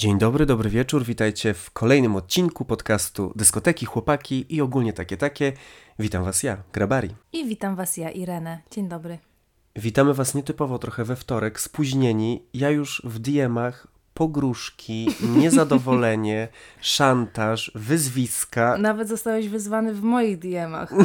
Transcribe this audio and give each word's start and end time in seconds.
Dzień 0.00 0.18
dobry, 0.18 0.46
dobry 0.46 0.70
wieczór. 0.70 1.04
Witajcie 1.04 1.54
w 1.54 1.70
kolejnym 1.70 2.16
odcinku 2.16 2.64
podcastu 2.64 3.32
Dyskoteki, 3.36 3.86
Chłopaki 3.86 4.54
i 4.54 4.60
ogólnie 4.60 4.92
takie 4.92 5.16
takie. 5.16 5.52
Witam 5.98 6.24
Was 6.24 6.42
ja, 6.42 6.62
Grabari. 6.72 7.08
I 7.32 7.48
witam 7.48 7.76
Was 7.76 7.96
ja, 7.96 8.10
Irenę. 8.10 8.62
Dzień 8.70 8.88
dobry. 8.88 9.18
Witamy 9.76 10.14
Was 10.14 10.34
nietypowo 10.34 10.78
trochę 10.78 11.04
we 11.04 11.16
wtorek, 11.16 11.60
spóźnieni. 11.60 12.42
Ja 12.54 12.70
już 12.70 13.02
w 13.04 13.18
DM-ach 13.18 13.86
pogróżki, 14.14 15.08
niezadowolenie, 15.36 16.48
szantaż, 16.80 17.72
wyzwiska. 17.74 18.76
Nawet 18.78 19.08
zostałeś 19.08 19.48
wyzwany 19.48 19.94
w 19.94 20.02
moich 20.02 20.38
DM-ach. 20.38 20.92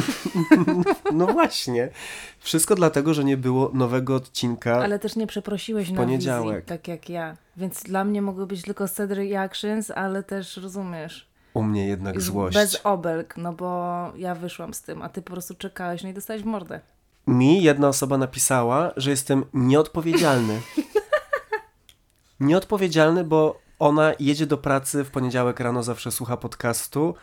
No 1.12 1.26
właśnie. 1.26 1.88
Wszystko 2.40 2.74
dlatego, 2.74 3.14
że 3.14 3.24
nie 3.24 3.36
było 3.36 3.70
nowego 3.74 4.14
odcinka. 4.14 4.76
Ale 4.76 4.98
też 4.98 5.16
nie 5.16 5.26
przeprosiłeś 5.26 5.90
na 5.90 5.96
poniedziałek. 5.96 6.56
wizji, 6.56 6.68
tak 6.68 6.88
jak 6.88 7.08
ja. 7.08 7.36
Więc 7.56 7.82
dla 7.82 8.04
mnie 8.04 8.22
mogły 8.22 8.46
być 8.46 8.62
tylko 8.62 8.88
sad 8.88 9.10
reactions, 9.10 9.90
ale 9.90 10.22
też 10.22 10.56
rozumiesz. 10.56 11.28
U 11.54 11.62
mnie 11.62 11.86
jednak 11.86 12.20
złość. 12.20 12.54
Bez 12.56 12.80
obelg, 12.84 13.36
no 13.36 13.52
bo 13.52 13.94
ja 14.16 14.34
wyszłam 14.34 14.74
z 14.74 14.82
tym, 14.82 15.02
a 15.02 15.08
ty 15.08 15.22
po 15.22 15.32
prostu 15.32 15.54
czekałeś, 15.54 16.02
no 16.02 16.08
i 16.08 16.14
dostałeś 16.14 16.42
w 16.42 16.46
mordę. 16.46 16.80
Mi 17.26 17.62
jedna 17.62 17.88
osoba 17.88 18.18
napisała, 18.18 18.92
że 18.96 19.10
jestem 19.10 19.44
nieodpowiedzialny. 19.54 20.60
nieodpowiedzialny, 22.40 23.24
bo 23.24 23.58
ona 23.78 24.12
jedzie 24.18 24.46
do 24.46 24.58
pracy 24.58 25.04
w 25.04 25.10
poniedziałek 25.10 25.60
rano, 25.60 25.82
zawsze 25.82 26.10
słucha 26.10 26.36
podcastu. 26.36 27.14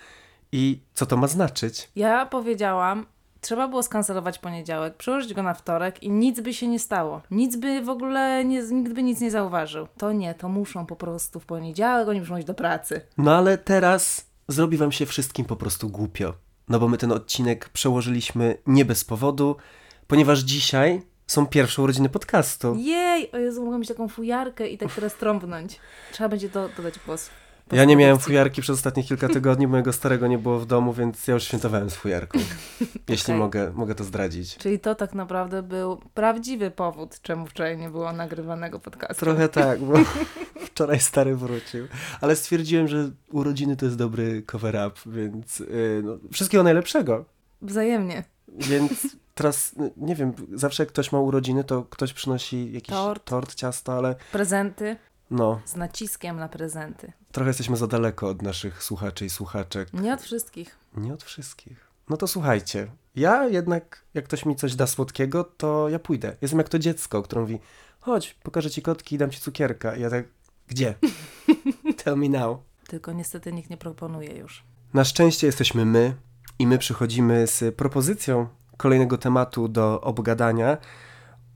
I 0.52 0.80
co 0.94 1.06
to 1.06 1.18
ma 1.18 1.28
znaczyć? 1.28 1.90
Ja 1.96 2.26
powiedziałam, 2.26 3.06
trzeba 3.42 3.68
było 3.68 3.84
skancelować 3.84 4.40
poniedziałek, 4.40 4.98
przełożyć 4.98 5.34
go 5.34 5.44
na 5.44 5.54
wtorek 5.54 6.04
i 6.04 6.10
nic 6.10 6.40
by 6.40 6.54
się 6.54 6.68
nie 6.68 6.80
stało. 6.80 7.22
Nic 7.32 7.56
by 7.56 7.82
w 7.82 7.90
ogóle, 7.90 8.46
nie, 8.46 8.62
nikt 8.62 8.94
by 8.94 9.04
nic 9.04 9.22
nie 9.22 9.32
zauważył. 9.32 9.88
To 9.98 10.12
nie, 10.12 10.34
to 10.34 10.50
muszą 10.50 10.86
po 10.86 10.96
prostu 10.96 11.40
w 11.40 11.46
poniedziałek, 11.46 12.08
oni 12.08 12.20
muszą 12.20 12.38
iść 12.38 12.48
do 12.48 12.54
pracy. 12.54 13.02
No 13.18 13.36
ale 13.36 13.58
teraz 13.58 14.26
zrobi 14.48 14.78
wam 14.78 14.92
się 14.92 15.06
wszystkim 15.06 15.46
po 15.46 15.56
prostu 15.56 15.90
głupio. 15.90 16.34
No 16.70 16.80
bo 16.80 16.88
my 16.88 16.98
ten 16.98 17.12
odcinek 17.12 17.70
przełożyliśmy 17.70 18.58
nie 18.68 18.86
bez 18.86 19.06
powodu, 19.06 19.56
ponieważ 20.08 20.40
dzisiaj 20.40 21.02
są 21.28 21.48
pierwsze 21.48 21.82
urodziny 21.82 22.10
podcastu. 22.10 22.76
Jej, 22.80 23.32
o 23.32 23.38
Jezu, 23.38 23.66
mogę 23.66 23.78
mieć 23.78 23.88
taką 23.88 24.08
fujarkę 24.08 24.68
i 24.68 24.78
tak 24.78 24.94
teraz 24.96 25.16
trąbnąć. 25.16 25.80
Trzeba 26.12 26.30
będzie 26.30 26.50
to 26.50 26.70
dodać 26.78 26.94
głos. 27.06 27.30
Ja 27.72 27.86
nie 27.86 27.96
miałem 27.96 28.20
fujarki 28.20 28.62
przez 28.62 28.78
ostatnie 28.78 29.04
kilka 29.04 29.30
tygodni, 29.30 29.68
mojego 29.68 29.94
starego 29.94 30.28
nie 30.28 30.38
było 30.38 30.60
w 30.60 30.66
domu, 30.66 30.94
więc 30.94 31.28
ja 31.28 31.34
już 31.34 31.44
świętowałem 31.44 31.90
z 31.90 31.96
fujarką. 31.96 32.40
Jeśli 33.10 33.34
Okej. 33.34 33.40
mogę, 33.40 33.72
mogę 33.76 33.96
to 33.96 34.04
zdradzić. 34.04 34.58
Czyli 34.58 34.80
to 34.80 34.96
tak 34.96 35.14
naprawdę 35.14 35.64
był 35.64 36.02
prawdziwy 36.14 36.72
powód, 36.72 37.22
czemu 37.22 37.46
wczoraj 37.46 37.78
nie 37.78 37.90
było 37.90 38.14
nagrywanego 38.14 38.80
podcastu. 38.80 39.26
Trochę 39.26 39.50
tak, 39.64 39.80
bo 39.80 39.94
wczoraj 40.66 41.00
stary 41.00 41.36
wrócił. 41.36 41.88
Ale 42.22 42.36
stwierdziłem, 42.36 42.88
że 42.88 43.12
urodziny 43.32 43.76
to 43.76 43.86
jest 43.86 43.98
dobry 43.98 44.42
cover-up, 44.42 45.00
więc 45.06 45.60
yy, 45.60 46.02
no, 46.04 46.18
wszystkiego 46.32 46.64
najlepszego. 46.64 47.26
Wzajemnie. 47.62 48.24
Więc 48.48 49.08
teraz, 49.34 49.76
nie 49.98 50.16
wiem, 50.16 50.34
zawsze 50.54 50.84
jak 50.84 50.90
ktoś 50.90 51.12
ma 51.12 51.20
urodziny, 51.20 51.64
to 51.64 51.84
ktoś 51.84 52.14
przynosi 52.14 52.72
jakiś 52.74 52.90
Tort. 52.96 53.26
tort 53.26 53.56
ciasto, 53.56 53.94
ale 53.94 54.16
Prezenty 54.32 54.98
no, 55.32 55.62
z 55.66 55.76
naciskiem 55.76 56.38
na 56.38 56.50
prezenty. 56.50 57.12
trochę 57.32 57.50
jesteśmy 57.50 57.78
za 57.78 57.88
daleko 57.88 58.28
od 58.28 58.42
naszych 58.42 58.84
słuchaczy 58.84 59.26
i 59.26 59.30
słuchaczek. 59.30 59.94
Nie 59.94 60.14
od 60.14 60.22
wszystkich. 60.22 60.78
Nie 60.98 61.14
od 61.14 61.24
wszystkich. 61.24 61.88
No 62.10 62.18
to 62.18 62.28
słuchajcie, 62.28 62.88
ja 63.16 63.48
jednak, 63.48 64.04
jak 64.14 64.26
ktoś 64.26 64.46
mi 64.46 64.56
coś 64.56 64.76
da 64.76 64.88
słodkiego, 64.88 65.44
to 65.44 65.90
ja 65.90 66.00
pójdę. 66.00 66.36
Jestem 66.42 66.58
jak 66.60 66.70
to 66.70 66.80
dziecko, 66.80 67.22
które 67.22 67.42
mówi, 67.42 67.60
chodź, 68.00 68.34
pokażę 68.44 68.70
ci 68.70 68.82
kotki 68.82 69.16
i 69.16 69.18
dam 69.18 69.32
ci 69.32 69.40
cukierka. 69.40 69.96
I 69.96 70.02
ja 70.02 70.10
tak, 70.10 70.26
gdzie? 70.68 70.96
Tell 72.04 72.18
me 72.18 72.30
now. 72.30 72.58
Tylko 72.88 73.12
niestety 73.14 73.54
nikt 73.54 73.70
nie 73.70 73.78
proponuje 73.78 74.34
już. 74.38 74.64
Na 74.94 75.04
szczęście 75.04 75.48
jesteśmy 75.48 75.86
my 75.86 76.16
i 76.60 76.68
my 76.68 76.78
przychodzimy 76.78 77.48
z 77.48 77.76
propozycją 77.76 78.48
kolejnego 78.78 79.18
tematu 79.18 79.68
do 79.68 80.02
obgadania 80.02 80.78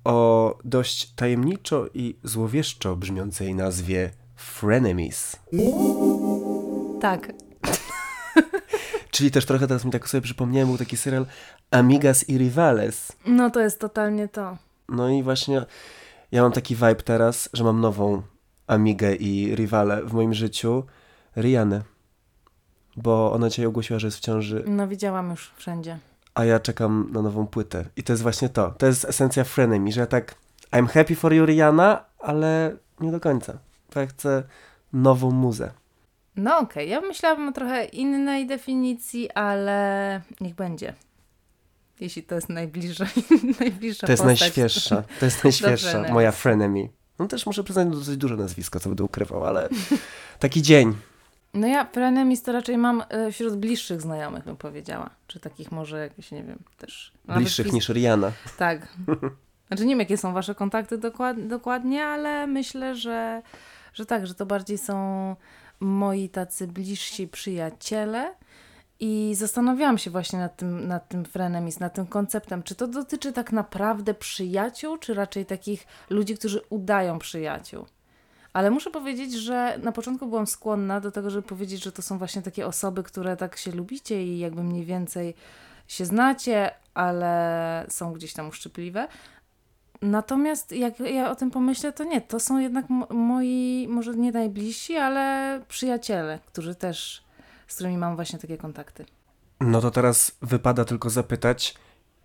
o 0.03 0.57
dość 0.65 1.13
tajemniczo 1.13 1.85
i 1.93 2.19
złowieszczo 2.23 2.95
brzmiącej 2.95 3.55
nazwie 3.55 4.11
Frenemies. 4.35 5.35
Tak, 7.01 7.33
Czyli 9.11 9.31
też 9.31 9.45
trochę 9.45 9.67
teraz 9.67 9.85
mi 9.85 9.91
tak 9.91 10.09
sobie 10.09 10.21
przypomniałem, 10.21 10.67
był 10.67 10.77
taki 10.77 10.97
serial 10.97 11.25
Amigas 11.71 12.29
i 12.29 12.37
Rivales. 12.37 13.11
no 13.25 13.49
to 13.49 13.59
jest 13.59 13.79
totalnie 13.79 14.27
to. 14.27 14.57
No 14.89 15.09
i 15.09 15.23
właśnie 15.23 15.65
ja 16.31 16.41
mam 16.41 16.51
taki 16.51 16.75
vibe 16.75 16.95
teraz, 16.95 17.49
że 17.53 17.63
mam 17.63 17.81
nową 17.81 18.21
Amigę 18.67 19.15
i 19.15 19.55
Rivale 19.55 20.03
w 20.05 20.13
moim 20.13 20.33
życiu, 20.33 20.83
Rianę. 21.37 21.81
Bo 22.97 23.31
ona 23.33 23.49
dzisiaj 23.49 23.65
ogłosiła, 23.65 23.99
że 23.99 24.07
jest 24.07 24.17
w 24.17 24.21
ciąży, 24.21 24.63
No 24.67 24.87
widziałam 24.87 25.29
już 25.29 25.51
wszędzie. 25.57 25.99
A 26.37 26.45
ja 26.45 26.59
czekam 26.59 27.09
na 27.11 27.21
nową 27.21 27.47
płytę. 27.47 27.85
I 27.95 28.03
to 28.03 28.13
jest 28.13 28.23
właśnie 28.23 28.49
to. 28.49 28.73
To 28.77 28.85
jest 28.85 29.05
esencja 29.05 29.43
Frenemy, 29.43 29.91
że 29.91 29.99
ja 30.01 30.07
tak 30.07 30.35
I'm 30.71 30.87
happy 30.87 31.15
for 31.15 31.33
you, 31.33 31.45
Rihanna, 31.45 32.05
ale 32.19 32.75
nie 32.99 33.11
do 33.11 33.19
końca. 33.19 33.57
Bo 33.93 33.99
ja 33.99 34.07
chcę 34.07 34.43
nową 34.93 35.31
muzę. 35.31 35.71
No 36.35 36.57
okej, 36.57 36.89
ja 36.89 37.01
myślałabym 37.01 37.47
o 37.47 37.51
trochę 37.51 37.85
innej 37.85 38.47
definicji, 38.47 39.31
ale 39.31 40.21
niech 40.41 40.55
będzie. 40.55 40.93
Jeśli 41.99 42.23
to 42.23 42.35
jest 42.35 42.49
najbliższa, 42.49 43.05
najbliższa 43.59 44.07
To 44.07 44.13
jest 44.13 44.23
postać. 44.23 44.39
najświeższa. 44.41 45.03
To 45.19 45.25
jest 45.25 45.43
najświeższa. 45.43 45.89
Frenemies. 45.89 46.13
moja 46.13 46.31
Frenemy. 46.31 46.89
No 47.19 47.27
też 47.27 47.45
muszę 47.45 47.63
przyznać 47.63 47.87
dosyć 47.89 48.17
duże 48.17 48.35
nazwisko, 48.37 48.79
co 48.79 48.89
będę 48.89 49.03
ukrywał, 49.03 49.45
ale 49.45 49.69
taki 50.39 50.61
dzień. 50.61 50.95
No 51.53 51.67
ja 51.67 51.85
frenemies 51.85 52.43
to 52.43 52.51
raczej 52.51 52.77
mam 52.77 53.03
e, 53.09 53.31
wśród 53.31 53.55
bliższych 53.55 54.01
znajomych, 54.01 54.43
bym 54.43 54.57
powiedziała. 54.57 55.09
Czy 55.27 55.39
takich 55.39 55.71
może 55.71 55.99
jakieś, 55.99 56.31
nie 56.31 56.43
wiem, 56.43 56.59
też... 56.77 57.13
Bliższych 57.25 57.73
niż 57.73 57.89
Rihanna. 57.89 58.31
Tak. 58.57 58.87
Znaczy 59.67 59.85
nie 59.85 59.89
wiem, 59.89 59.99
jakie 59.99 60.17
są 60.17 60.33
wasze 60.33 60.55
kontakty 60.55 60.97
dokład, 60.97 61.47
dokładnie, 61.47 62.05
ale 62.05 62.47
myślę, 62.47 62.95
że, 62.95 63.41
że 63.93 64.05
tak, 64.05 64.27
że 64.27 64.35
to 64.35 64.45
bardziej 64.45 64.77
są 64.77 65.35
moi 65.79 66.29
tacy 66.29 66.67
bliżsi 66.67 67.27
przyjaciele. 67.27 68.35
I 68.99 69.35
zastanawiałam 69.35 69.97
się 69.97 70.11
właśnie 70.11 70.39
nad 70.39 70.55
tym, 70.55 70.87
nad 70.87 71.07
tym 71.07 71.25
frenemies, 71.25 71.79
nad 71.79 71.93
tym 71.93 72.07
konceptem. 72.07 72.63
Czy 72.63 72.75
to 72.75 72.87
dotyczy 72.87 73.33
tak 73.33 73.51
naprawdę 73.51 74.13
przyjaciół, 74.13 74.97
czy 74.97 75.13
raczej 75.13 75.45
takich 75.45 75.87
ludzi, 76.09 76.37
którzy 76.37 76.61
udają 76.69 77.19
przyjaciół? 77.19 77.85
Ale 78.53 78.71
muszę 78.71 78.91
powiedzieć, 78.91 79.33
że 79.33 79.79
na 79.83 79.91
początku 79.91 80.27
byłam 80.27 80.47
skłonna 80.47 80.99
do 80.99 81.11
tego, 81.11 81.29
żeby 81.29 81.47
powiedzieć, 81.47 81.83
że 81.83 81.91
to 81.91 82.01
są 82.01 82.17
właśnie 82.17 82.41
takie 82.41 82.67
osoby, 82.67 83.03
które 83.03 83.37
tak 83.37 83.57
się 83.57 83.71
lubicie 83.71 84.23
i 84.23 84.39
jakby 84.39 84.63
mniej 84.63 84.85
więcej 84.85 85.35
się 85.87 86.05
znacie, 86.05 86.71
ale 86.93 87.85
są 87.89 88.13
gdzieś 88.13 88.33
tam 88.33 88.47
uszczypliwe. 88.47 89.07
Natomiast 90.01 90.71
jak 90.71 90.99
ja 90.99 91.31
o 91.31 91.35
tym 91.35 91.51
pomyślę, 91.51 91.93
to 91.93 92.03
nie, 92.03 92.21
to 92.21 92.39
są 92.39 92.57
jednak 92.57 92.89
mo- 92.89 93.07
moi, 93.09 93.87
może 93.89 94.13
nie 94.13 94.31
najbliżsi, 94.31 94.95
ale 94.97 95.61
przyjaciele, 95.67 96.39
którzy 96.45 96.75
też, 96.75 97.23
z 97.67 97.75
którymi 97.75 97.97
mam 97.97 98.15
właśnie 98.15 98.39
takie 98.39 98.57
kontakty. 98.57 99.05
No 99.61 99.81
to 99.81 99.91
teraz 99.91 100.31
wypada 100.41 100.85
tylko 100.85 101.09
zapytać, 101.09 101.75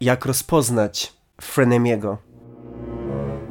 jak 0.00 0.26
rozpoznać 0.26 1.12
Frenemiego? 1.40 2.18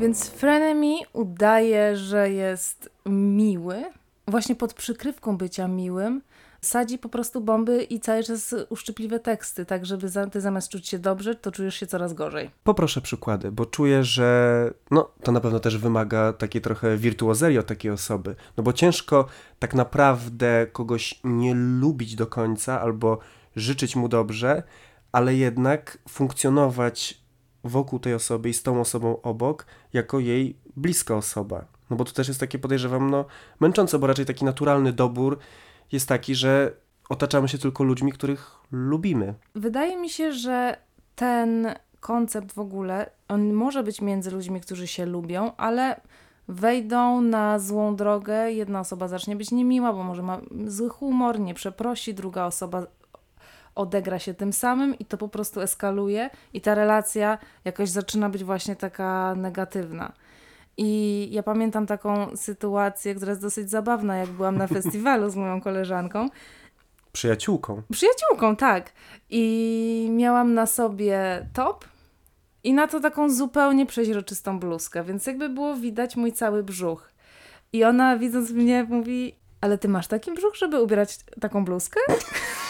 Więc 0.02 0.30
Frenemy 0.30 0.96
udaje, 1.14 1.98
że 1.98 2.30
jest 2.30 2.90
miły, 3.06 3.84
właśnie 4.28 4.56
pod 4.56 4.74
przykrywką 4.74 5.38
bycia 5.38 5.68
miłym, 5.68 6.22
sadzi 6.62 6.98
po 6.98 7.10
prostu 7.10 7.42
bomby 7.42 7.84
i 7.84 8.00
cały 8.00 8.24
czas 8.24 8.56
uszczypliwe 8.70 9.20
teksty, 9.20 9.66
tak 9.66 9.86
żeby 9.86 10.08
ty 10.32 10.42
zamiast 10.42 10.70
czuć 10.70 10.88
się 10.88 11.00
dobrze, 11.00 11.36
to 11.36 11.52
czujesz 11.52 11.76
się 11.76 11.88
coraz 11.88 12.14
gorzej. 12.14 12.50
Poproszę 12.64 13.02
przykłady, 13.02 13.52
bo 13.52 13.66
czuję, 13.66 14.04
że 14.04 14.74
no, 14.92 15.12
to 15.24 15.32
na 15.32 15.40
pewno 15.40 15.60
też 15.60 15.78
wymaga 15.78 16.34
takiej 16.34 16.62
trochę 16.62 16.98
wirtuozerii 16.98 17.58
od 17.58 17.66
takiej 17.66 17.92
osoby. 17.92 18.36
No 18.58 18.64
bo 18.64 18.74
ciężko 18.74 19.26
tak 19.60 19.74
naprawdę 19.74 20.68
kogoś 20.72 21.20
nie 21.24 21.54
lubić 21.56 22.16
do 22.16 22.28
końca 22.28 22.82
albo 22.82 23.20
życzyć 23.56 23.96
mu 23.96 24.10
dobrze, 24.10 24.64
ale 25.12 25.36
jednak 25.36 25.98
funkcjonować 26.10 27.21
wokół 27.64 28.00
tej 28.00 28.14
osoby 28.14 28.50
i 28.50 28.54
z 28.54 28.64
tą 28.64 28.82
osobą 28.82 29.22
obok 29.22 29.66
jako 29.94 30.20
jej 30.20 30.56
bliska 30.76 31.16
osoba. 31.16 31.66
No 31.90 31.98
bo 31.98 32.06
to 32.06 32.12
też 32.12 32.28
jest 32.28 32.40
takie, 32.40 32.60
podejrzewam, 32.60 33.10
no 33.10 33.26
męczące, 33.60 34.00
bo 34.00 34.08
raczej 34.08 34.26
taki 34.26 34.46
naturalny 34.46 34.94
dobór 34.94 35.38
jest 35.92 36.08
taki, 36.08 36.36
że 36.36 36.74
otaczamy 37.10 37.48
się 37.48 37.58
tylko 37.58 37.84
ludźmi, 37.84 38.12
których 38.12 38.52
lubimy. 38.72 39.34
Wydaje 39.56 39.98
mi 39.98 40.10
się, 40.10 40.34
że 40.34 40.78
ten 41.16 41.76
koncept 42.00 42.54
w 42.54 42.60
ogóle, 42.60 43.10
on 43.28 43.54
może 43.54 43.84
być 43.84 44.02
między 44.02 44.32
ludźmi, 44.32 44.62
którzy 44.62 44.88
się 44.88 45.06
lubią, 45.06 45.56
ale 45.58 46.02
wejdą 46.48 47.22
na 47.22 47.60
złą 47.60 47.96
drogę, 47.96 48.52
jedna 48.52 48.80
osoba 48.80 49.08
zacznie 49.08 49.36
być 49.36 49.52
niemiła, 49.52 49.94
bo 49.94 50.04
może 50.04 50.24
ma 50.24 50.42
zły 50.66 50.90
humor, 50.90 51.40
nie 51.40 51.54
przeprosi, 51.54 52.14
druga 52.14 52.46
osoba 52.46 52.84
odegra 53.76 54.20
się 54.20 54.34
tym 54.34 54.54
samym 54.54 55.00
i 55.00 55.06
to 55.06 55.18
po 55.18 55.28
prostu 55.28 55.62
eskaluje 55.62 56.30
i 56.54 56.62
ta 56.62 56.76
relacja 56.76 57.38
jakoś 57.66 57.90
zaczyna 57.90 58.30
być 58.30 58.44
właśnie 58.44 58.76
taka 58.76 59.36
negatywna. 59.36 60.14
I 60.78 61.30
ja 61.32 61.44
pamiętam 61.44 61.86
taką 61.86 62.38
sytuację, 62.38 63.16
która 63.16 63.30
jest 63.30 63.42
dosyć 63.42 63.70
zabawna, 63.70 64.18
jak 64.18 64.30
byłam 64.30 64.58
na 64.58 64.68
festiwalu 64.78 65.30
z 65.30 65.36
moją 65.36 65.62
koleżanką. 65.62 66.30
Przyjaciółką. 67.12 67.82
Przyjaciółką, 67.92 68.56
tak. 68.56 68.92
I 69.30 70.08
miałam 70.12 70.54
na 70.54 70.66
sobie 70.66 71.48
top 71.54 71.86
i 72.64 72.74
na 72.74 72.88
to 72.88 73.00
taką 73.00 73.30
zupełnie 73.30 73.86
przeźroczystą 73.86 74.60
bluzkę, 74.60 75.04
więc 75.04 75.26
jakby 75.26 75.50
było 75.50 75.76
widać 75.76 76.16
mój 76.16 76.34
cały 76.34 76.64
brzuch. 76.64 77.12
I 77.74 77.84
ona 77.84 78.18
widząc 78.18 78.52
mnie 78.52 78.84
mówi, 78.84 79.36
ale 79.62 79.78
ty 79.78 79.88
masz 79.90 80.08
taki 80.08 80.32
brzuch, 80.34 80.56
żeby 80.56 80.82
ubierać 80.82 81.20
taką 81.42 81.66
bluzkę? 81.66 82.00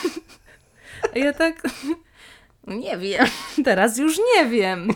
A 1.15 1.19
ja 1.19 1.33
tak, 1.33 1.63
nie 2.67 2.97
wiem, 2.97 3.25
teraz 3.65 3.97
już 3.97 4.17
nie 4.35 4.45
wiem. 4.49 4.87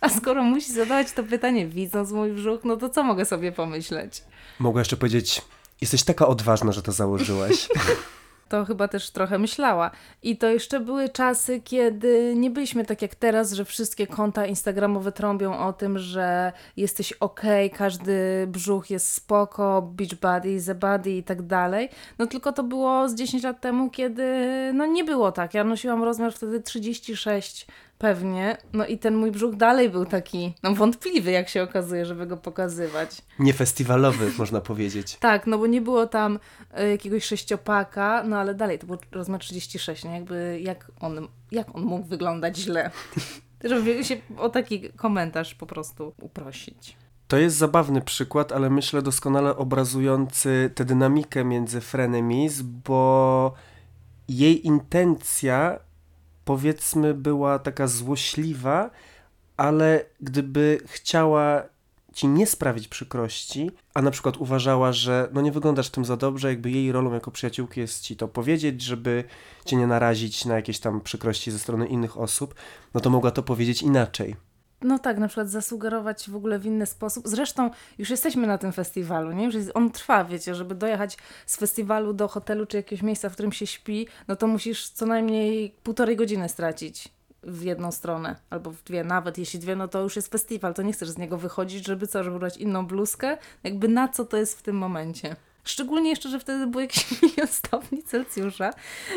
A 0.00 0.08
skoro 0.08 0.42
musi 0.42 0.72
zadawać 0.72 1.12
to 1.12 1.22
pytanie, 1.24 1.66
widząc 1.66 2.10
mój 2.12 2.32
brzuch, 2.32 2.60
no 2.64 2.76
to 2.76 2.88
co 2.88 3.02
mogę 3.02 3.24
sobie 3.24 3.52
pomyśleć? 3.52 4.22
Mogła 4.58 4.80
jeszcze 4.80 4.96
powiedzieć, 4.96 5.42
jesteś 5.80 6.02
taka 6.02 6.26
odważna, 6.26 6.72
że 6.72 6.82
to 6.82 6.92
założyłaś. 6.92 7.68
to 8.50 8.64
chyba 8.64 8.88
też 8.88 9.10
trochę 9.10 9.38
myślała. 9.38 9.90
I 10.22 10.36
to 10.36 10.48
jeszcze 10.48 10.80
były 10.80 11.08
czasy, 11.08 11.60
kiedy 11.60 12.34
nie 12.36 12.50
byliśmy 12.50 12.84
tak 12.84 13.02
jak 13.02 13.14
teraz, 13.14 13.52
że 13.52 13.64
wszystkie 13.64 14.06
konta 14.06 14.46
instagramowe 14.46 15.12
trąbią 15.12 15.58
o 15.58 15.72
tym, 15.72 15.98
że 15.98 16.52
jesteś 16.76 17.12
ok, 17.12 17.40
każdy 17.74 18.46
brzuch 18.46 18.90
jest 18.90 19.12
spoko, 19.12 19.82
beach 19.82 20.14
body, 20.14 20.62
the 20.66 20.74
body 20.74 21.10
i 21.10 21.22
tak 21.22 21.42
dalej. 21.42 21.88
No 22.18 22.26
tylko 22.26 22.52
to 22.52 22.62
było 22.62 23.08
z 23.08 23.14
10 23.14 23.42
lat 23.42 23.60
temu, 23.60 23.90
kiedy 23.90 24.24
no 24.74 24.86
nie 24.86 25.04
było 25.04 25.32
tak. 25.32 25.54
Ja 25.54 25.64
nosiłam 25.64 26.04
rozmiar 26.04 26.32
wtedy 26.32 26.60
36 26.60 27.66
Pewnie. 28.00 28.56
No 28.72 28.86
i 28.86 28.98
ten 28.98 29.16
mój 29.16 29.30
brzuch 29.30 29.56
dalej 29.56 29.90
był 29.90 30.06
taki, 30.06 30.54
no 30.62 30.74
wątpliwy, 30.74 31.30
jak 31.30 31.48
się 31.48 31.62
okazuje, 31.62 32.06
żeby 32.06 32.26
go 32.26 32.36
pokazywać. 32.36 33.22
Niefestiwalowy, 33.38 34.30
można 34.38 34.60
powiedzieć. 34.60 35.16
Tak, 35.20 35.46
no 35.46 35.58
bo 35.58 35.66
nie 35.66 35.80
było 35.80 36.06
tam 36.06 36.38
y, 36.80 36.88
jakiegoś 36.88 37.24
sześciopaka, 37.24 38.24
no 38.24 38.38
ale 38.38 38.54
dalej, 38.54 38.78
to 38.78 38.86
był 38.86 38.98
rozmiar 39.12 39.40
36, 39.40 40.04
nie? 40.04 40.14
Jakby 40.14 40.60
jak 40.62 40.92
on, 41.00 41.28
jak 41.52 41.74
on 41.76 41.82
mógł 41.82 42.06
wyglądać 42.06 42.58
źle? 42.58 42.90
żeby 43.64 44.04
się 44.04 44.16
o 44.36 44.48
taki 44.48 44.90
komentarz 44.90 45.54
po 45.54 45.66
prostu 45.66 46.14
uprosić. 46.20 46.96
To 47.28 47.36
jest 47.36 47.56
zabawny 47.56 48.00
przykład, 48.00 48.52
ale 48.52 48.70
myślę 48.70 49.02
doskonale 49.02 49.56
obrazujący 49.56 50.70
tę 50.74 50.84
dynamikę 50.84 51.44
między 51.44 51.80
Frenemies, 51.80 52.62
bo 52.62 53.52
jej 54.28 54.66
intencja 54.66 55.78
powiedzmy 56.44 57.14
była 57.14 57.58
taka 57.58 57.86
złośliwa, 57.86 58.90
ale 59.56 60.04
gdyby 60.20 60.80
chciała 60.86 61.62
ci 62.12 62.28
nie 62.28 62.46
sprawić 62.46 62.88
przykrości, 62.88 63.70
a 63.94 64.02
na 64.02 64.10
przykład 64.10 64.36
uważała, 64.36 64.92
że 64.92 65.28
no 65.32 65.40
nie 65.40 65.52
wyglądasz 65.52 65.90
tym 65.90 66.04
za 66.04 66.16
dobrze, 66.16 66.48
jakby 66.48 66.70
jej 66.70 66.92
rolą 66.92 67.12
jako 67.14 67.30
przyjaciółki 67.30 67.80
jest 67.80 68.02
ci 68.02 68.16
to 68.16 68.28
powiedzieć, 68.28 68.82
żeby 68.82 69.24
cię 69.64 69.76
nie 69.76 69.86
narazić 69.86 70.44
na 70.44 70.54
jakieś 70.54 70.78
tam 70.78 71.00
przykrości 71.00 71.50
ze 71.50 71.58
strony 71.58 71.86
innych 71.86 72.18
osób, 72.18 72.54
no 72.94 73.00
to 73.00 73.10
mogła 73.10 73.30
to 73.30 73.42
powiedzieć 73.42 73.82
inaczej. 73.82 74.36
No 74.82 74.98
tak, 74.98 75.18
na 75.18 75.28
przykład 75.28 75.48
zasugerować 75.48 76.30
w 76.30 76.36
ogóle 76.36 76.58
w 76.58 76.66
inny 76.66 76.86
sposób. 76.86 77.28
Zresztą 77.28 77.70
już 77.98 78.10
jesteśmy 78.10 78.46
na 78.46 78.58
tym 78.58 78.72
festiwalu, 78.72 79.32
nie? 79.32 79.44
Już 79.44 79.54
jest, 79.54 79.70
on 79.74 79.90
trwa, 79.90 80.24
wiecie, 80.24 80.54
żeby 80.54 80.74
dojechać 80.74 81.18
z 81.46 81.56
festiwalu 81.56 82.12
do 82.12 82.28
hotelu 82.28 82.66
czy 82.66 82.76
jakiegoś 82.76 83.02
miejsca, 83.02 83.28
w 83.28 83.32
którym 83.32 83.52
się 83.52 83.66
śpi, 83.66 84.08
no 84.28 84.36
to 84.36 84.46
musisz 84.46 84.88
co 84.88 85.06
najmniej 85.06 85.74
półtorej 85.82 86.16
godziny 86.16 86.48
stracić 86.48 87.08
w 87.42 87.62
jedną 87.62 87.92
stronę, 87.92 88.36
albo 88.50 88.70
w 88.70 88.82
dwie, 88.82 89.04
nawet 89.04 89.38
jeśli 89.38 89.58
dwie, 89.58 89.76
no 89.76 89.88
to 89.88 90.02
już 90.02 90.16
jest 90.16 90.32
festiwal, 90.32 90.74
to 90.74 90.82
nie 90.82 90.92
chcesz 90.92 91.10
z 91.10 91.18
niego 91.18 91.38
wychodzić, 91.38 91.86
żeby 91.86 92.06
co, 92.06 92.24
żeby 92.24 92.38
brać 92.38 92.56
inną 92.56 92.86
bluzkę, 92.86 93.36
jakby 93.64 93.88
na 93.88 94.08
co 94.08 94.24
to 94.24 94.36
jest 94.36 94.58
w 94.58 94.62
tym 94.62 94.76
momencie. 94.76 95.36
Szczególnie 95.64 96.10
jeszcze, 96.10 96.28
że 96.28 96.40
wtedy 96.40 96.66
było 96.66 96.80
jakieś 96.80 97.06
milion 97.22 97.48
stopni 97.48 98.02
Celsjusza 98.02 98.70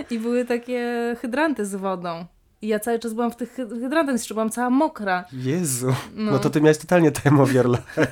i 0.10 0.19
były 0.19 0.45
takie 0.45 1.15
hydranty 1.21 1.65
z 1.65 1.75
wodą. 1.75 2.25
I 2.63 2.68
ja 2.68 2.80
cały 2.80 3.00
czas 3.00 3.13
byłam 3.13 3.31
w 3.31 3.36
tych 3.36 3.54
hydrantach, 3.54 4.15
jeszcze 4.15 4.33
byłam 4.33 4.50
cała 4.50 4.69
mokra. 4.69 5.25
Jezu, 5.31 5.95
no, 6.13 6.31
no 6.31 6.39
to 6.39 6.50
ty 6.50 6.62
miałeś 6.62 6.77
totalnie 6.77 7.12
time 7.12 7.42
of 7.42 7.54
your 7.54 7.69
life 7.69 8.07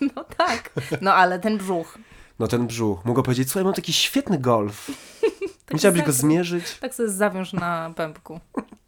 No 0.16 0.24
tak, 0.36 0.70
no 1.00 1.14
ale 1.14 1.38
ten 1.38 1.58
brzuch. 1.58 1.98
No 2.38 2.46
ten 2.46 2.66
brzuch. 2.66 3.04
Mogę 3.04 3.22
powiedzieć, 3.22 3.48
słuchaj, 3.48 3.64
mam 3.64 3.74
taki 3.74 3.92
świetny 3.92 4.38
golf. 4.38 4.90
tak 5.66 5.78
Chciałabyś 5.78 6.02
go 6.02 6.12
zmierzyć? 6.12 6.78
Tak 6.80 6.94
sobie 6.94 7.08
zawiąż 7.08 7.52
na 7.52 7.92
pępku. 7.96 8.40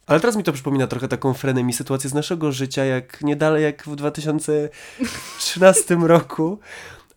Ale 0.06 0.20
teraz 0.20 0.36
mi 0.36 0.44
to 0.44 0.52
przypomina 0.52 0.86
trochę 0.86 1.08
taką 1.08 1.34
frenemi 1.34 1.72
sytuację 1.72 2.10
z 2.10 2.14
naszego 2.14 2.52
życia, 2.52 2.84
jak 2.84 3.22
nie 3.22 3.36
dalej 3.36 3.62
jak 3.62 3.82
w 3.82 3.96
2013 3.96 5.94
roku, 5.94 6.58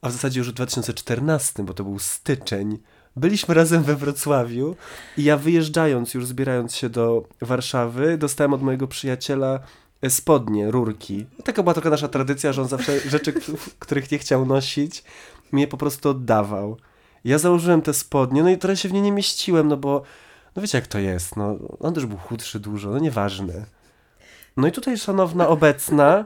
a 0.02 0.10
w 0.10 0.12
zasadzie 0.12 0.40
już 0.40 0.50
w 0.50 0.54
2014, 0.54 1.64
bo 1.64 1.74
to 1.74 1.84
był 1.84 2.00
styczeń 2.00 2.78
byliśmy 3.18 3.56
razem 3.56 3.84
we 3.84 3.96
Wrocławiu 3.96 4.76
i 5.18 5.24
ja 5.24 5.38
wyjeżdżając, 5.38 6.14
już 6.14 6.26
zbierając 6.26 6.76
się 6.76 6.90
do 6.90 7.24
Warszawy, 7.42 8.18
dostałem 8.18 8.54
od 8.54 8.62
mojego 8.62 8.88
przyjaciela 8.88 9.60
e, 10.02 10.10
spodnie, 10.10 10.72
rurki. 10.72 11.26
Taka 11.44 11.64
była 11.64 11.74
trochę 11.74 11.90
nasza 11.90 12.08
tradycja, 12.08 12.54
że 12.54 12.62
on 12.62 12.68
zawsze 12.68 13.00
rzeczy, 13.10 13.34
których 13.80 14.12
nie 14.12 14.18
chciał 14.18 14.46
nosić, 14.46 15.04
mnie 15.52 15.68
po 15.68 15.78
prostu 15.78 16.10
oddawał. 16.10 16.78
Ja 17.24 17.38
założyłem 17.38 17.82
te 17.82 17.94
spodnie, 17.94 18.44
no 18.44 18.50
i 18.50 18.58
trochę 18.58 18.78
się 18.78 18.90
w 18.90 18.94
nie 18.94 19.02
nie 19.02 19.12
mieściłem, 19.12 19.68
no 19.68 19.78
bo, 19.78 20.04
no 20.56 20.62
wiecie 20.62 20.78
jak 20.78 20.88
to 20.88 21.00
jest, 21.00 21.36
no 21.36 21.58
on 21.80 21.94
też 21.94 22.06
był 22.06 22.18
chudszy 22.18 22.60
dużo, 22.60 22.90
no 22.90 23.00
nieważne. 23.00 23.66
No 24.58 24.68
i 24.68 24.72
tutaj 24.72 24.98
szanowna 24.98 25.48
obecna 25.48 26.26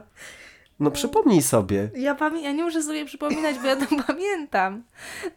no 0.82 0.90
przypomnij 0.90 1.42
sobie. 1.42 1.90
Ja, 1.96 2.14
pamię- 2.14 2.40
ja 2.40 2.52
nie 2.52 2.62
muszę 2.62 2.82
sobie 2.82 3.04
przypominać, 3.04 3.58
bo 3.58 3.66
ja 3.66 3.76
to 3.76 3.86
pamiętam. 4.06 4.82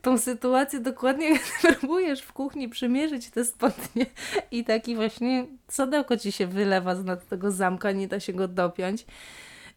Tą 0.01 0.17
sytuację 0.17 0.79
dokładnie, 0.79 1.39
próbujesz 1.61 2.21
w 2.21 2.33
kuchni 2.33 2.69
przymierzyć 2.69 3.29
te 3.29 3.45
spodnie 3.45 4.05
i 4.51 4.63
taki 4.63 4.95
właśnie 4.95 5.45
sadełko 5.67 6.17
ci 6.17 6.31
się 6.31 6.47
wylewa 6.47 6.95
z 6.95 7.05
tego 7.29 7.51
zamka, 7.51 7.91
nie 7.91 8.07
da 8.07 8.19
się 8.19 8.33
go 8.33 8.47
dopiąć. 8.47 9.05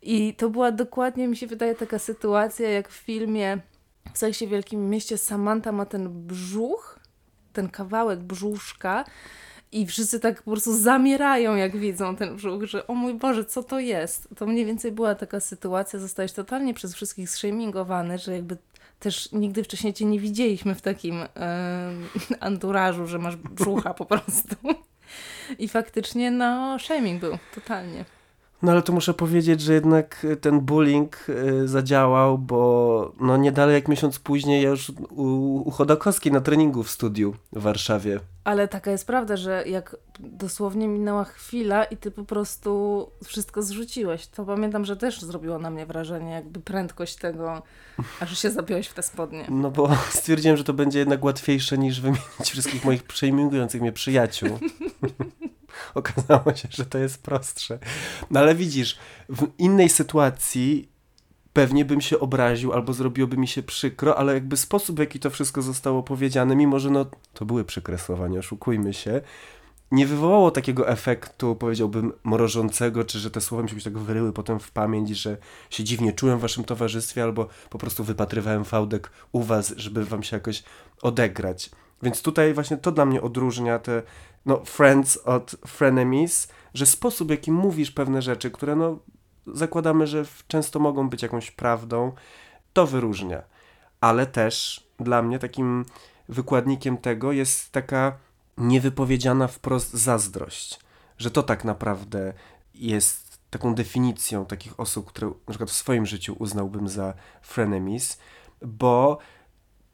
I 0.02 0.34
to 0.34 0.50
była 0.50 0.72
dokładnie, 0.72 1.28
mi 1.28 1.36
się 1.36 1.46
wydaje, 1.46 1.74
taka 1.74 1.98
sytuacja 1.98 2.68
jak 2.70 2.88
w 2.88 2.96
filmie 2.96 3.58
W 4.14 4.18
Seksie 4.18 4.48
Wielkim 4.48 4.90
Mieście 4.90 5.18
Samantha 5.18 5.72
ma 5.72 5.86
ten 5.86 6.08
brzuch, 6.26 6.98
ten 7.52 7.68
kawałek 7.68 8.18
brzuszka 8.20 9.04
i 9.72 9.86
wszyscy 9.86 10.20
tak 10.20 10.42
po 10.42 10.50
prostu 10.50 10.78
zamierają, 10.78 11.56
jak 11.56 11.76
widzą 11.76 12.16
ten 12.16 12.36
brzuch, 12.36 12.64
że 12.64 12.86
o 12.86 12.94
mój 12.94 13.14
Boże, 13.14 13.44
co 13.44 13.62
to 13.62 13.80
jest? 13.80 14.28
To 14.36 14.46
mniej 14.46 14.66
więcej 14.66 14.92
była 14.92 15.14
taka 15.14 15.40
sytuacja, 15.40 15.98
zostałeś 15.98 16.32
totalnie 16.32 16.74
przez 16.74 16.94
wszystkich 16.94 17.30
shamingowany, 17.30 18.18
że 18.18 18.32
jakby 18.32 18.56
też 19.00 19.32
nigdy 19.32 19.64
wcześniej 19.64 19.94
cię 19.94 20.04
nie 20.04 20.20
widzieliśmy 20.20 20.74
w 20.74 20.82
takim 20.82 21.14
yy, 21.18 21.26
anturażu, 22.40 23.06
że 23.06 23.18
masz 23.18 23.36
brzucha 23.36 23.94
po 23.94 24.06
prostu. 24.06 24.56
I 25.58 25.68
faktycznie, 25.68 26.30
no, 26.30 26.78
shaming 26.78 27.20
był, 27.20 27.38
totalnie. 27.54 28.04
No 28.62 28.72
ale 28.72 28.82
tu 28.82 28.92
muszę 28.92 29.14
powiedzieć, 29.14 29.60
że 29.60 29.74
jednak 29.74 30.26
ten 30.40 30.60
bullying 30.60 31.28
y, 31.28 31.68
zadziałał, 31.68 32.38
bo 32.38 33.12
no 33.20 33.36
nie 33.36 33.52
dalej 33.52 33.74
jak 33.74 33.88
miesiąc 33.88 34.18
później 34.18 34.62
ja 34.62 34.68
już 34.68 34.92
u, 35.10 35.22
u 35.68 35.70
Chodakowskiej 35.70 36.32
na 36.32 36.40
treningu 36.40 36.82
w 36.82 36.90
studiu 36.90 37.34
w 37.52 37.62
Warszawie. 37.62 38.20
Ale 38.44 38.68
taka 38.68 38.90
jest 38.90 39.06
prawda, 39.06 39.36
że 39.36 39.64
jak 39.66 39.96
dosłownie 40.20 40.88
minęła 40.88 41.24
chwila 41.24 41.84
i 41.84 41.96
ty 41.96 42.10
po 42.10 42.24
prostu 42.24 43.10
wszystko 43.24 43.62
zrzuciłeś, 43.62 44.26
to 44.26 44.44
pamiętam, 44.44 44.84
że 44.84 44.96
też 44.96 45.22
zrobiło 45.22 45.58
na 45.58 45.70
mnie 45.70 45.86
wrażenie, 45.86 46.30
jakby 46.30 46.60
prędkość 46.60 47.16
tego, 47.16 47.62
aż 48.20 48.38
się 48.38 48.50
zapiąłeś 48.50 48.88
w 48.88 48.94
te 48.94 49.02
spodnie. 49.02 49.46
No 49.50 49.70
bo 49.70 49.90
stwierdziłem, 50.10 50.56
że 50.56 50.64
to 50.64 50.72
będzie 50.72 50.98
jednak 50.98 51.24
łatwiejsze 51.24 51.78
niż 51.78 52.00
wymienić 52.00 52.50
wszystkich 52.50 52.84
moich 52.84 53.02
przejmujących 53.02 53.80
mnie 53.80 53.92
przyjaciół. 53.92 54.58
Okazało 55.94 56.54
się, 56.54 56.68
że 56.70 56.86
to 56.86 56.98
jest 56.98 57.22
prostsze. 57.22 57.78
No 58.30 58.40
ale 58.40 58.54
widzisz, 58.54 58.98
w 59.28 59.46
innej 59.58 59.88
sytuacji 59.88 60.88
pewnie 61.52 61.84
bym 61.84 62.00
się 62.00 62.20
obraził 62.20 62.72
albo 62.72 62.92
zrobiłoby 62.92 63.36
mi 63.36 63.48
się 63.48 63.62
przykro, 63.62 64.18
ale 64.18 64.34
jakby 64.34 64.56
sposób, 64.56 64.96
w 64.96 65.00
jaki 65.00 65.20
to 65.20 65.30
wszystko 65.30 65.62
zostało 65.62 66.02
powiedziane, 66.02 66.56
mimo 66.56 66.78
że 66.78 66.90
no, 66.90 67.06
to 67.34 67.44
były 67.44 67.64
przykre 67.64 67.98
słowa, 67.98 68.28
nie 68.28 68.38
oszukujmy 68.38 68.94
się, 68.94 69.20
nie 69.92 70.06
wywołało 70.06 70.50
takiego 70.50 70.88
efektu, 70.88 71.56
powiedziałbym, 71.56 72.12
mrożącego, 72.24 73.04
czy 73.04 73.18
że 73.18 73.30
te 73.30 73.40
słowa 73.40 73.62
mi 73.62 73.70
się 73.70 73.80
tak 73.80 73.98
wyryły 73.98 74.32
potem 74.32 74.60
w 74.60 74.70
pamięć, 74.70 75.08
że 75.08 75.36
się 75.70 75.84
dziwnie 75.84 76.12
czułem 76.12 76.38
w 76.38 76.40
waszym 76.40 76.64
towarzystwie, 76.64 77.22
albo 77.22 77.48
po 77.70 77.78
prostu 77.78 78.04
wypatrywałem 78.04 78.64
fałdek 78.64 79.10
u 79.32 79.42
was, 79.42 79.74
żeby 79.76 80.04
wam 80.04 80.22
się 80.22 80.36
jakoś 80.36 80.62
odegrać. 81.02 81.70
Więc 82.02 82.22
tutaj 82.22 82.54
właśnie 82.54 82.76
to 82.76 82.92
dla 82.92 83.06
mnie 83.06 83.22
odróżnia 83.22 83.78
te 83.78 84.02
no, 84.46 84.64
friends 84.64 85.16
od 85.16 85.56
frenemies, 85.66 86.48
że 86.74 86.86
sposób, 86.86 87.30
jaki 87.30 87.52
mówisz 87.52 87.90
pewne 87.90 88.22
rzeczy, 88.22 88.50
które 88.50 88.76
no, 88.76 88.98
zakładamy, 89.46 90.06
że 90.06 90.24
często 90.48 90.78
mogą 90.78 91.08
być 91.08 91.22
jakąś 91.22 91.50
prawdą, 91.50 92.12
to 92.72 92.86
wyróżnia. 92.86 93.42
Ale 94.00 94.26
też 94.26 94.86
dla 95.00 95.22
mnie 95.22 95.38
takim 95.38 95.84
wykładnikiem 96.28 96.98
tego 96.98 97.32
jest 97.32 97.72
taka 97.72 98.18
niewypowiedziana 98.58 99.48
wprost 99.48 99.94
zazdrość, 99.94 100.80
że 101.18 101.30
to 101.30 101.42
tak 101.42 101.64
naprawdę 101.64 102.32
jest 102.74 103.40
taką 103.50 103.74
definicją 103.74 104.46
takich 104.46 104.80
osób, 104.80 105.06
które 105.06 105.26
na 105.26 105.34
przykład 105.48 105.70
w 105.70 105.74
swoim 105.74 106.06
życiu 106.06 106.36
uznałbym 106.38 106.88
za 106.88 107.14
frenemies, 107.42 108.18
bo 108.62 109.18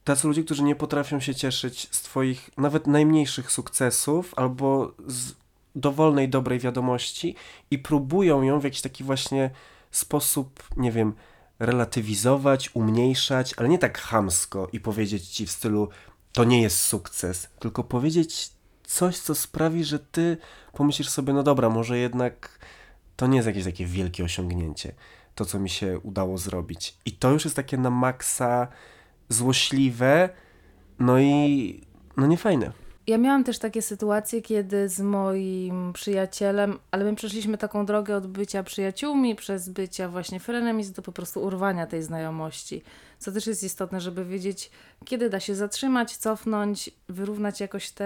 tacy 0.05 0.29
ludzie, 0.29 0.45
którzy 0.45 0.63
nie 0.63 0.77
potrafią 0.77 1.21
się 1.21 1.35
cieszyć 1.35 1.89
z 1.91 2.03
twoich 2.03 2.51
nawet 2.57 2.87
najmniejszych 2.87 3.53
sukcesów 3.53 4.35
albo 4.37 4.95
z 5.07 5.33
dowolnej, 5.75 6.29
dobrej 6.29 6.59
wiadomości 6.59 7.35
i 7.71 7.79
próbują 7.79 8.43
ją 8.43 8.61
w 8.61 8.65
jakiś 8.65 8.81
taki 8.81 9.05
właśnie 9.05 9.51
sposób, 9.91 10.63
nie 10.77 10.93
wiem, 10.93 11.15
relatywizować, 11.59 12.71
umniejszać, 12.75 13.55
ale 13.57 13.69
nie 13.69 13.79
tak 13.79 13.99
chamsko 13.99 14.69
i 14.73 14.81
powiedzieć 14.81 15.29
ci 15.29 15.47
w 15.47 15.51
stylu 15.51 15.89
to 16.33 16.45
nie 16.45 16.63
jest 16.63 16.81
sukces, 16.81 17.49
tylko 17.59 17.85
powiedzieć 17.85 18.51
coś, 18.85 19.19
co 19.19 19.35
sprawi, 19.35 19.85
że 19.85 19.99
ty 19.99 20.37
pomyślisz 20.73 21.09
sobie, 21.09 21.33
no 21.33 21.43
dobra, 21.43 21.71
może 21.71 21.99
jednak 21.99 22.59
to 23.17 23.27
nie 23.27 23.37
jest 23.37 23.47
jakieś 23.47 23.65
takie 23.65 23.87
wielkie 23.87 24.25
osiągnięcie, 24.25 24.95
to 25.35 25.45
co 25.45 25.59
mi 25.59 25.71
się 25.71 25.99
udało 25.99 26.39
zrobić. 26.39 26.97
I 27.05 27.13
to 27.13 27.31
już 27.31 27.45
jest 27.45 27.57
takie 27.57 27.77
na 27.77 27.91
maksa 27.91 28.69
złośliwe, 29.29 30.29
no 30.99 31.19
i 31.21 31.81
no 32.17 32.27
niefajne. 32.27 32.73
Ja 33.07 33.19
miałam 33.19 33.45
też 33.45 33.59
takie 33.59 33.83
sytuacje, 33.83 34.43
kiedy 34.43 34.89
z 34.89 35.01
moim 35.01 35.93
przyjacielem, 35.93 36.79
ale 36.91 37.05
my 37.05 37.15
przeszliśmy 37.15 37.59
taką 37.59 37.87
drogę 37.87 38.17
od 38.17 38.27
bycia 38.27 38.63
przyjaciółmi 38.63 39.35
przez 39.35 39.69
bycia 39.69 40.09
właśnie 40.09 40.41
frenemis 40.41 40.91
do 40.91 41.03
po 41.03 41.13
prostu 41.13 41.43
urwania 41.43 41.87
tej 41.87 42.03
znajomości. 42.03 42.83
Co 43.19 43.33
też 43.33 43.47
jest 43.47 43.63
istotne, 43.63 44.01
żeby 44.01 44.25
wiedzieć, 44.25 44.71
kiedy 45.05 45.31
da 45.31 45.41
się 45.41 45.55
zatrzymać, 45.55 46.17
cofnąć, 46.17 46.91
wyrównać 47.09 47.61
jakoś 47.61 47.91
te 47.91 48.05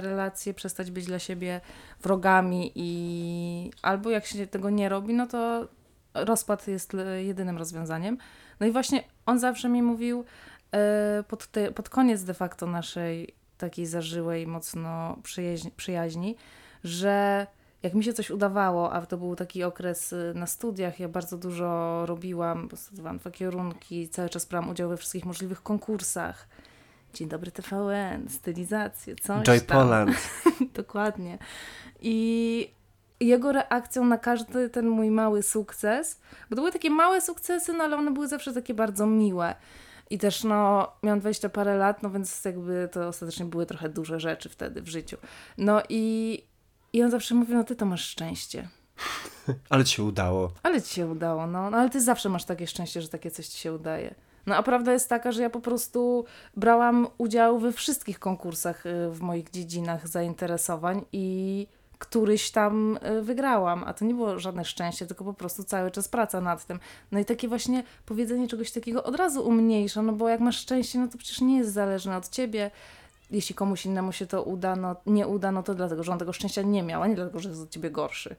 relacje, 0.00 0.54
przestać 0.54 0.90
być 0.90 1.06
dla 1.06 1.18
siebie 1.18 1.60
wrogami 2.02 2.72
i 2.74 3.70
albo 3.82 4.10
jak 4.10 4.26
się 4.26 4.46
tego 4.46 4.70
nie 4.70 4.88
robi, 4.88 5.14
no 5.14 5.26
to 5.26 5.68
rozpad 6.14 6.68
jest 6.68 6.92
jedynym 7.18 7.58
rozwiązaniem. 7.58 8.18
No 8.60 8.66
i 8.66 8.72
właśnie 8.72 9.04
on 9.26 9.38
zawsze 9.38 9.68
mi 9.68 9.82
mówił 9.82 10.24
pod, 11.28 11.46
te, 11.46 11.72
pod 11.72 11.88
koniec 11.88 12.22
de 12.22 12.34
facto 12.34 12.66
naszej 12.66 13.34
takiej 13.58 13.86
zażyłej 13.86 14.46
mocno 14.46 15.16
przyjaźni, 15.22 15.70
przyjaźni, 15.70 16.36
że 16.84 17.46
jak 17.82 17.94
mi 17.94 18.04
się 18.04 18.12
coś 18.12 18.30
udawało, 18.30 18.92
a 18.92 19.06
to 19.06 19.16
był 19.16 19.36
taki 19.36 19.64
okres 19.64 20.12
y, 20.12 20.32
na 20.34 20.46
studiach, 20.46 21.00
ja 21.00 21.08
bardzo 21.08 21.38
dużo 21.38 22.02
robiłam, 22.06 22.68
studiowałam 22.76 23.18
dwa 23.18 23.30
kierunki, 23.30 24.08
cały 24.08 24.28
czas 24.28 24.44
brałam 24.44 24.70
udział 24.70 24.88
we 24.88 24.96
wszystkich 24.96 25.24
możliwych 25.24 25.62
konkursach. 25.62 26.48
Dzień 27.14 27.28
dobry 27.28 27.50
TVN, 27.50 28.28
stylizację, 28.28 29.16
coś 29.16 29.46
Joy 29.46 29.60
tam. 29.60 29.78
Poland. 29.78 30.16
Dokładnie. 30.74 31.38
I 32.00 32.70
jego 33.20 33.52
reakcją 33.52 34.04
na 34.04 34.18
każdy 34.18 34.68
ten 34.68 34.88
mój 34.88 35.10
mały 35.10 35.42
sukces, 35.42 36.20
bo 36.50 36.56
to 36.56 36.62
były 36.62 36.72
takie 36.72 36.90
małe 36.90 37.20
sukcesy, 37.20 37.72
no 37.72 37.84
ale 37.84 37.96
one 37.96 38.10
były 38.10 38.28
zawsze 38.28 38.52
takie 38.52 38.74
bardzo 38.74 39.06
miłe. 39.06 39.54
I 40.10 40.18
też 40.18 40.44
no, 40.44 40.88
miałam 41.02 41.20
20 41.20 41.48
parę 41.48 41.76
lat, 41.76 42.02
no 42.02 42.10
więc 42.10 42.44
jakby 42.44 42.88
to 42.92 43.08
ostatecznie 43.08 43.46
były 43.46 43.66
trochę 43.66 43.88
duże 43.88 44.20
rzeczy 44.20 44.48
wtedy 44.48 44.82
w 44.82 44.88
życiu. 44.88 45.16
No 45.58 45.82
i, 45.88 46.44
i 46.92 47.02
on 47.02 47.10
zawsze 47.10 47.34
mówił, 47.34 47.56
no 47.56 47.64
ty 47.64 47.76
to 47.76 47.86
masz 47.86 48.04
szczęście. 48.04 48.68
Ale 49.70 49.84
ci 49.84 49.96
się 49.96 50.02
udało. 50.02 50.52
Ale 50.62 50.82
ci 50.82 50.94
się 50.94 51.06
udało, 51.06 51.46
no. 51.46 51.70
no 51.70 51.76
ale 51.76 51.90
ty 51.90 52.00
zawsze 52.00 52.28
masz 52.28 52.44
takie 52.44 52.66
szczęście, 52.66 53.02
że 53.02 53.08
takie 53.08 53.30
coś 53.30 53.48
ci 53.48 53.58
się 53.58 53.72
udaje. 53.72 54.14
No 54.46 54.56
a 54.56 54.62
prawda 54.62 54.92
jest 54.92 55.08
taka, 55.08 55.32
że 55.32 55.42
ja 55.42 55.50
po 55.50 55.60
prostu 55.60 56.24
brałam 56.56 57.06
udział 57.18 57.58
we 57.58 57.72
wszystkich 57.72 58.18
konkursach 58.18 58.86
y, 58.86 59.10
w 59.10 59.20
moich 59.20 59.50
dziedzinach 59.50 60.08
zainteresowań 60.08 61.04
i 61.12 61.66
któryś 62.00 62.50
tam 62.50 62.98
y, 63.18 63.22
wygrałam, 63.22 63.84
a 63.86 63.94
to 63.94 64.04
nie 64.04 64.14
było 64.14 64.38
żadne 64.38 64.64
szczęście, 64.64 65.06
tylko 65.06 65.24
po 65.24 65.34
prostu 65.34 65.64
cały 65.64 65.90
czas 65.90 66.08
praca 66.08 66.40
nad 66.40 66.66
tym. 66.66 66.80
No 67.12 67.18
i 67.18 67.24
takie 67.24 67.48
właśnie 67.48 67.82
powiedzenie 68.06 68.48
czegoś 68.48 68.70
takiego 68.70 69.04
od 69.04 69.16
razu 69.16 69.46
umniejsza, 69.48 70.02
no 70.02 70.12
bo 70.12 70.28
jak 70.28 70.40
masz 70.40 70.58
szczęście, 70.58 70.98
no 70.98 71.08
to 71.08 71.18
przecież 71.18 71.40
nie 71.40 71.58
jest 71.58 71.72
zależne 71.72 72.16
od 72.16 72.28
ciebie. 72.28 72.70
Jeśli 73.30 73.54
komuś 73.54 73.86
innemu 73.86 74.12
się 74.12 74.26
to 74.26 74.42
uda, 74.42 74.76
no 74.76 74.96
nie 75.06 75.26
uda, 75.26 75.52
no 75.52 75.62
to 75.62 75.74
dlatego, 75.74 76.02
że 76.02 76.12
on 76.12 76.18
tego 76.18 76.32
szczęścia 76.32 76.62
nie 76.62 76.82
miał, 76.82 77.02
a 77.02 77.06
nie 77.06 77.14
dlatego, 77.14 77.40
że 77.40 77.48
jest 77.48 77.62
od 77.62 77.70
ciebie 77.70 77.90
gorszy. 77.90 78.36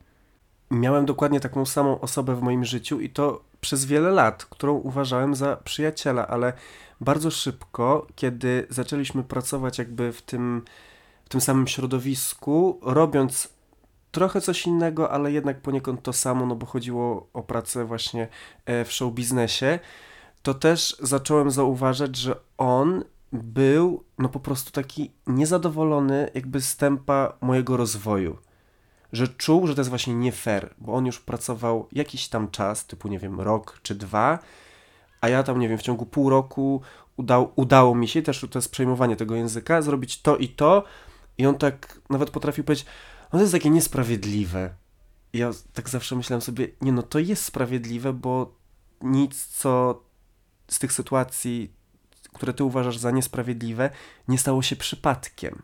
Miałem 0.72 1.06
dokładnie 1.06 1.40
taką 1.40 1.66
samą 1.66 2.00
osobę 2.00 2.36
w 2.36 2.42
moim 2.42 2.66
życiu 2.66 3.00
i 3.00 3.10
to 3.10 3.42
przez 3.62 3.86
wiele 3.86 4.12
lat, 4.12 4.46
którą 4.46 4.74
uważałem 4.74 5.36
za 5.36 5.56
przyjaciela, 5.56 6.28
ale 6.28 6.54
bardzo 7.02 7.32
szybko, 7.32 8.08
kiedy 8.16 8.68
zaczęliśmy 8.70 9.24
pracować 9.24 9.78
jakby 9.78 10.12
w 10.12 10.22
tym 10.22 10.62
tym 11.32 11.42
samym 11.42 11.68
środowisku, 11.68 12.80
robiąc 12.82 13.50
trochę 14.12 14.42
coś 14.42 14.68
innego, 14.68 15.12
ale 15.12 15.32
jednak 15.32 15.62
poniekąd 15.62 16.04
to 16.04 16.14
samo, 16.14 16.46
no 16.46 16.56
bo 16.56 16.66
chodziło 16.66 17.30
o 17.34 17.44
pracę 17.44 17.86
właśnie 17.86 18.28
e, 18.66 18.86
w 18.86 18.92
show 18.92 19.14
biznesie, 19.14 19.80
to 20.42 20.54
też 20.54 20.98
zacząłem 21.00 21.52
zauważać, 21.52 22.16
że 22.16 22.36
on 22.58 23.04
był 23.32 24.04
no 24.18 24.30
po 24.30 24.40
prostu 24.40 24.72
taki 24.72 25.12
niezadowolony 25.28 26.30
jakby 26.34 26.62
z 26.62 26.78
tempa 26.78 27.34
mojego 27.42 27.78
rozwoju. 27.78 28.38
Że 29.14 29.28
czuł, 29.28 29.68
że 29.68 29.76
to 29.76 29.82
jest 29.82 29.90
właśnie 29.90 30.14
nie 30.14 30.32
fair, 30.32 30.74
bo 30.78 30.94
on 30.94 31.06
już 31.06 31.20
pracował 31.20 31.88
jakiś 31.92 32.28
tam 32.28 32.52
czas, 32.52 32.86
typu 32.86 33.08
nie 33.08 33.20
wiem, 33.20 33.42
rok 33.42 33.80
czy 33.84 33.96
dwa, 33.96 34.40
a 35.22 35.30
ja 35.30 35.44
tam, 35.44 35.60
nie 35.60 35.70
wiem, 35.70 35.78
w 35.78 35.82
ciągu 35.82 36.06
pół 36.06 36.30
roku 36.30 36.82
udał, 37.18 37.52
udało 37.56 37.96
mi 37.96 38.08
się, 38.08 38.22
też 38.22 38.46
to 38.52 38.60
jest 38.60 38.72
przejmowanie 38.72 39.16
tego 39.16 39.36
języka, 39.36 39.82
zrobić 39.82 40.22
to 40.22 40.38
i 40.38 40.50
to, 40.50 40.84
i 41.42 41.46
on 41.46 41.58
tak 41.58 42.00
nawet 42.10 42.30
potrafił 42.30 42.64
powiedzieć, 42.64 42.86
no 43.24 43.40
to 43.40 43.40
jest 43.40 43.54
takie 43.54 43.70
niesprawiedliwe. 43.70 44.74
I 45.34 45.38
ja 45.38 45.52
tak 45.74 45.90
zawsze 45.90 46.16
myślałem 46.16 46.42
sobie, 46.42 46.68
nie 46.82 46.92
no 46.92 47.04
to 47.04 47.20
jest 47.20 47.46
sprawiedliwe, 47.46 48.14
bo 48.14 48.56
nic 49.02 49.46
co 49.46 50.04
z 50.68 50.80
tych 50.80 50.94
sytuacji, 50.94 51.74
które 52.34 52.54
ty 52.54 52.64
uważasz 52.64 52.98
za 52.98 53.12
niesprawiedliwe, 53.12 53.90
nie 54.28 54.38
stało 54.38 54.62
się 54.62 54.76
przypadkiem. 54.76 55.62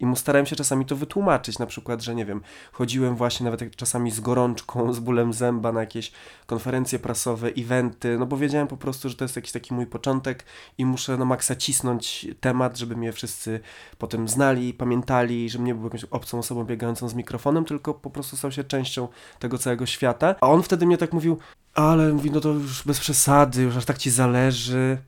I 0.00 0.06
mu 0.06 0.16
starałem 0.16 0.46
się 0.46 0.56
czasami 0.56 0.86
to 0.86 0.96
wytłumaczyć, 0.96 1.58
na 1.58 1.66
przykład, 1.66 2.02
że 2.02 2.14
nie 2.14 2.24
wiem, 2.24 2.40
chodziłem 2.72 3.16
właśnie 3.16 3.44
nawet 3.44 3.76
czasami 3.76 4.10
z 4.10 4.20
gorączką, 4.20 4.92
z 4.92 4.98
bólem 4.98 5.32
zęba 5.32 5.72
na 5.72 5.80
jakieś 5.80 6.12
konferencje 6.46 6.98
prasowe, 6.98 7.48
eventy, 7.48 8.18
no 8.18 8.26
bo 8.26 8.36
wiedziałem 8.36 8.68
po 8.68 8.76
prostu, 8.76 9.08
że 9.08 9.14
to 9.14 9.24
jest 9.24 9.36
jakiś 9.36 9.52
taki 9.52 9.74
mój 9.74 9.86
początek 9.86 10.44
i 10.78 10.84
muszę 10.84 11.16
na 11.16 11.24
maksa 11.24 11.56
cisnąć 11.56 12.26
temat, 12.40 12.78
żeby 12.78 12.96
mnie 12.96 13.12
wszyscy 13.12 13.60
potem 13.98 14.28
znali, 14.28 14.74
pamiętali, 14.74 15.50
że 15.50 15.58
nie 15.58 15.74
był 15.74 15.84
jakąś 15.84 16.04
obcą 16.04 16.38
osobą 16.38 16.64
biegającą 16.64 17.08
z 17.08 17.14
mikrofonem, 17.14 17.64
tylko 17.64 17.94
po 17.94 18.10
prostu 18.10 18.36
stał 18.36 18.52
się 18.52 18.64
częścią 18.64 19.08
tego 19.38 19.58
całego 19.58 19.86
świata. 19.86 20.34
A 20.40 20.48
on 20.48 20.62
wtedy 20.62 20.86
mnie 20.86 20.98
tak 20.98 21.12
mówił, 21.12 21.38
ale 21.74 22.12
mówi, 22.12 22.30
no 22.30 22.40
to 22.40 22.48
już 22.48 22.84
bez 22.84 23.00
przesady, 23.00 23.62
już 23.62 23.76
aż 23.76 23.84
tak 23.84 23.98
ci 23.98 24.10
zależy. 24.10 24.98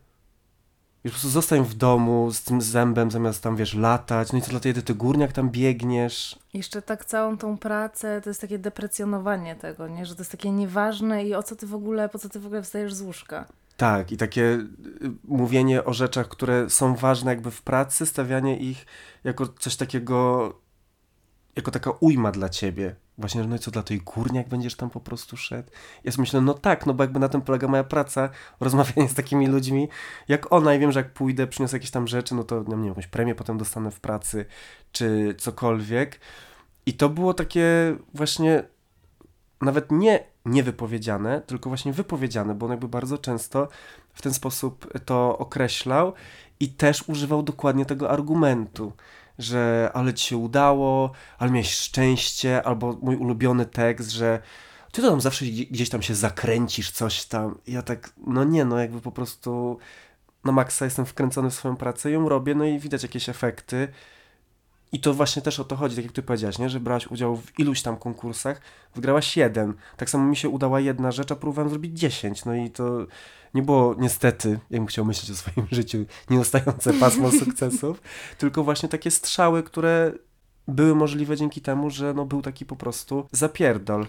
Już 1.04 1.12
po 1.12 1.14
prostu 1.14 1.28
zostań 1.28 1.64
w 1.64 1.74
domu 1.74 2.32
z 2.32 2.42
tym 2.42 2.60
zębem, 2.60 3.10
zamiast 3.10 3.42
tam, 3.42 3.56
wiesz, 3.56 3.74
latać. 3.74 4.32
No 4.32 4.38
i 4.38 4.42
co 4.42 4.50
dla 4.50 4.60
ty 4.60 4.94
górniak 4.94 5.32
tam 5.32 5.50
biegniesz? 5.50 6.38
Jeszcze 6.54 6.82
tak 6.82 7.04
całą 7.04 7.38
tą 7.38 7.58
pracę, 7.58 8.20
to 8.24 8.30
jest 8.30 8.40
takie 8.40 8.58
deprecjonowanie 8.58 9.56
tego, 9.56 9.88
nie? 9.88 10.06
Że 10.06 10.14
to 10.14 10.20
jest 10.20 10.30
takie 10.30 10.50
nieważne 10.50 11.24
i 11.24 11.34
o 11.34 11.42
co 11.42 11.56
ty 11.56 11.66
w 11.66 11.74
ogóle, 11.74 12.08
po 12.08 12.18
co 12.18 12.28
ty 12.28 12.40
w 12.40 12.46
ogóle 12.46 12.62
wstajesz 12.62 12.94
z 12.94 13.00
łóżka. 13.00 13.46
Tak, 13.76 14.12
i 14.12 14.16
takie 14.16 14.42
y, 14.42 14.68
mówienie 15.24 15.84
o 15.84 15.92
rzeczach, 15.92 16.28
które 16.28 16.70
są 16.70 16.94
ważne 16.94 17.30
jakby 17.30 17.50
w 17.50 17.62
pracy, 17.62 18.06
stawianie 18.06 18.58
ich 18.58 18.86
jako 19.24 19.48
coś 19.48 19.76
takiego, 19.76 20.52
jako 21.56 21.70
taka 21.70 21.90
ujma 22.00 22.32
dla 22.32 22.48
ciebie. 22.48 22.94
Właśnie, 23.20 23.44
no 23.44 23.56
i 23.56 23.58
co 23.58 23.70
dla 23.70 23.82
tej 23.82 23.98
górniak 23.98 24.48
będziesz 24.48 24.74
tam 24.74 24.90
po 24.90 25.00
prostu 25.00 25.36
szedł? 25.36 25.70
Ja 26.04 26.12
sobie 26.12 26.22
myślę, 26.22 26.40
no 26.40 26.54
tak, 26.54 26.86
no 26.86 26.94
bo 26.94 27.04
jakby 27.04 27.20
na 27.20 27.28
tym 27.28 27.40
polega 27.42 27.68
moja 27.68 27.84
praca, 27.84 28.30
rozmawianie 28.60 29.08
z 29.08 29.14
takimi 29.14 29.46
ludźmi 29.46 29.88
jak 30.28 30.52
ona 30.52 30.74
i 30.74 30.78
wiem, 30.78 30.92
że 30.92 31.00
jak 31.00 31.12
pójdę, 31.12 31.46
przyniosę 31.46 31.76
jakieś 31.76 31.90
tam 31.90 32.08
rzeczy, 32.08 32.34
no 32.34 32.44
to 32.44 32.58
nie 32.58 32.76
wiem, 32.76 32.86
jakąś 32.86 33.06
premię 33.06 33.34
potem 33.34 33.58
dostanę 33.58 33.90
w 33.90 34.00
pracy, 34.00 34.46
czy 34.92 35.34
cokolwiek. 35.38 36.20
I 36.86 36.94
to 36.94 37.08
było 37.08 37.34
takie 37.34 37.96
właśnie 38.14 38.64
nawet 39.60 39.92
nie 39.92 40.24
niewypowiedziane, 40.44 41.40
tylko 41.40 41.70
właśnie 41.70 41.92
wypowiedziane, 41.92 42.54
bo 42.54 42.66
on 42.66 42.72
jakby 42.72 42.88
bardzo 42.88 43.18
często 43.18 43.68
w 44.12 44.22
ten 44.22 44.34
sposób 44.34 44.92
to 45.04 45.38
określał 45.38 46.12
i 46.60 46.68
też 46.68 47.08
używał 47.08 47.42
dokładnie 47.42 47.86
tego 47.86 48.10
argumentu 48.10 48.92
że 49.38 49.90
ale 49.94 50.14
ci 50.14 50.28
się 50.28 50.36
udało, 50.36 51.12
ale 51.38 51.50
miałeś 51.50 51.74
szczęście, 51.74 52.62
albo 52.62 52.98
mój 53.02 53.16
ulubiony 53.16 53.66
tekst, 53.66 54.10
że 54.10 54.42
ty 54.92 55.02
to 55.02 55.10
tam 55.10 55.20
zawsze 55.20 55.44
gdzieś 55.44 55.88
tam 55.88 56.02
się 56.02 56.14
zakręcisz, 56.14 56.90
coś 56.90 57.24
tam. 57.24 57.58
Ja 57.66 57.82
tak, 57.82 58.12
no 58.26 58.44
nie, 58.44 58.64
no 58.64 58.78
jakby 58.78 59.00
po 59.00 59.12
prostu 59.12 59.78
na 60.44 60.52
maksa 60.52 60.84
jestem 60.84 61.06
wkręcony 61.06 61.50
w 61.50 61.54
swoją 61.54 61.76
pracę, 61.76 62.10
ją 62.10 62.28
robię, 62.28 62.54
no 62.54 62.64
i 62.64 62.78
widać 62.78 63.02
jakieś 63.02 63.28
efekty. 63.28 63.88
I 64.92 65.00
to 65.00 65.14
właśnie 65.14 65.42
też 65.42 65.60
o 65.60 65.64
to 65.64 65.76
chodzi, 65.76 65.96
tak 65.96 66.04
jak 66.04 66.14
ty 66.14 66.22
powiedziałaś, 66.22 66.58
nie? 66.58 66.70
że 66.70 66.80
brałaś 66.80 67.06
udział 67.06 67.36
w 67.36 67.58
iluś 67.58 67.82
tam 67.82 67.96
konkursach, 67.96 68.60
wygrałaś 68.94 69.36
jeden. 69.36 69.74
Tak 69.96 70.10
samo 70.10 70.24
mi 70.24 70.36
się 70.36 70.48
udała 70.48 70.80
jedna 70.80 71.12
rzecz, 71.12 71.32
a 71.32 71.36
próbowałem 71.36 71.70
zrobić 71.70 71.98
dziesięć. 71.98 72.44
No 72.44 72.54
i 72.54 72.70
to 72.70 73.06
nie 73.54 73.62
było 73.62 73.94
niestety, 73.98 74.58
jakbym 74.70 74.86
chciał 74.86 75.04
myśleć 75.04 75.30
o 75.30 75.34
swoim 75.34 75.66
życiu, 75.78 76.04
nieustające 76.30 76.92
pasmo 76.92 77.30
sukcesów, 77.44 78.02
tylko 78.38 78.64
właśnie 78.64 78.88
takie 78.88 79.10
strzały, 79.10 79.62
które 79.62 80.12
były 80.68 80.94
możliwe 80.94 81.36
dzięki 81.36 81.60
temu, 81.60 81.90
że 81.90 82.14
no, 82.14 82.24
był 82.24 82.42
taki 82.42 82.66
po 82.66 82.76
prostu 82.76 83.26
zapierdol. 83.32 84.06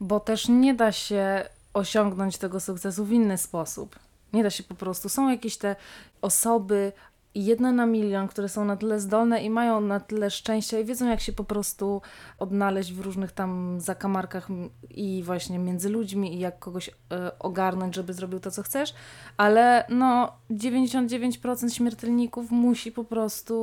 bo 0.00 0.20
też 0.20 0.48
nie 0.48 0.74
da 0.74 0.92
się 0.92 1.48
osiągnąć 1.74 2.38
tego 2.38 2.60
sukcesu 2.60 3.04
w 3.04 3.12
inny 3.12 3.38
sposób. 3.38 3.98
Nie 4.32 4.42
da 4.42 4.50
się 4.50 4.62
po 4.62 4.74
prostu. 4.74 5.08
Są 5.08 5.30
jakieś 5.30 5.56
te 5.56 5.76
osoby, 6.22 6.92
jedne 7.34 7.72
na 7.72 7.86
milion, 7.86 8.28
które 8.28 8.48
są 8.48 8.64
na 8.64 8.76
tyle 8.76 9.00
zdolne 9.00 9.42
i 9.42 9.50
mają 9.50 9.80
na 9.80 10.00
tyle 10.00 10.30
szczęścia 10.30 10.78
i 10.78 10.84
wiedzą, 10.84 11.08
jak 11.08 11.20
się 11.20 11.32
po 11.32 11.44
prostu 11.44 12.02
odnaleźć 12.38 12.92
w 12.92 13.00
różnych 13.00 13.32
tam 13.32 13.80
zakamarkach 13.80 14.48
i 14.90 15.22
właśnie 15.24 15.58
między 15.58 15.88
ludźmi 15.88 16.34
i 16.34 16.38
jak 16.38 16.58
kogoś 16.58 16.88
y, 16.88 16.92
ogarnąć, 17.38 17.94
żeby 17.94 18.12
zrobił 18.12 18.40
to, 18.40 18.50
co 18.50 18.62
chcesz, 18.62 18.94
ale 19.36 19.84
no 19.88 20.32
99% 20.50 21.74
śmiertelników 21.74 22.50
musi 22.50 22.92
po 22.92 23.04
prostu 23.04 23.54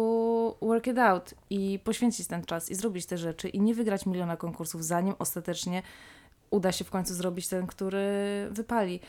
work 0.62 0.88
it 0.88 0.98
out 0.98 1.34
i 1.50 1.80
poświęcić 1.84 2.28
ten 2.28 2.46
czas 2.46 2.70
i 2.70 2.76
zrobić 2.76 3.06
te 3.06 3.18
rzeczy 3.18 3.50
i 3.50 3.62
nie 3.62 3.76
wygrać 3.76 4.06
miliona 4.06 4.38
konkursów, 4.38 4.86
zanim 4.86 5.16
ostatecznie 5.20 5.84
uda 6.50 6.72
się 6.72 6.86
w 6.86 6.90
końcu 6.90 7.14
zrobić 7.14 7.48
ten, 7.48 7.68
który 7.68 8.08
wypali. 8.52 9.00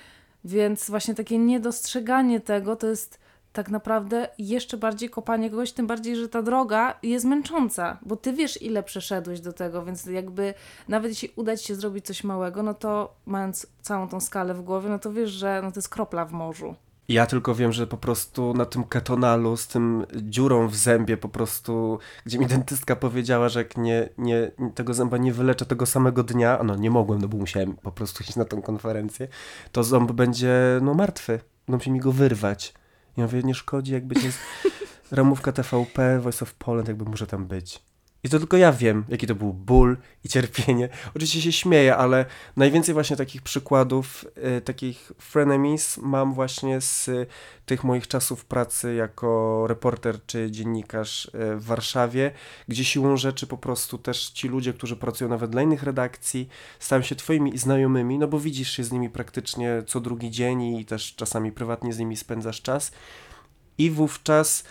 Więc 0.45 0.91
właśnie 0.91 1.15
takie 1.15 1.39
niedostrzeganie 1.39 2.41
tego 2.41 2.77
to 2.77 2.87
jest 2.87 3.19
tak 3.53 3.71
naprawdę 3.71 4.29
jeszcze 4.39 4.77
bardziej 4.77 5.11
kopanie 5.11 5.51
kogoś, 5.51 5.73
tym 5.73 5.87
bardziej, 5.87 6.17
że 6.17 6.29
ta 6.29 6.43
droga 6.43 6.99
jest 7.03 7.25
męcząca, 7.25 7.99
bo 8.03 8.17
ty 8.17 8.33
wiesz, 8.33 8.63
ile 8.63 8.83
przeszedłeś 8.83 9.41
do 9.41 9.53
tego, 9.53 9.85
więc 9.85 10.07
jakby 10.07 10.55
nawet 10.89 11.11
jeśli 11.11 11.33
uda 11.37 11.57
ci 11.57 11.67
się 11.67 11.75
zrobić 11.75 12.07
coś 12.07 12.25
małego, 12.25 12.63
no 12.63 12.75
to 12.75 13.15
mając 13.27 13.67
całą 13.83 14.09
tą 14.09 14.21
skalę 14.21 14.55
w 14.55 14.63
głowie, 14.63 14.89
no 14.89 14.99
to 14.99 15.13
wiesz, 15.13 15.31
że 15.31 15.61
no 15.63 15.73
to 15.73 15.79
jest 15.79 15.89
kropla 15.89 16.25
w 16.25 16.33
morzu. 16.33 16.75
Ja 17.09 17.27
tylko 17.27 17.55
wiem, 17.55 17.73
że 17.73 17.87
po 17.87 17.97
prostu 17.97 18.55
na 18.55 18.65
tym 18.65 18.85
ketonalu 18.85 19.57
z 19.57 19.69
tym 19.69 20.07
dziurą 20.17 20.69
w 20.69 20.77
zębie 20.77 21.17
po 21.17 21.29
prostu, 21.29 21.99
gdzie 22.27 22.39
mi 22.39 22.47
dentystka 22.47 22.97
powiedziała, 22.97 23.49
że 23.49 23.61
jak 23.61 23.77
nie, 23.77 24.09
nie, 24.19 24.51
tego 24.75 24.95
zęba 24.95 25.17
nie 25.17 25.33
wyleczę 25.33 25.67
tego 25.67 25.87
samego 25.87 26.23
dnia, 26.23 26.61
no 26.65 26.77
nie 26.77 26.91
mogłem, 26.91 27.21
no 27.21 27.29
bo 27.29 27.37
musiałem 27.37 27.77
po 27.77 27.93
prostu 27.93 28.23
iść 28.23 28.37
na 28.37 28.45
tą 28.45 28.63
konferencję, 28.63 29.29
to 29.73 29.85
ząb 29.85 30.13
będzie 30.13 30.53
no 30.83 30.95
martwy, 30.95 31.41
będą 31.69 31.85
się 31.85 31.91
mi 31.91 32.01
go 32.01 32.13
wyrwać. 32.13 32.75
Ja 33.21 33.27
mówię, 33.27 33.43
nie 33.43 33.55
szkodzi, 33.55 33.93
jakby 33.93 34.21
jest 34.21 34.39
ramówka 35.11 35.53
TVP, 35.53 36.21
Voice 36.21 36.43
of 36.43 36.55
Poland, 36.55 36.89
jakby 36.89 37.05
może 37.05 37.27
tam 37.27 37.47
być. 37.47 37.83
I 38.25 38.29
to 38.29 38.39
tylko 38.39 38.57
ja 38.57 38.73
wiem, 38.73 39.05
jaki 39.09 39.27
to 39.27 39.35
był 39.35 39.53
ból 39.53 39.97
i 40.25 40.29
cierpienie. 40.29 40.89
Oczywiście 41.15 41.43
się 41.43 41.53
śmieję, 41.53 41.97
ale 41.97 42.27
najwięcej 42.57 42.95
właśnie 42.95 43.17
takich 43.17 43.43
przykładów, 43.43 44.25
y, 44.59 44.61
takich 44.61 45.13
frenemies 45.19 45.99
mam 45.99 46.35
właśnie 46.35 46.81
z 46.81 47.09
y, 47.09 47.27
tych 47.67 47.85
moich 47.85 48.09
czasów 48.09 48.45
pracy 48.45 48.95
jako 48.95 49.65
reporter 49.67 50.27
czy 50.27 50.51
dziennikarz 50.51 51.25
y, 51.25 51.31
w 51.57 51.65
Warszawie, 51.65 52.31
gdzie 52.69 52.85
siłą 52.85 53.17
rzeczy 53.17 53.47
po 53.47 53.59
prostu 53.59 53.99
też 53.99 54.31
ci 54.31 54.49
ludzie, 54.49 54.73
którzy 54.73 54.97
pracują 54.97 55.31
nawet 55.31 55.51
dla 55.51 55.63
innych 55.63 55.83
redakcji, 55.83 56.49
stają 56.79 57.03
się 57.03 57.15
twoimi 57.15 57.59
znajomymi, 57.59 58.19
no 58.19 58.29
bo 58.29 58.41
widzisz 58.41 58.71
się 58.71 58.85
z 58.85 58.93
nimi 58.93 59.11
praktycznie 59.11 59.83
co 59.87 60.01
drugi 60.01 60.31
dzień 60.31 60.63
i 60.63 60.85
też 60.85 61.15
czasami 61.15 61.53
prywatnie 61.53 61.93
z 61.93 61.99
nimi 61.99 62.17
spędzasz 62.17 62.63
czas. 62.63 62.93
I 63.79 63.91
wówczas 63.91 64.65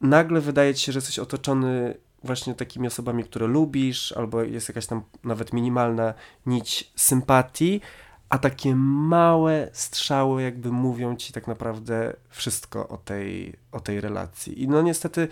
nagle 0.00 0.40
wydaje 0.40 0.74
ci 0.74 0.86
się, 0.86 0.92
że 0.92 0.96
jesteś 0.96 1.18
otoczony 1.18 1.94
właśnie 2.24 2.54
takimi 2.54 2.86
osobami, 2.86 3.24
które 3.24 3.46
lubisz, 3.46 4.12
albo 4.12 4.42
jest 4.42 4.68
jakaś 4.68 4.86
tam 4.86 5.02
nawet 5.24 5.52
minimalna 5.52 6.14
nić 6.46 6.92
sympatii, 6.96 7.80
a 8.28 8.38
takie 8.38 8.74
małe 8.76 9.68
strzały 9.72 10.42
jakby 10.42 10.72
mówią 10.72 11.16
ci 11.16 11.32
tak 11.32 11.46
naprawdę 11.46 12.16
wszystko 12.28 12.88
o 12.88 12.96
tej, 12.96 13.54
o 13.72 13.80
tej 13.80 14.00
relacji. 14.00 14.62
I 14.62 14.68
no 14.68 14.82
niestety 14.82 15.28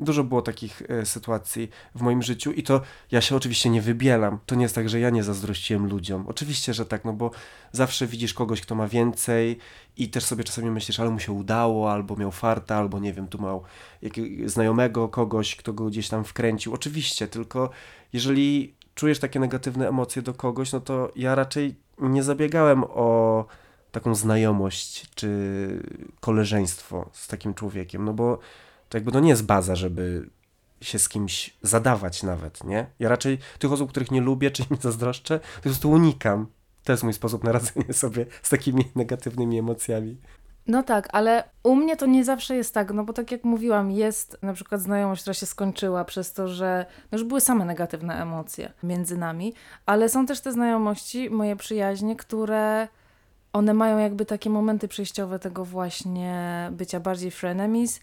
Dużo 0.00 0.24
było 0.24 0.42
takich 0.42 0.82
e, 0.88 1.06
sytuacji 1.06 1.70
w 1.94 2.02
moim 2.02 2.22
życiu 2.22 2.52
i 2.52 2.62
to 2.62 2.80
ja 3.10 3.20
się 3.20 3.36
oczywiście 3.36 3.70
nie 3.70 3.82
wybielam. 3.82 4.38
To 4.46 4.54
nie 4.54 4.62
jest 4.62 4.74
tak, 4.74 4.88
że 4.88 5.00
ja 5.00 5.10
nie 5.10 5.22
zazdrościłem 5.22 5.86
ludziom. 5.86 6.24
Oczywiście, 6.28 6.74
że 6.74 6.86
tak, 6.86 7.04
no 7.04 7.12
bo 7.12 7.30
zawsze 7.72 8.06
widzisz 8.06 8.34
kogoś, 8.34 8.60
kto 8.60 8.74
ma 8.74 8.88
więcej 8.88 9.58
i 9.96 10.08
też 10.08 10.24
sobie 10.24 10.44
czasami 10.44 10.70
myślisz, 10.70 11.00
ale 11.00 11.10
mu 11.10 11.18
się 11.18 11.32
udało, 11.32 11.92
albo 11.92 12.16
miał 12.16 12.30
farta, 12.30 12.76
albo 12.76 12.98
nie 12.98 13.12
wiem, 13.12 13.28
tu 13.28 13.42
miał 13.42 13.62
jakiegoś 14.02 14.50
znajomego 14.50 15.08
kogoś, 15.08 15.56
kto 15.56 15.72
go 15.72 15.84
gdzieś 15.84 16.08
tam 16.08 16.24
wkręcił. 16.24 16.74
Oczywiście, 16.74 17.28
tylko 17.28 17.70
jeżeli 18.12 18.74
czujesz 18.94 19.18
takie 19.18 19.40
negatywne 19.40 19.88
emocje 19.88 20.22
do 20.22 20.34
kogoś, 20.34 20.72
no 20.72 20.80
to 20.80 21.12
ja 21.16 21.34
raczej 21.34 21.74
nie 21.98 22.22
zabiegałem 22.22 22.84
o 22.84 23.44
taką 23.92 24.14
znajomość 24.14 25.06
czy 25.14 25.28
koleżeństwo 26.20 27.10
z 27.12 27.28
takim 27.28 27.54
człowiekiem, 27.54 28.04
no 28.04 28.12
bo 28.12 28.38
to 28.90 28.96
jakby 28.96 29.12
to 29.12 29.20
nie 29.20 29.28
jest 29.28 29.46
baza, 29.46 29.76
żeby 29.76 30.30
się 30.80 30.98
z 30.98 31.08
kimś 31.08 31.56
zadawać 31.62 32.22
nawet, 32.22 32.64
nie? 32.64 32.86
Ja 32.98 33.08
raczej 33.08 33.38
tych 33.58 33.72
osób, 33.72 33.90
których 33.90 34.10
nie 34.10 34.20
lubię, 34.20 34.50
czy 34.50 34.62
im 34.70 34.76
zazdroszczę, 34.82 35.40
po 35.56 35.62
prostu 35.62 35.90
unikam. 35.90 36.46
To 36.84 36.92
jest 36.92 37.04
mój 37.04 37.12
sposób 37.12 37.44
na 37.44 37.52
radzenie 37.52 37.92
sobie 37.92 38.26
z 38.42 38.48
takimi 38.48 38.84
negatywnymi 38.96 39.58
emocjami. 39.58 40.16
No 40.66 40.82
tak, 40.82 41.08
ale 41.12 41.44
u 41.62 41.76
mnie 41.76 41.96
to 41.96 42.06
nie 42.06 42.24
zawsze 42.24 42.56
jest 42.56 42.74
tak, 42.74 42.92
no 42.92 43.04
bo 43.04 43.12
tak 43.12 43.30
jak 43.32 43.44
mówiłam, 43.44 43.90
jest 43.90 44.38
na 44.42 44.52
przykład 44.52 44.80
znajomość, 44.80 45.22
która 45.22 45.34
się 45.34 45.46
skończyła 45.46 46.04
przez 46.04 46.32
to, 46.32 46.48
że 46.48 46.86
no 47.12 47.18
już 47.18 47.28
były 47.28 47.40
same 47.40 47.64
negatywne 47.64 48.22
emocje 48.22 48.72
między 48.82 49.18
nami, 49.18 49.54
ale 49.86 50.08
są 50.08 50.26
też 50.26 50.40
te 50.40 50.52
znajomości, 50.52 51.30
moje 51.30 51.56
przyjaźnie, 51.56 52.16
które 52.16 52.88
one 53.52 53.74
mają 53.74 53.98
jakby 53.98 54.26
takie 54.26 54.50
momenty 54.50 54.88
przejściowe 54.88 55.38
tego 55.38 55.64
właśnie 55.64 56.68
bycia 56.72 57.00
bardziej 57.00 57.30
frenemies, 57.30 58.00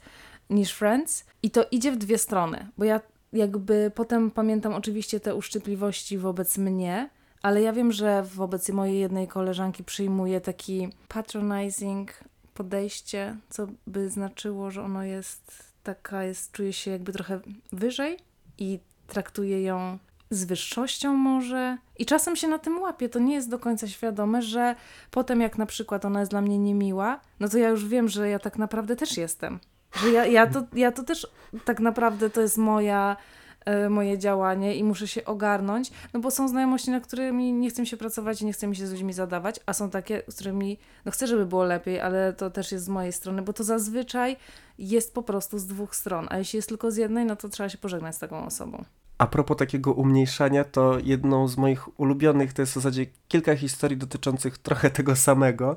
niż 0.49 0.73
Friends 0.73 1.25
i 1.43 1.51
to 1.51 1.65
idzie 1.71 1.91
w 1.91 1.97
dwie 1.97 2.17
strony, 2.17 2.67
bo 2.77 2.85
ja 2.85 3.01
jakby 3.33 3.91
potem 3.95 4.31
pamiętam 4.31 4.73
oczywiście 4.73 5.19
te 5.19 5.35
uszczypliwości 5.35 6.17
wobec 6.17 6.57
mnie, 6.57 7.09
ale 7.41 7.61
ja 7.61 7.73
wiem, 7.73 7.91
że 7.91 8.23
wobec 8.23 8.69
mojej 8.69 8.99
jednej 8.99 9.27
koleżanki 9.27 9.83
przyjmuję 9.83 10.41
taki 10.41 10.89
patronizing 11.07 12.11
podejście, 12.53 13.35
co 13.49 13.67
by 13.87 14.09
znaczyło, 14.09 14.71
że 14.71 14.83
ono 14.83 15.03
jest 15.03 15.73
taka, 15.83 16.23
jest, 16.23 16.51
czuje 16.51 16.73
się 16.73 16.91
jakby 16.91 17.13
trochę 17.13 17.39
wyżej 17.71 18.17
i 18.57 18.79
traktuje 19.07 19.63
ją 19.63 19.97
z 20.29 20.45
wyższością 20.45 21.13
może. 21.13 21.77
I 21.99 22.05
czasem 22.05 22.35
się 22.35 22.47
na 22.47 22.59
tym 22.59 22.79
łapię. 22.79 23.09
To 23.09 23.19
nie 23.19 23.35
jest 23.35 23.49
do 23.49 23.59
końca 23.59 23.87
świadome, 23.87 24.41
że 24.41 24.75
potem 25.11 25.41
jak 25.41 25.57
na 25.57 25.65
przykład 25.65 26.05
ona 26.05 26.19
jest 26.19 26.31
dla 26.31 26.41
mnie 26.41 26.59
niemiła, 26.59 27.19
no 27.39 27.49
to 27.49 27.57
ja 27.57 27.69
już 27.69 27.87
wiem, 27.87 28.07
że 28.07 28.29
ja 28.29 28.39
tak 28.39 28.57
naprawdę 28.57 28.95
też 28.95 29.17
jestem. 29.17 29.59
Że 29.95 30.11
ja, 30.11 30.25
ja, 30.25 30.47
to, 30.47 30.63
ja 30.73 30.91
to 30.91 31.03
też 31.03 31.27
tak 31.65 31.79
naprawdę 31.79 32.29
to 32.29 32.41
jest 32.41 32.57
moja, 32.57 33.17
e, 33.65 33.89
moje 33.89 34.17
działanie 34.17 34.75
i 34.75 34.83
muszę 34.83 35.07
się 35.07 35.25
ogarnąć, 35.25 35.91
no 36.13 36.19
bo 36.19 36.31
są 36.31 36.47
znajomości, 36.47 36.91
na 36.91 36.99
którymi 36.99 37.53
nie 37.53 37.69
chcę 37.69 37.85
się 37.85 37.97
pracować 37.97 38.41
i 38.41 38.45
nie 38.45 38.53
chcę 38.53 38.67
mi 38.67 38.75
się 38.75 38.87
z 38.87 38.91
ludźmi 38.91 39.13
zadawać, 39.13 39.59
a 39.65 39.73
są 39.73 39.89
takie, 39.89 40.21
z 40.27 40.35
którymi 40.35 40.79
no 41.05 41.11
chcę, 41.11 41.27
żeby 41.27 41.45
było 41.45 41.63
lepiej, 41.63 41.99
ale 41.99 42.33
to 42.33 42.49
też 42.49 42.71
jest 42.71 42.85
z 42.85 42.89
mojej 42.89 43.13
strony, 43.13 43.41
bo 43.41 43.53
to 43.53 43.63
zazwyczaj 43.63 44.37
jest 44.79 45.13
po 45.13 45.23
prostu 45.23 45.59
z 45.59 45.65
dwóch 45.65 45.95
stron, 45.95 46.27
a 46.29 46.37
jeśli 46.37 46.57
jest 46.57 46.69
tylko 46.69 46.91
z 46.91 46.97
jednej, 46.97 47.25
no 47.25 47.35
to 47.35 47.49
trzeba 47.49 47.69
się 47.69 47.77
pożegnać 47.77 48.15
z 48.15 48.19
taką 48.19 48.45
osobą. 48.45 48.83
A 49.17 49.27
propos 49.27 49.57
takiego 49.57 49.93
umniejszania, 49.93 50.63
to 50.63 50.99
jedną 51.03 51.47
z 51.47 51.57
moich 51.57 51.99
ulubionych 51.99 52.53
to 52.53 52.61
jest 52.61 52.71
w 52.71 52.75
zasadzie 52.75 53.05
kilka 53.27 53.55
historii 53.55 53.97
dotyczących 53.97 54.57
trochę 54.57 54.89
tego 54.89 55.15
samego 55.15 55.75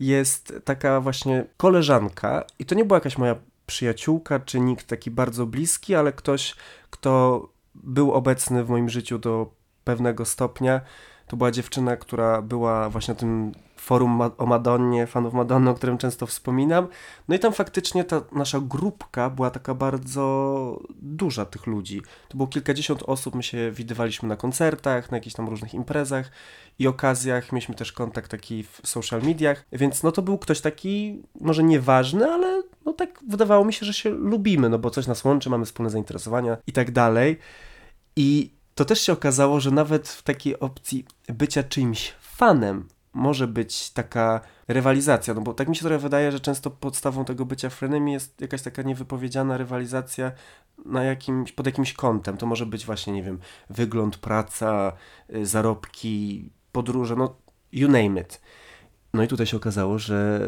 jest 0.00 0.54
taka 0.64 1.00
właśnie 1.00 1.44
koleżanka 1.56 2.44
i 2.58 2.64
to 2.64 2.74
nie 2.74 2.84
była 2.84 2.96
jakaś 2.96 3.18
moja 3.18 3.36
przyjaciółka, 3.66 4.40
czy 4.40 4.60
nikt 4.60 4.86
taki 4.86 5.10
bardzo 5.10 5.46
bliski, 5.46 5.94
ale 5.94 6.12
ktoś, 6.12 6.54
kto 6.90 7.42
był 7.74 8.12
obecny 8.12 8.64
w 8.64 8.70
moim 8.70 8.88
życiu 8.88 9.18
do 9.18 9.50
pewnego 9.84 10.24
stopnia. 10.24 10.80
To 11.26 11.36
była 11.36 11.50
dziewczyna, 11.50 11.96
która 11.96 12.42
była 12.42 12.90
właśnie 12.90 13.14
tym 13.14 13.52
forum 13.84 14.20
o 14.38 14.46
Madonnie, 14.46 15.06
fanów 15.06 15.34
Madonny, 15.34 15.70
o 15.70 15.74
którym 15.74 15.98
często 15.98 16.26
wspominam. 16.26 16.88
No 17.28 17.34
i 17.34 17.38
tam 17.38 17.52
faktycznie 17.52 18.04
ta 18.04 18.22
nasza 18.32 18.60
grupka 18.60 19.30
była 19.30 19.50
taka 19.50 19.74
bardzo 19.74 20.78
duża 20.90 21.44
tych 21.44 21.66
ludzi. 21.66 22.02
To 22.28 22.36
było 22.36 22.46
kilkadziesiąt 22.46 23.02
osób, 23.02 23.34
my 23.34 23.42
się 23.42 23.70
widywaliśmy 23.70 24.28
na 24.28 24.36
koncertach, 24.36 25.10
na 25.10 25.16
jakichś 25.16 25.36
tam 25.36 25.48
różnych 25.48 25.74
imprezach 25.74 26.30
i 26.78 26.86
okazjach. 26.86 27.52
Mieliśmy 27.52 27.74
też 27.74 27.92
kontakt 27.92 28.30
taki 28.30 28.62
w 28.62 28.80
social 28.84 29.22
mediach, 29.22 29.64
więc 29.72 30.02
no 30.02 30.12
to 30.12 30.22
był 30.22 30.38
ktoś 30.38 30.60
taki, 30.60 31.22
może 31.40 31.64
nieważny, 31.64 32.32
ale 32.32 32.62
no 32.84 32.92
tak 32.92 33.20
wydawało 33.28 33.64
mi 33.64 33.72
się, 33.72 33.86
że 33.86 33.94
się 33.94 34.10
lubimy, 34.10 34.68
no 34.68 34.78
bo 34.78 34.90
coś 34.90 35.06
nas 35.06 35.24
łączy, 35.24 35.50
mamy 35.50 35.64
wspólne 35.64 35.90
zainteresowania 35.90 36.56
i 36.66 36.72
tak 36.72 36.90
dalej. 36.90 37.38
I 38.16 38.50
to 38.74 38.84
też 38.84 39.00
się 39.00 39.12
okazało, 39.12 39.60
że 39.60 39.70
nawet 39.70 40.08
w 40.08 40.22
takiej 40.22 40.60
opcji 40.60 41.04
bycia 41.28 41.62
czyimś 41.62 42.14
fanem 42.20 42.88
może 43.14 43.48
być 43.48 43.90
taka 43.90 44.40
rywalizacja, 44.68 45.34
no 45.34 45.40
bo 45.40 45.54
tak 45.54 45.68
mi 45.68 45.76
się 45.76 45.82
trochę 45.82 45.98
wydaje, 45.98 46.32
że 46.32 46.40
często 46.40 46.70
podstawą 46.70 47.24
tego 47.24 47.44
bycia 47.44 47.70
frenem 47.70 48.08
jest 48.08 48.40
jakaś 48.40 48.62
taka 48.62 48.82
niewypowiedziana 48.82 49.56
rywalizacja 49.56 50.32
na 50.84 51.04
jakimś, 51.04 51.52
pod 51.52 51.66
jakimś 51.66 51.92
kątem. 51.92 52.36
To 52.36 52.46
może 52.46 52.66
być 52.66 52.86
właśnie, 52.86 53.12
nie 53.12 53.22
wiem, 53.22 53.38
wygląd, 53.70 54.16
praca, 54.16 54.92
y, 55.34 55.46
zarobki, 55.46 56.50
podróże, 56.72 57.16
no 57.16 57.36
you 57.72 57.88
name 57.88 58.20
it. 58.20 58.40
No 59.14 59.22
i 59.22 59.28
tutaj 59.28 59.46
się 59.46 59.56
okazało, 59.56 59.98
że 59.98 60.40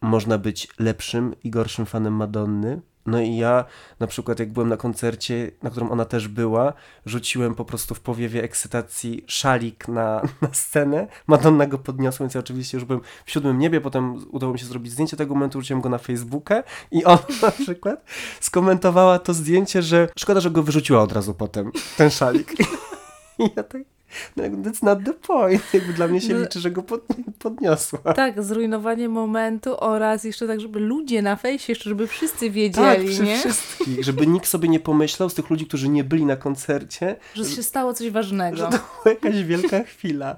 można 0.00 0.38
być 0.38 0.68
lepszym 0.78 1.34
i 1.44 1.50
gorszym 1.50 1.86
fanem 1.86 2.12
Madonny, 2.12 2.80
No 3.06 3.20
i 3.20 3.36
ja 3.36 3.64
na 4.00 4.06
przykład 4.06 4.38
jak 4.38 4.52
byłem 4.52 4.68
na 4.68 4.76
koncercie, 4.76 5.50
na 5.62 5.70
którym 5.70 5.92
ona 5.92 6.04
też 6.04 6.28
była, 6.28 6.72
rzuciłem 7.06 7.54
po 7.54 7.64
prostu 7.64 7.94
w 7.94 8.00
powiewie 8.00 8.42
ekscytacji 8.42 9.24
szalik 9.26 9.88
na, 9.88 10.22
na 10.42 10.48
scenę. 10.52 11.06
Madonna 11.26 11.66
go 11.66 11.78
podniosła, 11.78 12.24
więc 12.24 12.34
ja 12.34 12.40
oczywiście 12.40 12.76
już 12.76 12.84
byłem 12.84 13.02
w 13.24 13.30
siódmym 13.30 13.58
niebie, 13.58 13.80
potem 13.80 14.24
udało 14.30 14.52
mi 14.52 14.58
się 14.58 14.66
zrobić 14.66 14.92
zdjęcie 14.92 15.16
tego 15.16 15.34
momentu, 15.34 15.60
rzuciłem 15.60 15.80
go 15.80 15.88
na 15.88 15.98
Facebooka 15.98 16.62
i 16.90 17.04
ona 17.04 17.18
na 17.42 17.50
przykład 17.50 18.04
skomentowała 18.40 19.18
to 19.18 19.34
zdjęcie, 19.34 19.82
że 19.82 20.08
szkoda, 20.18 20.40
że 20.40 20.50
go 20.50 20.62
wyrzuciła 20.62 21.02
od 21.02 21.12
razu 21.12 21.34
potem, 21.34 21.72
ten 21.96 22.10
szalik. 22.10 22.52
I 23.38 23.50
ja 23.56 23.62
tak, 23.62 23.82
no 24.36 24.42
jakby 24.42 24.70
that's 24.70 24.84
not 24.84 24.98
the 25.04 25.12
point. 25.14 25.62
Jakby 25.74 25.92
dla 25.92 26.08
mnie 26.08 26.20
się 26.20 26.34
No. 26.34 26.40
liczy, 26.40 26.60
że 26.60 26.70
go 26.70 26.82
pod, 26.82 27.04
podniosła. 27.38 27.98
Tak, 28.14 28.42
zrujnowanie 28.42 29.08
momentu 29.08 29.74
oraz 29.80 30.24
jeszcze 30.24 30.46
tak, 30.46 30.60
żeby 30.60 30.80
ludzie 30.80 31.22
na 31.22 31.36
fejsie, 31.36 31.72
jeszcze 31.72 31.90
żeby 31.90 32.06
wszyscy 32.06 32.44
Tak, 32.46 32.52
wiedzieli, 32.54 33.08
przy 33.08 33.22
nie? 33.22 33.36
wszystkich, 33.38 34.04
żeby 34.04 34.26
nikt 34.26 34.48
sobie 34.48 34.68
nie 34.68 34.80
pomyślał 34.80 35.30
z 35.30 35.34
tych 35.34 35.50
ludzi, 35.50 35.66
którzy 35.66 35.88
nie 35.88 36.04
byli 36.04 36.24
na 36.26 36.36
koncercie, 36.36 37.16
Że 37.34 37.44
się 37.44 37.62
stało 37.62 37.94
coś 37.94 38.10
ważnego. 38.10 38.56
że 38.56 38.62
to 38.64 38.70
była 38.70 39.14
jakaś 39.14 39.42
wielka 39.44 39.82
chwila. 39.84 40.36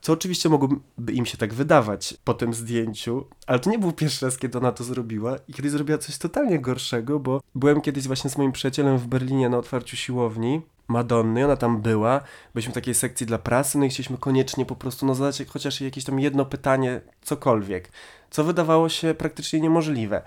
Co 0.00 0.12
oczywiście 0.12 0.48
mogłoby 0.48 0.76
im 1.12 1.26
się 1.26 1.38
tak 1.38 1.54
wydawać 1.54 2.14
po 2.24 2.34
tym 2.34 2.54
zdjęciu, 2.54 3.24
ale 3.46 3.58
to 3.58 3.70
nie 3.70 3.78
był 3.78 3.92
pierwszy 3.92 4.24
raz, 4.26 4.38
kiedy 4.38 4.58
ona 4.58 4.72
to 4.72 4.84
zrobiła 4.84 5.36
i 5.48 5.52
kiedy 5.52 5.70
zrobiła 5.70 5.98
coś 5.98 6.18
totalnie 6.18 6.58
gorszego, 6.58 7.20
bo 7.20 7.40
byłem 7.54 7.80
kiedyś 7.80 8.06
właśnie 8.06 8.30
z 8.30 8.38
moim 8.38 8.52
przyjacielem 8.52 8.98
w 8.98 9.06
Berlinie 9.06 9.48
na 9.48 9.58
otwarciu 9.58 9.96
siłowni 9.96 10.60
Madonny, 10.88 11.44
ona 11.44 11.56
tam 11.56 11.82
była, 11.82 12.20
byliśmy 12.54 12.72
w 12.72 12.74
takiej 12.74 12.94
sekcji 12.94 13.26
dla 13.26 13.38
prasy, 13.38 13.78
no 13.78 13.84
i 13.84 13.88
chcieliśmy 13.88 14.18
koniecznie 14.18 14.66
po 14.66 14.76
prostu 14.76 15.06
no, 15.06 15.14
zadać 15.14 15.42
chociaż 15.48 15.80
jakieś 15.80 16.04
tam 16.04 16.20
jedno 16.20 16.44
pytanie, 16.44 17.00
cokolwiek, 17.22 17.92
co 18.30 18.44
wydawało 18.44 18.88
się 18.88 19.14
praktycznie 19.14 19.60
niemożliwe. 19.60 20.22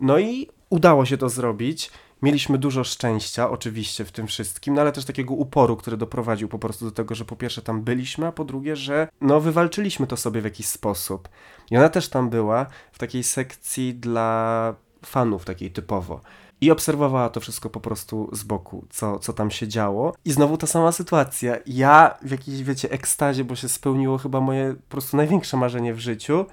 No 0.00 0.18
i 0.18 0.48
udało 0.70 1.06
się 1.06 1.16
to 1.16 1.28
zrobić. 1.28 1.90
Mieliśmy 2.22 2.58
dużo 2.58 2.84
szczęścia, 2.84 3.50
oczywiście, 3.50 4.04
w 4.04 4.12
tym 4.12 4.26
wszystkim, 4.26 4.74
no 4.74 4.80
ale 4.80 4.92
też 4.92 5.04
takiego 5.04 5.34
uporu, 5.34 5.76
który 5.76 5.96
doprowadził 5.96 6.48
po 6.48 6.58
prostu 6.58 6.84
do 6.84 6.90
tego, 6.90 7.14
że 7.14 7.24
po 7.24 7.36
pierwsze 7.36 7.62
tam 7.62 7.82
byliśmy, 7.82 8.26
a 8.26 8.32
po 8.32 8.44
drugie, 8.44 8.76
że 8.76 9.08
no 9.20 9.40
wywalczyliśmy 9.40 10.06
to 10.06 10.16
sobie 10.16 10.40
w 10.40 10.44
jakiś 10.44 10.66
sposób. 10.66 11.28
I 11.70 11.76
ona 11.76 11.88
też 11.88 12.08
tam 12.08 12.30
była 12.30 12.66
w 12.92 12.98
takiej 12.98 13.22
sekcji 13.22 13.94
dla 13.94 14.74
fanów, 15.04 15.44
takiej 15.44 15.70
typowo. 15.70 16.20
I 16.60 16.70
obserwowała 16.70 17.30
to 17.30 17.40
wszystko 17.40 17.70
po 17.70 17.80
prostu 17.80 18.28
z 18.32 18.42
boku, 18.42 18.86
co, 18.90 19.18
co 19.18 19.32
tam 19.32 19.50
się 19.50 19.68
działo. 19.68 20.14
I 20.24 20.32
znowu 20.32 20.56
ta 20.56 20.66
sama 20.66 20.92
sytuacja. 20.92 21.56
Ja 21.66 22.18
w 22.22 22.30
jakiejś, 22.30 22.62
wiecie, 22.62 22.90
ekstazie, 22.90 23.44
bo 23.44 23.56
się 23.56 23.68
spełniło 23.68 24.18
chyba 24.18 24.40
moje 24.40 24.74
po 24.74 24.90
prostu 24.90 25.16
największe 25.16 25.56
marzenie 25.56 25.94
w 25.94 25.98
życiu, 25.98 26.46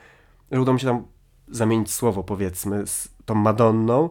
że 0.51 0.61
udało 0.61 0.73
mi 0.73 0.79
się 0.79 0.87
tam 0.87 1.03
zamienić 1.47 1.93
słowo, 1.93 2.23
powiedzmy, 2.23 2.87
z 2.87 3.09
tą 3.25 3.35
Madonną. 3.35 4.09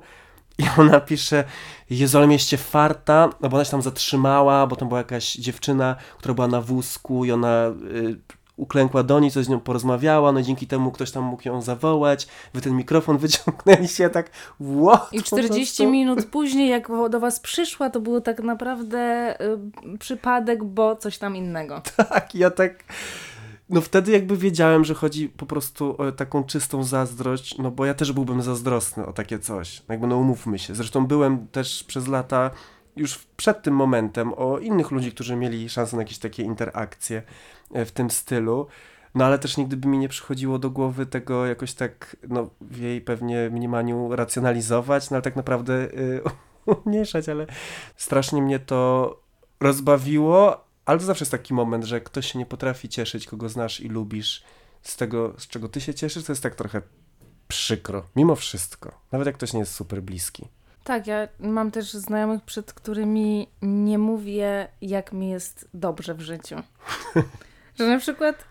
I 0.58 0.64
ona 0.78 1.00
pisze, 1.00 1.44
Jezu, 1.90 2.18
ale 2.18 2.26
mieliście 2.26 2.56
farta, 2.56 3.30
no 3.40 3.48
bo 3.48 3.56
ona 3.56 3.64
się 3.64 3.70
tam 3.70 3.82
zatrzymała, 3.82 4.66
bo 4.66 4.76
tam 4.76 4.88
była 4.88 5.00
jakaś 5.00 5.34
dziewczyna, 5.34 5.96
która 6.18 6.34
była 6.34 6.48
na 6.48 6.60
wózku 6.60 7.24
i 7.24 7.32
ona 7.32 7.66
y, 7.66 8.18
uklękła 8.56 9.02
do 9.02 9.20
niej, 9.20 9.30
coś 9.30 9.44
z 9.44 9.48
nią 9.48 9.60
porozmawiała, 9.60 10.32
no 10.32 10.40
i 10.40 10.42
dzięki 10.42 10.66
temu 10.66 10.92
ktoś 10.92 11.10
tam 11.10 11.24
mógł 11.24 11.48
ją 11.48 11.62
zawołać, 11.62 12.28
wy 12.54 12.60
ten 12.60 12.76
mikrofon 12.76 13.18
wyciągnęliście, 13.26 14.02
ja 14.02 14.10
tak 14.10 14.30
what? 14.82 15.12
I 15.12 15.18
po 15.18 15.24
40 15.24 15.76
prostu? 15.76 15.92
minut 15.92 16.26
później, 16.26 16.68
jak 16.68 16.88
do 17.10 17.20
was 17.20 17.40
przyszła, 17.40 17.90
to 17.90 18.00
było 18.00 18.20
tak 18.20 18.42
naprawdę 18.42 19.34
y, 19.94 19.98
przypadek, 19.98 20.64
bo 20.64 20.96
coś 20.96 21.18
tam 21.18 21.36
innego. 21.36 21.82
Tak, 22.12 22.34
ja 22.34 22.50
tak. 22.50 22.84
No 23.70 23.80
wtedy 23.80 24.12
jakby 24.12 24.36
wiedziałem, 24.36 24.84
że 24.84 24.94
chodzi 24.94 25.28
po 25.28 25.46
prostu 25.46 26.02
o 26.02 26.12
taką 26.12 26.44
czystą 26.44 26.84
zazdrość, 26.84 27.58
no 27.58 27.70
bo 27.70 27.86
ja 27.86 27.94
też 27.94 28.12
byłbym 28.12 28.42
zazdrosny 28.42 29.06
o 29.06 29.12
takie 29.12 29.38
coś. 29.38 29.82
Jakby 29.88 30.06
no 30.06 30.16
umówmy 30.16 30.58
się. 30.58 30.74
Zresztą 30.74 31.06
byłem 31.06 31.46
też 31.46 31.84
przez 31.84 32.08
lata 32.08 32.50
już 32.96 33.18
przed 33.36 33.62
tym 33.62 33.74
momentem 33.74 34.34
o 34.36 34.58
innych 34.58 34.90
ludzi, 34.90 35.12
którzy 35.12 35.36
mieli 35.36 35.68
szansę 35.68 35.96
na 35.96 36.02
jakieś 36.02 36.18
takie 36.18 36.42
interakcje 36.42 37.22
e, 37.74 37.84
w 37.84 37.92
tym 37.92 38.10
stylu. 38.10 38.66
No 39.14 39.24
ale 39.24 39.38
też 39.38 39.56
nigdy 39.56 39.76
by 39.76 39.88
mi 39.88 39.98
nie 39.98 40.08
przychodziło 40.08 40.58
do 40.58 40.70
głowy 40.70 41.06
tego 41.06 41.46
jakoś 41.46 41.74
tak, 41.74 42.16
no 42.28 42.50
w 42.60 42.78
jej 42.78 43.00
pewnie 43.00 43.50
mniemaniu 43.50 44.16
racjonalizować, 44.16 45.10
no 45.10 45.14
ale 45.14 45.22
tak 45.22 45.36
naprawdę 45.36 45.74
y, 45.74 46.20
umniejszać, 46.84 47.28
ale 47.28 47.46
strasznie 47.96 48.42
mnie 48.42 48.58
to 48.58 49.16
rozbawiło, 49.60 50.64
ale 50.84 50.98
to 50.98 51.04
zawsze 51.04 51.22
jest 51.22 51.32
taki 51.32 51.54
moment, 51.54 51.84
że 51.84 52.00
ktoś 52.00 52.32
się 52.32 52.38
nie 52.38 52.46
potrafi 52.46 52.88
cieszyć, 52.88 53.26
kogo 53.26 53.48
znasz 53.48 53.80
i 53.80 53.88
lubisz, 53.88 54.44
z 54.82 54.96
tego, 54.96 55.34
z 55.38 55.48
czego 55.48 55.68
ty 55.68 55.80
się 55.80 55.94
cieszysz, 55.94 56.24
to 56.24 56.32
jest 56.32 56.42
tak 56.42 56.54
trochę 56.54 56.82
przykro, 57.48 58.06
mimo 58.16 58.36
wszystko. 58.36 59.00
Nawet 59.12 59.26
jak 59.26 59.36
ktoś 59.36 59.52
nie 59.52 59.60
jest 59.60 59.74
super 59.74 60.02
bliski. 60.02 60.48
Tak, 60.84 61.06
ja 61.06 61.28
mam 61.38 61.70
też 61.70 61.92
znajomych, 61.92 62.42
przed 62.42 62.72
którymi 62.72 63.48
nie 63.62 63.98
mówię, 63.98 64.68
jak 64.80 65.12
mi 65.12 65.30
jest 65.30 65.68
dobrze 65.74 66.14
w 66.14 66.20
życiu. 66.20 66.56
że 67.78 67.88
na 67.88 67.98
przykład 67.98 68.44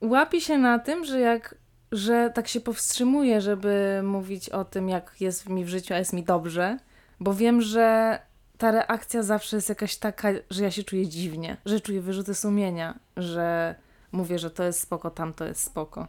łapię 0.00 0.40
się 0.40 0.58
na 0.58 0.78
tym, 0.78 1.04
że 1.04 1.20
jak 1.20 1.54
że 1.92 2.30
tak 2.34 2.48
się 2.48 2.60
powstrzymuję, 2.60 3.40
żeby 3.40 4.00
mówić 4.04 4.48
o 4.48 4.64
tym, 4.64 4.88
jak 4.88 5.14
jest 5.20 5.48
mi 5.48 5.64
w 5.64 5.68
życiu, 5.68 5.94
a 5.94 5.98
jest 5.98 6.12
mi 6.12 6.22
dobrze, 6.22 6.78
bo 7.20 7.34
wiem, 7.34 7.62
że 7.62 8.18
ta 8.58 8.70
reakcja 8.70 9.22
zawsze 9.22 9.56
jest 9.56 9.68
jakaś 9.68 9.96
taka, 9.96 10.28
że 10.50 10.62
ja 10.62 10.70
się 10.70 10.84
czuję 10.84 11.06
dziwnie, 11.06 11.56
że 11.66 11.80
czuję 11.80 12.00
wyrzuty 12.00 12.34
sumienia, 12.34 12.98
że 13.16 13.74
mówię, 14.12 14.38
że 14.38 14.50
to 14.50 14.64
jest 14.64 14.80
spoko, 14.80 15.10
tam 15.10 15.34
to 15.34 15.44
jest 15.44 15.62
spoko. 15.62 16.08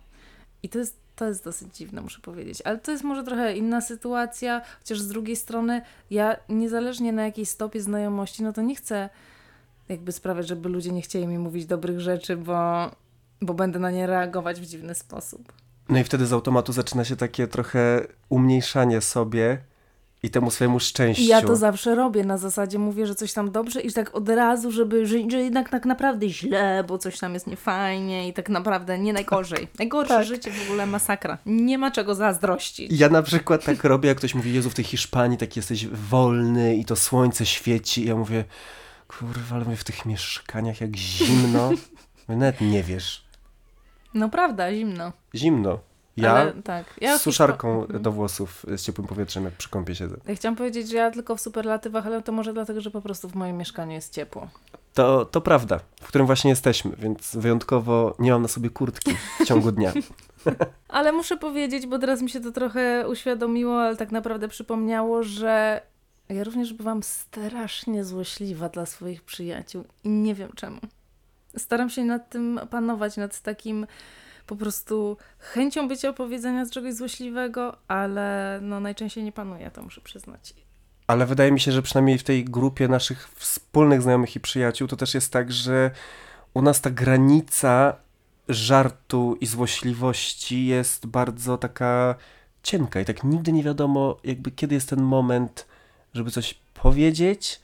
I 0.63 0.69
to 0.69 0.79
jest, 0.79 0.97
to 1.19 1.25
jest 1.25 1.43
dosyć 1.43 1.77
dziwne, 1.77 2.01
muszę 2.01 2.19
powiedzieć. 2.21 2.61
Ale 2.61 2.77
to 2.77 2.91
jest 2.91 3.03
może 3.03 3.23
trochę 3.23 3.57
inna 3.57 3.81
sytuacja, 3.81 4.61
chociaż 4.79 4.99
z 4.99 5.07
drugiej 5.07 5.35
strony 5.35 5.81
ja 6.09 6.35
niezależnie 6.49 7.13
na 7.13 7.23
jakiej 7.25 7.45
stopie 7.45 7.81
znajomości, 7.81 8.43
no 8.43 8.53
to 8.53 8.61
nie 8.61 8.75
chcę 8.75 9.09
jakby 9.89 10.11
sprawiać, 10.11 10.47
żeby 10.47 10.69
ludzie 10.69 10.91
nie 10.91 11.01
chcieli 11.01 11.27
mi 11.27 11.37
mówić 11.37 11.65
dobrych 11.65 11.99
rzeczy, 11.99 12.37
bo, 12.37 12.91
bo 13.41 13.53
będę 13.53 13.79
na 13.79 13.91
nie 13.91 14.07
reagować 14.07 14.61
w 14.61 14.65
dziwny 14.65 14.95
sposób. 14.95 15.53
No 15.89 15.99
i 15.99 16.03
wtedy 16.03 16.25
z 16.25 16.33
automatu 16.33 16.73
zaczyna 16.73 17.05
się 17.05 17.15
takie 17.15 17.47
trochę 17.47 18.07
umniejszanie 18.29 19.01
sobie 19.01 19.61
i 20.23 20.29
temu 20.29 20.51
swojemu 20.51 20.79
szczęściu. 20.79 21.23
I 21.23 21.25
ja 21.25 21.41
to 21.41 21.55
zawsze 21.55 21.95
robię, 21.95 22.23
na 22.23 22.37
zasadzie 22.37 22.79
mówię, 22.79 23.07
że 23.07 23.15
coś 23.15 23.33
tam 23.33 23.51
dobrze 23.51 23.81
i 23.81 23.93
tak 23.93 24.15
od 24.15 24.29
razu, 24.29 24.71
żeby, 24.71 25.05
że, 25.05 25.17
że 25.29 25.37
jednak 25.37 25.69
tak 25.69 25.85
naprawdę 25.85 26.29
źle, 26.29 26.83
bo 26.87 26.97
coś 26.97 27.19
tam 27.19 27.33
jest 27.33 27.47
niefajnie 27.47 28.27
i 28.27 28.33
tak 28.33 28.49
naprawdę 28.49 28.99
nie 28.99 29.13
najgorzej. 29.13 29.67
Najgorsze 29.79 30.13
Tak. 30.13 30.25
życie 30.25 30.51
w 30.51 30.63
ogóle 30.67 30.85
masakra. 30.85 31.37
Nie 31.45 31.77
ma 31.77 31.91
czego 31.91 32.15
zazdrościć. 32.15 32.91
Ja 32.99 33.09
na 33.09 33.21
przykład 33.21 33.65
tak 33.65 33.83
robię, 33.83 34.09
jak 34.09 34.17
ktoś 34.17 34.35
mówi, 34.35 34.53
Jezu, 34.53 34.69
w 34.69 34.73
tej 34.73 34.85
Hiszpanii 34.85 35.37
tak 35.37 35.55
jesteś 35.55 35.87
wolny 35.87 36.75
i 36.75 36.85
to 36.85 36.95
słońce 36.95 37.45
świeci. 37.45 38.03
I 38.03 38.07
ja 38.07 38.15
mówię, 38.15 38.43
kurwa, 39.07 39.55
ale 39.55 39.65
mówię, 39.65 39.77
w 39.77 39.83
tych 39.83 40.05
mieszkaniach 40.05 40.81
jak 40.81 40.95
zimno. 40.95 41.71
Nawet 42.27 42.61
nie 42.61 42.83
wiesz. 42.83 43.23
No 44.13 44.29
prawda, 44.29 44.71
zimno. 44.73 45.11
Zimno. 45.35 45.79
Ja 46.23 46.31
Ale, 46.33 46.53
tak. 46.53 46.85
Ja 47.01 47.17
z 47.17 47.21
suszarką 47.21 47.81
Mhm. 47.81 48.01
do 48.01 48.11
włosów 48.11 48.65
z 48.77 48.81
ciepłym 48.81 49.07
powietrzem, 49.07 49.43
jak 49.45 49.53
przy 49.53 49.69
kąpie 49.69 49.95
siedzę. 49.95 50.15
Ja 50.27 50.35
chciałam 50.35 50.55
powiedzieć, 50.55 50.89
że 50.89 50.97
ja 50.97 51.11
tylko 51.11 51.35
w 51.35 51.41
superlatywach, 51.41 52.05
ale 52.07 52.21
to 52.21 52.31
może 52.31 52.53
dlatego, 52.53 52.81
że 52.81 52.91
po 52.91 53.01
prostu 53.01 53.29
w 53.29 53.35
moim 53.35 53.57
mieszkaniu 53.57 53.91
jest 53.91 54.13
ciepło. 54.13 54.47
To, 54.93 55.25
to 55.25 55.41
prawda, 55.41 55.79
w 56.01 56.07
którym 56.07 56.27
właśnie 56.27 56.49
jesteśmy, 56.49 56.91
więc 56.97 57.35
wyjątkowo 57.35 58.15
nie 58.19 58.31
mam 58.31 58.41
na 58.41 58.47
sobie 58.47 58.69
kurtki 58.69 59.15
w 59.39 59.45
ciągu 59.45 59.71
dnia. 59.71 59.93
Ale 60.89 61.11
muszę 61.11 61.37
powiedzieć, 61.37 61.87
bo 61.87 61.99
teraz 61.99 62.21
mi 62.21 62.29
się 62.29 62.41
to 62.41 62.51
trochę 62.51 63.09
uświadomiło, 63.09 63.81
ale 63.81 63.95
tak 63.95 64.11
naprawdę 64.11 64.47
przypomniało, 64.47 65.23
że 65.23 65.81
ja 66.29 66.43
również 66.43 66.73
bywam 66.73 67.03
strasznie 67.03 68.03
złośliwa 68.05 68.69
dla 68.69 68.85
swoich 68.85 69.23
przyjaciół 69.23 69.83
i 70.03 70.09
nie 70.09 70.35
wiem 70.35 70.49
czemu. 70.55 70.79
Staram 71.57 71.89
się 71.89 72.03
nad 72.03 72.29
tym 72.29 72.59
panować, 72.69 73.17
nad 73.17 73.39
takim 73.41 73.87
po 74.49 74.55
prostu 74.55 75.17
chęcią 75.39 75.87
bycia 75.87 76.09
opowiedzenia 76.09 76.65
z 76.65 76.71
czegoś 76.71 76.93
złośliwego, 76.93 77.77
ale 77.87 78.59
no 78.61 78.79
najczęściej 78.79 79.23
nie 79.23 79.31
panuję, 79.31 79.71
to 79.71 79.83
muszę 79.83 80.01
przyznać. 80.01 80.53
Ale 81.07 81.25
wydaje 81.25 81.51
mi 81.51 81.59
się, 81.59 81.71
że 81.71 81.81
przynajmniej 81.81 82.17
w 82.17 82.23
tej 82.23 82.45
grupie 82.45 82.87
naszych 82.87 83.29
wspólnych 83.35 84.01
znajomych 84.01 84.35
i 84.35 84.39
przyjaciół 84.39 84.87
to 84.87 84.95
też 84.95 85.13
jest 85.13 85.33
tak, 85.33 85.51
że 85.51 85.91
u 86.53 86.61
nas 86.61 86.81
ta 86.81 86.89
granica 86.89 87.95
żartu 88.47 89.37
i 89.41 89.45
złośliwości 89.45 90.65
jest 90.65 91.07
bardzo 91.07 91.57
taka 91.57 92.15
cienka 92.63 92.99
i 92.99 93.05
tak 93.05 93.23
nigdy 93.23 93.51
nie 93.51 93.63
wiadomo 93.63 94.17
jakby 94.23 94.51
kiedy 94.51 94.75
jest 94.75 94.89
ten 94.89 95.01
moment, 95.01 95.67
żeby 96.13 96.31
coś 96.31 96.53
powiedzieć, 96.73 97.61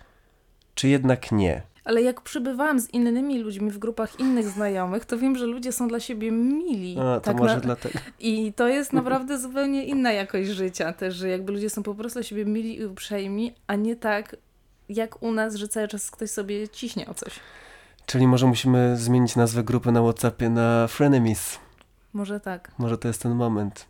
czy 0.75 0.87
jednak 0.87 1.31
nie. 1.31 1.61
Ale 1.85 2.01
jak 2.01 2.21
przybywałam 2.21 2.79
z 2.79 2.89
innymi 2.93 3.39
ludźmi 3.39 3.71
w 3.71 3.77
grupach 3.77 4.19
innych 4.19 4.49
znajomych, 4.49 5.05
to 5.05 5.17
wiem, 5.17 5.35
że 5.37 5.45
ludzie 5.45 5.71
są 5.71 5.87
dla 5.87 5.99
siebie 5.99 6.31
mili. 6.31 6.95
A, 6.99 7.03
to 7.03 7.21
tak 7.21 7.37
może 7.37 7.55
na- 7.55 7.61
dlatego. 7.61 7.99
I 8.19 8.53
to 8.53 8.67
jest 8.67 8.93
naprawdę 8.93 9.39
zupełnie 9.39 9.83
inna 9.85 10.11
jakość 10.11 10.49
życia 10.49 10.93
też, 10.93 11.15
że 11.15 11.29
jakby 11.29 11.51
ludzie 11.51 11.69
są 11.69 11.83
po 11.83 11.95
prostu 11.95 12.19
dla 12.19 12.23
siebie 12.23 12.45
mili 12.45 12.79
i 12.79 12.85
uprzejmi, 12.85 13.53
a 13.67 13.75
nie 13.75 13.95
tak 13.95 14.35
jak 14.89 15.23
u 15.23 15.31
nas, 15.31 15.55
że 15.55 15.67
cały 15.67 15.87
czas 15.87 16.11
ktoś 16.11 16.29
sobie 16.29 16.69
ciśnie 16.69 17.07
o 17.09 17.13
coś. 17.13 17.39
Czyli 18.05 18.27
może 18.27 18.47
musimy 18.47 18.97
zmienić 18.97 19.35
nazwę 19.35 19.63
grupy 19.63 19.91
na 19.91 20.01
Whatsappie 20.01 20.49
na 20.49 20.87
Frenemies. 20.87 21.59
Może 22.13 22.39
tak. 22.39 22.71
Może 22.77 22.97
to 22.97 23.07
jest 23.07 23.21
ten 23.21 23.35
moment. 23.35 23.85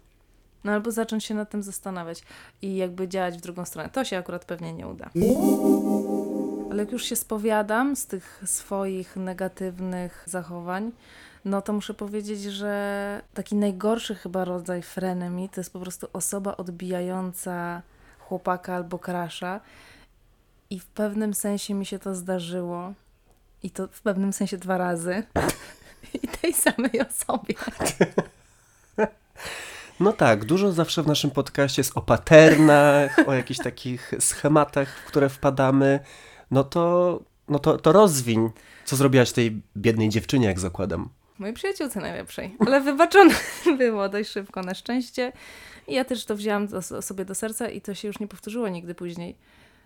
No 0.64 0.72
albo 0.72 0.92
zacząć 0.92 1.26
się 1.26 1.34
nad 1.36 1.50
tym 1.50 1.64
zastanawiać 1.64 2.24
i 2.62 2.76
jakby 2.76 3.08
działać 3.08 3.38
w 3.38 3.42
drugą 3.42 3.66
stronę. 3.66 3.90
To 3.90 4.06
się 4.06 4.18
akurat 4.18 4.46
pewnie 4.46 4.74
nie 4.74 4.88
uda. 4.88 5.10
Ale 6.76 6.84
jak 6.84 6.92
już 6.92 7.04
się 7.04 7.16
spowiadam 7.16 7.96
z 7.96 8.06
tych 8.06 8.42
swoich 8.46 9.16
negatywnych 9.16 10.24
zachowań, 10.26 10.92
no 11.46 11.62
to 11.62 11.74
muszę 11.74 11.94
powiedzieć, 11.94 12.44
że 12.44 13.22
taki 13.34 13.56
najgorszy 13.56 14.16
chyba 14.16 14.46
rodzaj 14.46 14.82
frenemy 14.82 15.50
to 15.50 15.60
jest 15.60 15.74
po 15.74 15.80
prostu 15.80 16.08
osoba 16.14 16.58
odbijająca 16.58 17.82
chłopaka 18.20 18.76
albo 18.76 19.00
krasza. 19.00 19.60
I 20.70 20.80
w 20.80 20.86
pewnym 20.86 21.34
sensie 21.34 21.74
mi 21.74 21.86
się 21.86 22.00
to 22.00 22.16
zdarzyło. 22.16 22.94
I 23.64 23.72
to 23.72 23.88
w 23.88 24.02
pewnym 24.02 24.34
sensie 24.34 24.58
dwa 24.58 24.78
razy. 24.78 25.24
I 26.24 26.28
tej 26.28 26.54
samej 26.54 27.02
osobie. 27.02 27.56
No 30.00 30.14
tak, 30.14 30.46
dużo 30.46 30.72
zawsze 30.72 31.04
w 31.04 31.08
naszym 31.08 31.32
podcaście 31.32 31.80
jest 31.80 31.98
o 31.98 32.02
paternach, 32.02 33.20
o 33.28 33.34
jakichś 33.34 33.60
takich 33.60 34.12
schematach, 34.20 35.00
w 35.00 35.06
które 35.06 35.30
wpadamy. 35.30 36.00
No 36.52 36.64
to, 36.64 37.20
no 37.50 37.60
to, 37.60 37.78
to 37.78 37.92
rozwiń. 37.92 38.50
Co 38.86 38.96
zrobiłaś 38.96 39.32
tej 39.32 39.62
biednej 39.78 40.10
dziewczynie, 40.10 40.48
jak 40.48 40.60
zakładam? 40.60 41.10
Mojej 41.40 41.56
przyjaciółce 41.56 42.02
najlepszej. 42.02 42.56
Ale 42.68 42.82
wybaczone 42.82 43.34
było 43.78 44.10
dość 44.10 44.30
szybko 44.30 44.62
na 44.62 44.74
szczęście. 44.74 45.32
I 45.88 45.94
ja 45.94 46.06
też 46.06 46.26
to 46.26 46.36
wzięłam 46.36 46.68
do, 46.68 46.82
sobie 46.82 47.26
do 47.26 47.36
serca 47.36 47.70
i 47.70 47.82
to 47.82 47.94
się 47.94 48.08
już 48.08 48.20
nie 48.20 48.28
powtórzyło 48.28 48.68
nigdy 48.68 48.96
później. 48.96 49.36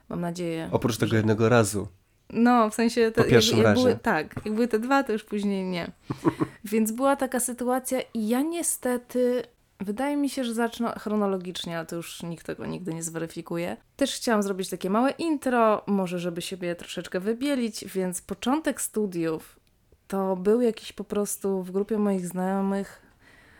Mam 0.10 0.22
nadzieję. 0.22 0.70
Oprócz 0.72 0.98
tego 0.98 1.16
jednego 1.16 1.50
razu. 1.50 1.88
No, 2.30 2.70
w 2.70 2.76
sensie... 2.76 3.12
Po 3.16 3.24
pierwszym 3.24 3.58
jak, 3.58 3.66
jak 3.66 3.76
razie. 3.76 3.82
były, 3.82 3.96
tak, 3.96 4.36
jak 4.46 4.54
były 4.54 4.68
te 4.68 4.80
dwa, 4.80 5.04
to 5.04 5.12
już 5.12 5.24
później 5.24 5.64
nie. 5.64 5.92
Więc 6.72 6.92
była 6.92 7.16
taka 7.16 7.40
sytuacja 7.40 8.00
i 8.14 8.28
ja 8.28 8.42
niestety... 8.42 9.44
Wydaje 9.80 10.18
mi 10.18 10.30
się, 10.30 10.44
że 10.44 10.54
zacznę 10.54 10.94
chronologicznie, 11.00 11.78
ale 11.78 11.86
to 11.86 11.96
już 11.96 12.24
nikt 12.24 12.46
tego 12.46 12.66
nigdy 12.66 12.94
nie 12.94 13.04
zweryfikuje. 13.04 13.78
Też 13.96 14.16
chciałam 14.16 14.44
zrobić 14.44 14.70
takie 14.70 14.90
małe 14.90 15.12
intro, 15.12 15.84
może 15.88 16.20
żeby 16.20 16.42
siebie 16.42 16.76
troszeczkę 16.76 17.20
wybielić, 17.20 17.86
więc 17.86 18.22
początek 18.22 18.82
studiów 18.82 19.60
to 20.08 20.36
był 20.36 20.62
jakiś 20.62 20.94
po 20.94 21.04
prostu 21.04 21.64
w 21.64 21.72
grupie 21.72 21.98
moich 21.98 22.28
znajomych 22.28 23.02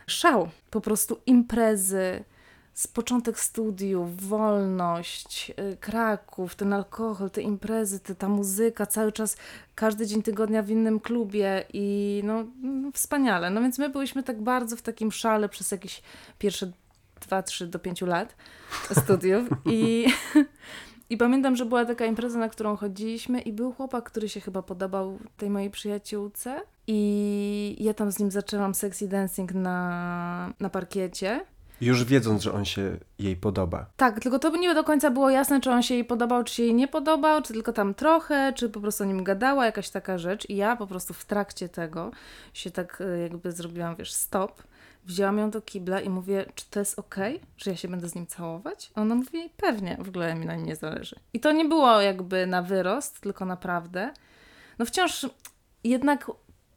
szał. 0.06 0.48
Po 0.70 0.80
prostu 0.80 1.20
imprezy, 1.26 2.24
z 2.74 2.86
początek 2.86 3.40
studiów, 3.40 4.28
wolność, 4.28 5.52
y, 5.72 5.76
Kraków, 5.76 6.54
ten 6.54 6.72
alkohol, 6.72 7.30
te 7.30 7.42
imprezy, 7.42 8.00
te, 8.00 8.14
ta 8.14 8.28
muzyka, 8.28 8.86
cały 8.86 9.12
czas, 9.12 9.36
każdy 9.74 10.06
dzień 10.06 10.22
tygodnia 10.22 10.62
w 10.62 10.70
innym 10.70 11.00
klubie 11.00 11.64
i 11.72 12.20
no, 12.24 12.44
no 12.62 12.90
wspaniale. 12.92 13.50
No 13.50 13.60
więc 13.60 13.78
my 13.78 13.88
byliśmy 13.88 14.22
tak 14.22 14.42
bardzo 14.42 14.76
w 14.76 14.82
takim 14.82 15.12
szale 15.12 15.48
przez 15.48 15.70
jakieś 15.70 16.02
pierwsze 16.38 16.72
2, 17.20 17.42
3 17.42 17.66
do 17.66 17.78
5 17.78 18.00
lat 18.02 18.36
studiów 18.92 19.48
i, 19.66 20.06
i 21.10 21.16
pamiętam, 21.16 21.56
że 21.56 21.66
była 21.66 21.84
taka 21.84 22.04
impreza, 22.04 22.38
na 22.38 22.48
którą 22.48 22.76
chodziliśmy 22.76 23.40
i 23.40 23.52
był 23.52 23.72
chłopak, 23.72 24.04
który 24.04 24.28
się 24.28 24.40
chyba 24.40 24.62
podobał 24.62 25.18
tej 25.36 25.50
mojej 25.50 25.70
przyjaciółce 25.70 26.62
i 26.86 27.76
ja 27.80 27.94
tam 27.94 28.12
z 28.12 28.18
nim 28.18 28.30
zaczęłam 28.30 28.74
sexy 28.74 29.08
dancing 29.08 29.52
na, 29.54 30.52
na 30.60 30.70
parkiecie. 30.70 31.46
Już 31.80 32.04
wiedząc, 32.04 32.42
że 32.42 32.52
on 32.52 32.64
się 32.64 32.96
jej 33.18 33.36
podoba. 33.36 33.86
Tak, 33.96 34.20
tylko 34.20 34.38
to 34.38 34.56
nie 34.56 34.74
do 34.74 34.84
końca 34.84 35.10
było 35.10 35.30
jasne, 35.30 35.60
czy 35.60 35.70
on 35.70 35.82
się 35.82 35.94
jej 35.94 36.04
podobał, 36.04 36.44
czy 36.44 36.54
się 36.54 36.62
jej 36.62 36.74
nie 36.74 36.88
podobał, 36.88 37.42
czy 37.42 37.52
tylko 37.52 37.72
tam 37.72 37.94
trochę, 37.94 38.52
czy 38.56 38.68
po 38.68 38.80
prostu 38.80 39.04
o 39.04 39.06
nim 39.06 39.24
gadała, 39.24 39.66
jakaś 39.66 39.90
taka 39.90 40.18
rzecz. 40.18 40.50
I 40.50 40.56
ja 40.56 40.76
po 40.76 40.86
prostu 40.86 41.14
w 41.14 41.24
trakcie 41.24 41.68
tego 41.68 42.10
się 42.54 42.70
tak 42.70 43.00
y, 43.00 43.18
jakby 43.22 43.52
zrobiłam, 43.52 43.96
wiesz, 43.96 44.12
stop. 44.12 44.62
Wzięłam 45.04 45.38
ją 45.38 45.50
do 45.50 45.62
kibla 45.62 46.00
i 46.00 46.08
mówię, 46.08 46.46
czy 46.54 46.64
to 46.70 46.78
jest 46.80 46.98
okej, 46.98 47.36
okay, 47.36 47.46
że 47.56 47.70
ja 47.70 47.76
się 47.76 47.88
będę 47.88 48.08
z 48.08 48.14
nim 48.14 48.26
całować? 48.26 48.90
A 48.94 49.00
ona 49.00 49.14
mówi, 49.14 49.50
pewnie, 49.56 49.96
w 50.00 50.08
ogóle 50.08 50.34
mi 50.34 50.46
na 50.46 50.56
nim 50.56 50.66
nie 50.66 50.76
zależy. 50.76 51.16
I 51.32 51.40
to 51.40 51.52
nie 51.52 51.64
było 51.64 52.00
jakby 52.00 52.46
na 52.46 52.62
wyrost, 52.62 53.20
tylko 53.20 53.44
naprawdę. 53.44 54.12
No 54.78 54.84
wciąż 54.84 55.26
jednak 55.84 56.30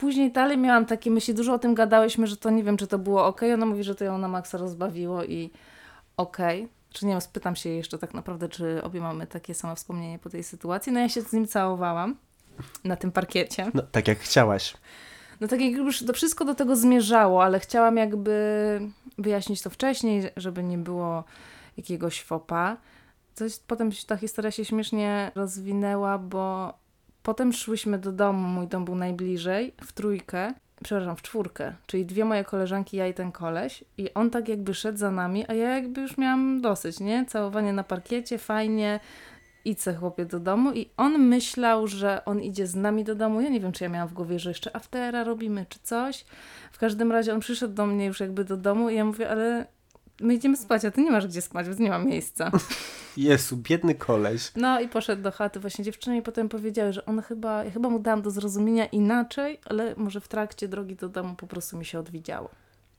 później 0.03 0.31
dalej 0.31 0.57
miałam 0.57 0.85
takie 0.85 1.11
myśli, 1.11 1.33
dużo 1.33 1.53
o 1.53 1.59
tym 1.59 1.73
gadałyśmy, 1.73 2.27
że 2.27 2.37
to 2.37 2.49
nie 2.49 2.63
wiem, 2.63 2.77
czy 2.77 2.87
to 2.87 2.99
było 2.99 3.25
ok. 3.25 3.41
Ona 3.53 3.65
mówi, 3.65 3.83
że 3.83 3.95
to 3.95 4.03
ją 4.03 4.17
na 4.17 4.27
maksa 4.27 4.57
rozbawiło 4.57 5.23
i 5.23 5.51
okej. 6.17 6.61
Okay. 6.61 6.73
Czy 6.89 7.05
nie 7.05 7.11
wiem, 7.11 7.21
spytam 7.21 7.55
się 7.55 7.69
jeszcze 7.69 7.97
tak 7.97 8.13
naprawdę, 8.13 8.49
czy 8.49 8.83
obie 8.83 9.01
mamy 9.01 9.27
takie 9.27 9.53
same 9.53 9.75
wspomnienie 9.75 10.19
po 10.19 10.29
tej 10.29 10.43
sytuacji. 10.43 10.91
No 10.91 10.99
ja 10.99 11.09
się 11.09 11.21
z 11.21 11.33
nim 11.33 11.47
całowałam 11.47 12.15
na 12.83 12.95
tym 12.95 13.11
parkiecie. 13.11 13.71
No 13.73 13.81
tak 13.91 14.07
jak 14.07 14.19
chciałaś. 14.19 14.73
No 15.41 15.47
tak 15.47 15.61
jak 15.61 15.73
już 15.73 16.05
to 16.05 16.13
wszystko 16.13 16.45
do 16.45 16.55
tego 16.55 16.75
zmierzało, 16.75 17.43
ale 17.43 17.59
chciałam 17.59 17.97
jakby 17.97 18.33
wyjaśnić 19.17 19.61
to 19.61 19.69
wcześniej, 19.69 20.29
żeby 20.37 20.63
nie 20.63 20.77
było 20.77 21.23
jakiegoś 21.77 22.21
fopa. 22.21 22.77
Coś, 23.33 23.59
potem 23.59 23.91
ta 24.07 24.17
historia 24.17 24.51
się 24.51 24.65
śmiesznie 24.65 25.31
rozwinęła, 25.35 26.17
bo 26.17 26.73
Potem 27.23 27.53
szłyśmy 27.53 27.97
do 27.99 28.11
domu, 28.11 28.47
mój 28.47 28.67
dom 28.67 28.85
był 28.85 28.95
najbliżej, 28.95 29.73
w 29.81 29.93
trójkę, 29.93 30.53
przepraszam, 30.83 31.15
w 31.15 31.21
czwórkę, 31.21 31.73
czyli 31.87 32.05
dwie 32.05 32.25
moje 32.25 32.43
koleżanki, 32.43 32.97
ja 32.97 33.07
i 33.07 33.13
ten 33.13 33.31
koleś. 33.31 33.83
I 33.97 34.13
on 34.13 34.29
tak 34.29 34.49
jakby 34.49 34.73
szedł 34.73 34.97
za 34.97 35.11
nami, 35.11 35.45
a 35.47 35.53
ja 35.53 35.75
jakby 35.75 36.01
już 36.01 36.17
miałam 36.17 36.61
dosyć, 36.61 36.99
nie? 36.99 37.25
Całowanie 37.25 37.73
na 37.73 37.83
parkiecie, 37.83 38.37
fajnie, 38.37 38.99
idź 39.65 39.79
chłopie 39.99 40.25
do 40.25 40.39
domu. 40.39 40.71
I 40.73 40.89
on 40.97 41.19
myślał, 41.19 41.87
że 41.87 42.25
on 42.25 42.41
idzie 42.41 42.67
z 42.67 42.75
nami 42.75 43.03
do 43.03 43.15
domu. 43.15 43.41
Ja 43.41 43.49
nie 43.49 43.59
wiem, 43.59 43.71
czy 43.71 43.83
ja 43.83 43.89
miałam 43.89 44.07
w 44.07 44.13
głowie, 44.13 44.39
że 44.39 44.49
jeszcze 44.49 44.75
aftera 44.75 45.23
robimy, 45.23 45.65
czy 45.69 45.79
coś. 45.83 46.25
W 46.71 46.77
każdym 46.77 47.11
razie 47.11 47.33
on 47.33 47.39
przyszedł 47.39 47.73
do 47.73 47.85
mnie 47.85 48.05
już 48.05 48.19
jakby 48.19 48.43
do 48.43 48.57
domu 48.57 48.89
i 48.89 48.95
ja 48.95 49.05
mówię, 49.05 49.29
ale 49.29 49.65
my 50.21 50.33
idziemy 50.33 50.57
spać, 50.57 50.85
a 50.85 50.91
ty 50.91 51.01
nie 51.01 51.11
masz 51.11 51.27
gdzie 51.27 51.41
spać, 51.41 51.67
więc 51.67 51.79
nie 51.79 51.89
ma 51.89 51.99
miejsca. 51.99 52.51
Jezu, 53.17 53.57
biedny 53.57 53.95
koleś. 53.95 54.51
No 54.55 54.79
i 54.79 54.87
poszedł 54.87 55.21
do 55.21 55.31
chaty 55.31 55.59
właśnie 55.59 55.83
dziewczyny 55.83 56.17
i 56.17 56.21
potem 56.21 56.49
powiedziały, 56.49 56.93
że 56.93 57.05
on 57.05 57.21
chyba, 57.21 57.63
ja 57.63 57.71
chyba 57.71 57.89
mu 57.89 57.99
dałam 57.99 58.21
do 58.21 58.31
zrozumienia 58.31 58.85
inaczej, 58.85 59.59
ale 59.65 59.93
może 59.97 60.21
w 60.21 60.27
trakcie 60.27 60.67
drogi 60.67 60.95
do 60.95 61.09
domu 61.09 61.35
po 61.35 61.47
prostu 61.47 61.77
mi 61.77 61.85
się 61.85 61.99
odwidziało. 61.99 62.49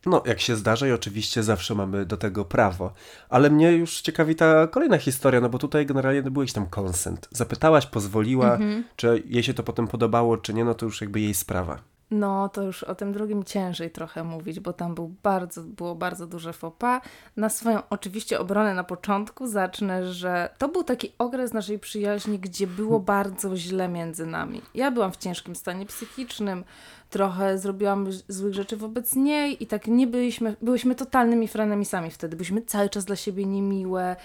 No, 0.07 0.22
jak 0.27 0.40
się 0.40 0.57
zdarza 0.57 0.88
i 0.88 0.92
oczywiście 0.92 1.42
zawsze 1.42 1.74
mamy 1.74 2.07
do 2.07 2.16
tego 2.16 2.44
prawo. 2.44 2.92
Ale 3.29 3.50
mnie 3.50 3.72
już 3.72 4.00
ciekawi 4.00 4.35
ta 4.35 4.66
kolejna 4.66 4.98
historia, 4.98 5.40
no 5.40 5.48
bo 5.48 5.59
tutaj 5.59 5.87
generalnie 5.87 6.22
był 6.22 6.42
jakiś 6.42 6.53
tam 6.53 6.66
konsent. 6.66 7.29
Zapytałaś, 7.31 7.87
pozwoliła, 7.87 8.53
mhm. 8.53 8.85
czy 8.96 9.22
jej 9.27 9.42
się 9.42 9.55
to 9.55 9.62
potem 9.62 9.88
podobało, 9.88 10.37
czy 10.37 10.55
nie, 10.55 10.64
no 10.64 10.74
to 10.74 10.87
już 10.87 11.00
jakby 11.00 11.20
jej 11.20 11.35
sprawa. 11.35 11.93
No, 12.11 12.49
to 12.49 12.62
już 12.62 12.83
o 12.83 12.95
tym 12.95 13.12
drugim 13.12 13.45
ciężej 13.45 13.90
trochę 13.90 14.25
mówić, 14.25 14.61
bo 14.61 14.73
tam 14.73 14.95
był 14.95 15.14
bardzo, 15.23 15.62
było 15.62 15.95
bardzo 15.95 16.27
duże 16.27 16.53
fopa. 16.53 17.01
Na 17.37 17.49
swoją 17.49 17.83
oczywiście 17.90 18.40
obronę 18.40 18.75
na 18.75 18.85
początku 18.85 19.47
zacznę, 19.47 20.12
że 20.12 20.55
to 20.59 20.69
był 20.69 20.85
taki 20.85 21.12
okres 21.19 21.53
naszej 21.53 21.79
przyjaźni, 21.79 22.38
gdzie 22.38 22.67
było 22.67 23.01
bardzo 23.01 23.57
źle 23.57 23.88
między 23.88 24.27
nami. 24.27 24.62
Ja 24.75 24.90
byłam 24.90 25.12
w 25.12 25.17
ciężkim 25.17 25.57
stanie 25.57 25.87
psychicznym, 25.87 26.64
trochę 27.11 27.59
zrobiłam 27.59 28.07
złych 28.29 28.55
rzeczy 28.55 28.77
wobec 28.77 29.17
niej 29.17 29.62
i 29.62 29.67
tak 29.67 29.87
nie 29.87 30.07
byliśmy, 30.07 30.57
byliśmy 30.62 30.95
totalnymi 30.95 31.49
frenemisami 31.49 32.11
wtedy. 32.11 32.37
Byliśmy 32.37 32.62
cały 32.62 32.88
czas 32.88 33.05
dla 33.05 33.17
siebie 33.17 33.47
niemiłe, 33.47 34.17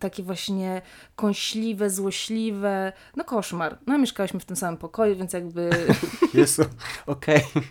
takie 0.00 0.22
właśnie 0.22 0.82
kąśliwe, 1.16 1.90
złośliwe, 1.90 2.92
no 3.16 3.24
koszmar. 3.24 3.78
No 3.86 3.98
mieszkałyśmy 3.98 4.40
w 4.40 4.44
tym 4.44 4.56
samym 4.56 4.76
pokoju, 4.76 5.16
więc 5.16 5.32
jakby... 5.32 5.70
Jezu, 6.34 6.62
okej. 7.06 7.44
Okay. 7.50 7.62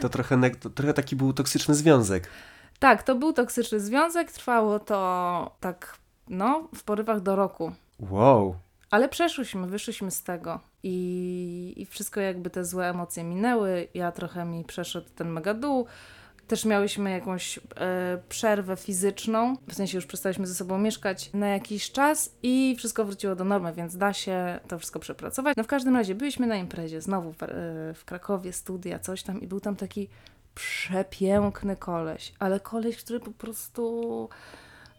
To, 0.00 0.08
trochę, 0.08 0.50
to 0.50 0.70
trochę 0.70 0.94
taki 0.94 1.16
był 1.16 1.32
toksyczny 1.32 1.74
związek. 1.74 2.28
Tak, 2.78 3.02
to 3.02 3.14
był 3.14 3.32
toksyczny 3.32 3.80
związek, 3.80 4.32
trwało 4.32 4.78
to 4.78 5.56
tak, 5.60 5.96
no, 6.28 6.68
w 6.74 6.82
porywach 6.82 7.20
do 7.20 7.36
roku. 7.36 7.72
Wow. 8.00 8.56
Ale 8.90 9.08
przeszłyśmy, 9.08 9.66
wyszłyśmy 9.66 10.10
z 10.10 10.22
tego 10.22 10.60
i, 10.82 11.74
i 11.76 11.86
wszystko 11.86 12.20
jakby 12.20 12.50
te 12.50 12.64
złe 12.64 12.90
emocje 12.90 13.24
minęły. 13.24 13.88
Ja 13.94 14.12
trochę 14.12 14.44
mi 14.44 14.64
przeszedł 14.64 15.08
ten 15.14 15.28
mega 15.28 15.54
dół. 15.54 15.86
Też 16.48 16.64
miałyśmy 16.64 17.10
jakąś 17.10 17.58
e, 17.58 17.62
przerwę 18.28 18.76
fizyczną, 18.76 19.56
w 19.68 19.74
sensie 19.74 19.98
już 19.98 20.06
przestaliśmy 20.06 20.46
ze 20.46 20.54
sobą 20.54 20.78
mieszkać 20.78 21.30
na 21.32 21.48
jakiś 21.48 21.92
czas 21.92 22.34
i 22.42 22.74
wszystko 22.78 23.04
wróciło 23.04 23.36
do 23.36 23.44
normy, 23.44 23.72
więc 23.72 23.96
da 23.96 24.12
się 24.12 24.60
to 24.68 24.78
wszystko 24.78 25.00
przepracować. 25.00 25.56
No 25.56 25.64
w 25.64 25.66
każdym 25.66 25.96
razie 25.96 26.14
byliśmy 26.14 26.46
na 26.46 26.56
imprezie, 26.56 27.00
znowu 27.00 27.32
w, 27.32 27.42
e, 27.42 27.46
w 27.94 28.02
Krakowie, 28.04 28.52
studia, 28.52 28.98
coś 28.98 29.22
tam 29.22 29.40
i 29.40 29.46
był 29.46 29.60
tam 29.60 29.76
taki 29.76 30.08
przepiękny 30.54 31.76
koleś, 31.76 32.32
ale 32.38 32.60
koleś, 32.60 32.96
który 32.96 33.20
po 33.20 33.30
prostu 33.30 34.28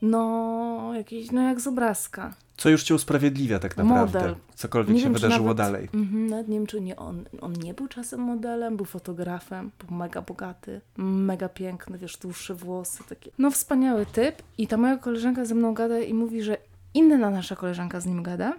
no 0.09 0.91
jakiś, 0.95 1.31
no 1.31 1.41
jak 1.41 1.61
z 1.61 1.67
obrazka. 1.67 2.33
Co 2.57 2.69
już 2.69 2.83
cię 2.83 2.95
usprawiedliwia 2.95 3.59
tak 3.59 3.77
naprawdę, 3.77 4.19
Model. 4.19 4.35
cokolwiek 4.55 4.95
nie 4.95 4.99
się 5.01 5.03
wiem, 5.03 5.13
wydarzyło 5.13 5.47
nawet, 5.47 5.57
dalej. 5.57 5.89
Mm, 5.93 6.27
nawet 6.27 6.47
nie 6.47 6.57
wiem, 6.57 6.67
czy 6.67 6.81
nie 6.81 6.95
on, 6.95 7.25
on 7.41 7.53
nie 7.53 7.73
był 7.73 7.87
czasem 7.87 8.19
modelem, 8.19 8.77
był 8.77 8.85
fotografem, 8.85 9.71
był 9.79 9.97
mega 9.97 10.21
bogaty, 10.21 10.81
mega 10.97 11.49
piękny, 11.49 11.97
wiesz, 11.97 12.17
dłuższe 12.17 12.55
włosy, 12.55 13.03
takie. 13.09 13.31
No 13.37 13.51
wspaniały 13.51 14.05
typ 14.05 14.43
i 14.57 14.67
ta 14.67 14.77
moja 14.77 14.97
koleżanka 14.97 15.45
ze 15.45 15.55
mną 15.55 15.73
gada 15.73 15.99
i 15.99 16.13
mówi, 16.13 16.43
że 16.43 16.57
inna 16.93 17.29
nasza 17.29 17.55
koleżanka 17.55 17.99
z 17.99 18.05
nim 18.05 18.23
gada 18.23 18.53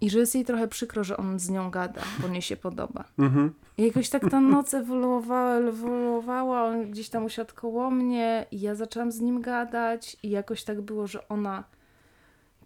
I 0.00 0.10
że 0.10 0.18
jest 0.18 0.34
jej 0.34 0.44
trochę 0.44 0.68
przykro, 0.68 1.04
że 1.04 1.16
on 1.16 1.38
z 1.38 1.50
nią 1.50 1.70
gada, 1.70 2.02
bo 2.18 2.28
nie 2.28 2.42
się 2.42 2.56
podoba. 2.56 3.04
Mhm. 3.18 3.52
I 3.78 3.86
jakoś 3.86 4.08
tak 4.08 4.30
ta 4.30 4.40
noc 4.40 4.74
ewoluowała, 4.74 5.54
ewoluowała, 5.54 6.64
on 6.64 6.90
gdzieś 6.90 7.08
tam 7.08 7.24
usiadł 7.24 7.54
koło 7.54 7.90
mnie 7.90 8.46
i 8.50 8.60
ja 8.60 8.74
zaczęłam 8.74 9.12
z 9.12 9.20
nim 9.20 9.40
gadać 9.40 10.16
i 10.22 10.30
jakoś 10.30 10.64
tak 10.64 10.80
było, 10.80 11.06
że 11.06 11.28
ona 11.28 11.64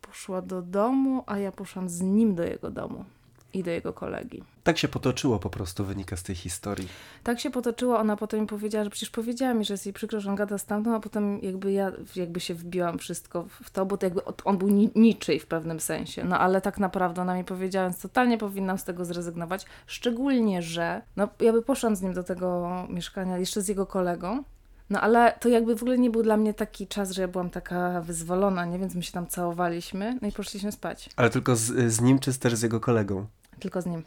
poszła 0.00 0.42
do 0.42 0.62
domu, 0.62 1.24
a 1.26 1.38
ja 1.38 1.52
poszłam 1.52 1.88
z 1.88 2.00
nim 2.00 2.34
do 2.34 2.42
jego 2.42 2.70
domu 2.70 3.04
i 3.52 3.62
do 3.62 3.70
jego 3.70 3.92
kolegi. 3.92 4.42
Tak 4.64 4.78
się 4.78 4.88
potoczyło 4.88 5.38
po 5.38 5.50
prostu, 5.50 5.84
wynika 5.84 6.16
z 6.16 6.22
tej 6.22 6.36
historii. 6.36 6.88
Tak 7.22 7.40
się 7.40 7.50
potoczyło, 7.50 7.98
ona 7.98 8.16
potem 8.16 8.40
mi 8.40 8.46
powiedziała, 8.46 8.84
że 8.84 8.90
przecież 8.90 9.10
powiedziała 9.10 9.54
mi, 9.54 9.64
że 9.64 9.74
jest 9.74 9.86
jej 9.86 9.92
przykro, 9.92 10.20
że 10.20 10.30
on 10.30 10.36
gada 10.36 10.58
z 10.58 10.66
tamtą, 10.66 10.94
a 10.94 11.00
potem 11.00 11.40
jakby 11.42 11.72
ja 11.72 11.92
jakby 12.16 12.40
się 12.40 12.54
wbiłam 12.54 12.98
wszystko 12.98 13.46
w 13.62 13.70
to, 13.70 13.86
bo 13.86 13.96
to 13.96 14.06
jakby 14.06 14.20
on 14.44 14.58
był 14.58 14.68
ni 14.68 14.90
niczyj 14.94 15.40
w 15.40 15.46
pewnym 15.46 15.80
sensie. 15.80 16.24
No 16.24 16.38
ale 16.38 16.60
tak 16.60 16.78
naprawdę 16.78 17.22
ona 17.22 17.34
mi 17.34 17.44
powiedziała, 17.44 17.88
więc 17.88 18.02
totalnie 18.02 18.38
powinnam 18.38 18.78
z 18.78 18.84
tego 18.84 19.04
zrezygnować. 19.04 19.66
Szczególnie, 19.86 20.62
że 20.62 21.02
no 21.16 21.28
ja 21.40 21.52
by 21.52 21.62
poszłam 21.62 21.96
z 21.96 22.02
nim 22.02 22.12
do 22.12 22.22
tego 22.22 22.68
mieszkania, 22.88 23.38
jeszcze 23.38 23.62
z 23.62 23.68
jego 23.68 23.86
kolegą, 23.86 24.44
no 24.90 25.00
ale 25.00 25.32
to 25.40 25.48
jakby 25.48 25.76
w 25.76 25.82
ogóle 25.82 25.98
nie 25.98 26.10
był 26.10 26.22
dla 26.22 26.36
mnie 26.36 26.54
taki 26.54 26.86
czas, 26.86 27.10
że 27.10 27.22
ja 27.22 27.28
byłam 27.28 27.50
taka 27.50 28.00
wyzwolona, 28.00 28.64
nie? 28.64 28.78
Więc 28.78 28.94
my 28.94 29.02
się 29.02 29.12
tam 29.12 29.26
całowaliśmy, 29.26 30.18
no 30.22 30.28
i 30.28 30.32
poszliśmy 30.32 30.72
spać. 30.72 31.10
Ale 31.16 31.30
tylko 31.30 31.56
z, 31.56 31.92
z 31.92 32.00
nim, 32.00 32.18
czy 32.18 32.38
też 32.38 32.54
z 32.54 32.62
jego 32.62 32.80
kolegą? 32.80 33.26
Tylko 33.60 33.82
z 33.82 33.86
nim. 33.86 34.02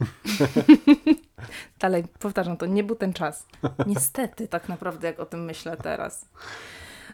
Dalej, 1.79 2.03
powtarzam 2.19 2.57
to, 2.57 2.65
nie 2.65 2.83
był 2.83 2.95
ten 2.95 3.13
czas. 3.13 3.47
Niestety, 3.87 4.47
tak 4.47 4.69
naprawdę, 4.69 5.07
jak 5.07 5.19
o 5.19 5.25
tym 5.25 5.45
myślę 5.45 5.77
teraz. 5.77 6.25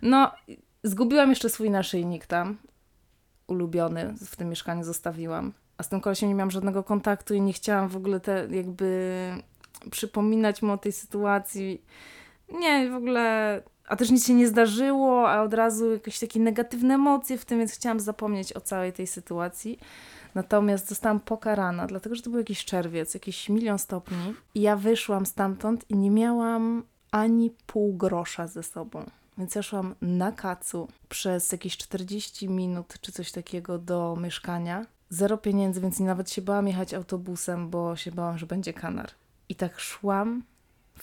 No, 0.01 0.31
zgubiłam 0.83 1.29
jeszcze 1.29 1.49
swój 1.49 1.69
naszyjnik 1.69 2.25
tam, 2.25 2.57
ulubiony, 3.47 4.13
w 4.25 4.35
tym 4.35 4.49
mieszkaniu 4.49 4.83
zostawiłam. 4.83 5.53
A 5.77 5.83
z 5.83 5.89
tym 5.89 6.01
kolesiem 6.01 6.29
nie 6.29 6.35
miałam 6.35 6.51
żadnego 6.51 6.83
kontaktu 6.83 7.33
i 7.33 7.41
nie 7.41 7.53
chciałam 7.53 7.89
w 7.89 7.95
ogóle 7.95 8.19
te, 8.19 8.47
jakby 8.51 9.31
przypominać 9.91 10.61
mu 10.61 10.71
o 10.71 10.77
tej 10.77 10.91
sytuacji. 10.91 11.81
Nie, 12.49 12.89
w 12.89 12.95
ogóle... 12.95 13.61
A 13.87 13.95
też 13.95 14.11
nic 14.11 14.27
się 14.27 14.33
nie 14.33 14.47
zdarzyło, 14.47 15.29
a 15.29 15.41
od 15.41 15.53
razu 15.53 15.91
jakieś 15.91 16.19
takie 16.19 16.39
negatywne 16.39 16.93
emocje 16.93 17.37
w 17.37 17.45
tym, 17.45 17.59
więc 17.59 17.71
chciałam 17.71 17.99
zapomnieć 17.99 18.53
o 18.53 18.61
całej 18.61 18.93
tej 18.93 19.07
sytuacji. 19.07 19.79
Natomiast 20.35 20.89
zostałam 20.89 21.19
pokarana, 21.19 21.87
dlatego 21.87 22.15
że 22.15 22.21
to 22.21 22.29
był 22.29 22.39
jakiś 22.39 22.65
czerwiec, 22.65 23.13
jakiś 23.13 23.49
milion 23.49 23.79
stopni. 23.79 24.33
I 24.55 24.61
ja 24.61 24.75
wyszłam 24.75 25.25
stamtąd 25.25 25.85
i 25.89 25.97
nie 25.97 26.11
miałam 26.11 26.83
ani 27.11 27.51
pół 27.67 27.93
grosza 27.93 28.47
ze 28.47 28.63
sobą. 28.63 29.05
Więc 29.37 29.55
ja 29.55 29.61
szłam 29.61 29.95
na 30.01 30.31
kacu 30.31 30.87
przez 31.09 31.51
jakieś 31.51 31.77
40 31.77 32.49
minut 32.49 32.93
czy 33.01 33.11
coś 33.11 33.31
takiego 33.31 33.77
do 33.77 34.17
mieszkania. 34.21 34.85
Zero 35.09 35.37
pieniędzy, 35.37 35.81
więc 35.81 35.99
nawet 35.99 36.31
się 36.31 36.41
bałam 36.41 36.67
jechać 36.67 36.93
autobusem, 36.93 37.69
bo 37.69 37.95
się 37.95 38.11
bałam, 38.11 38.37
że 38.37 38.45
będzie 38.45 38.73
kanar. 38.73 39.09
I 39.49 39.55
tak 39.55 39.79
szłam 39.79 40.43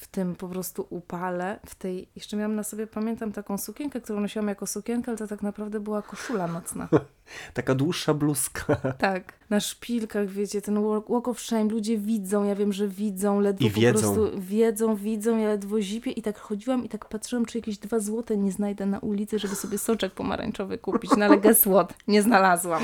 w 0.05 0.07
tym 0.07 0.35
po 0.35 0.49
prostu 0.49 0.87
upale, 0.91 1.61
w 1.67 1.75
tej, 1.75 2.09
jeszcze 2.17 2.37
miałam 2.37 2.55
na 2.55 2.63
sobie, 2.63 2.87
pamiętam 2.87 3.33
taką 3.33 3.59
sukienkę, 3.59 4.01
którą 4.01 4.21
nosiłam 4.21 4.49
jako 4.49 4.67
sukienkę, 4.67 5.11
ale 5.11 5.19
to 5.19 5.27
tak 5.27 5.43
naprawdę 5.43 5.81
była 5.81 6.03
koszula 6.03 6.47
nocna. 6.47 6.89
Taka 7.55 7.75
dłuższa 7.75 8.15
bluzka. 8.15 8.77
Tak, 8.99 9.33
na 9.51 9.61
szpilkach, 9.61 10.29
wiecie, 10.29 10.63
ten 10.63 10.83
walk 10.83 11.29
of 11.29 11.41
shame, 11.41 11.65
ludzie 11.65 11.99
widzą, 11.99 12.45
ja 12.45 12.55
wiem, 12.55 12.73
że 12.73 12.89
widzą, 12.89 13.41
ledwo 13.41 13.67
I 13.67 13.71
po 13.71 13.81
wiedzą. 13.81 14.01
prostu 14.01 14.41
wiedzą, 14.41 14.97
widzą, 14.97 15.39
ja 15.39 15.49
ledwo 15.49 15.81
zipię 15.81 16.11
i 16.11 16.23
tak 16.23 16.39
chodziłam 16.39 16.85
i 16.85 16.89
tak 16.89 17.09
patrzyłam, 17.09 17.47
czy 17.47 17.59
jakieś 17.59 17.79
dwa 17.79 18.01
złote 18.01 18.37
nie 18.37 18.53
znajdę 18.53 18.87
na 18.87 18.99
ulicy, 18.99 19.39
żeby 19.39 19.55
sobie 19.55 19.79
soczek 19.79 20.13
pomarańczowy 20.13 20.79
kupić, 20.79 21.11
no 21.17 21.25
ale 21.25 21.39
guess 21.39 21.61
what, 21.61 21.95
nie 22.09 22.23
znalazłam. 22.23 22.83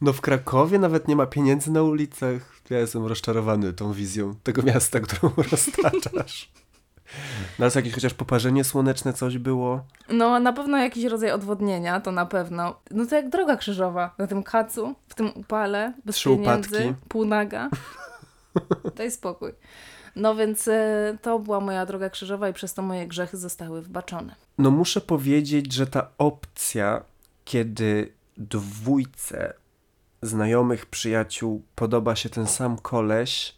No 0.00 0.12
w 0.12 0.20
Krakowie 0.20 0.78
nawet 0.78 1.08
nie 1.08 1.16
ma 1.16 1.26
pieniędzy 1.26 1.72
na 1.72 1.82
ulicach. 1.82 2.52
Ja 2.70 2.78
jestem 2.78 3.06
rozczarowany 3.06 3.72
tą 3.72 3.92
wizją 3.92 4.34
tego 4.42 4.62
miasta, 4.62 5.00
którą 5.00 5.32
roztaczasz. 5.52 6.41
No 7.58 7.64
ale 7.66 7.72
jakieś 7.74 7.94
chociaż 7.94 8.14
poparzenie 8.14 8.64
słoneczne 8.64 9.12
coś 9.12 9.38
było? 9.38 9.84
No 10.08 10.40
na 10.40 10.52
pewno 10.52 10.78
jakiś 10.78 11.04
rodzaj 11.04 11.30
odwodnienia, 11.30 12.00
to 12.00 12.12
na 12.12 12.26
pewno. 12.26 12.80
No 12.90 13.06
to 13.06 13.16
jak 13.16 13.28
droga 13.28 13.56
krzyżowa, 13.56 14.14
na 14.18 14.26
tym 14.26 14.42
kacu, 14.42 14.94
w 15.08 15.14
tym 15.14 15.30
upale, 15.34 15.92
bez 16.04 16.16
Trzy 16.16 16.28
pieniędzy, 16.28 16.76
upadki. 16.76 16.94
półnaga. 17.08 17.70
Daj 18.96 19.10
spokój. 19.10 19.52
No 20.16 20.34
więc 20.34 20.68
e, 20.68 21.18
to 21.22 21.38
była 21.38 21.60
moja 21.60 21.86
droga 21.86 22.10
krzyżowa 22.10 22.48
i 22.48 22.52
przez 22.52 22.74
to 22.74 22.82
moje 22.82 23.06
grzechy 23.06 23.36
zostały 23.36 23.82
wybaczone. 23.82 24.34
No 24.58 24.70
muszę 24.70 25.00
powiedzieć, 25.00 25.72
że 25.72 25.86
ta 25.86 26.08
opcja, 26.18 27.02
kiedy 27.44 28.12
dwójce 28.36 29.54
znajomych, 30.22 30.86
przyjaciół 30.86 31.62
podoba 31.74 32.16
się 32.16 32.28
ten 32.28 32.46
sam 32.46 32.78
koleś, 32.78 33.56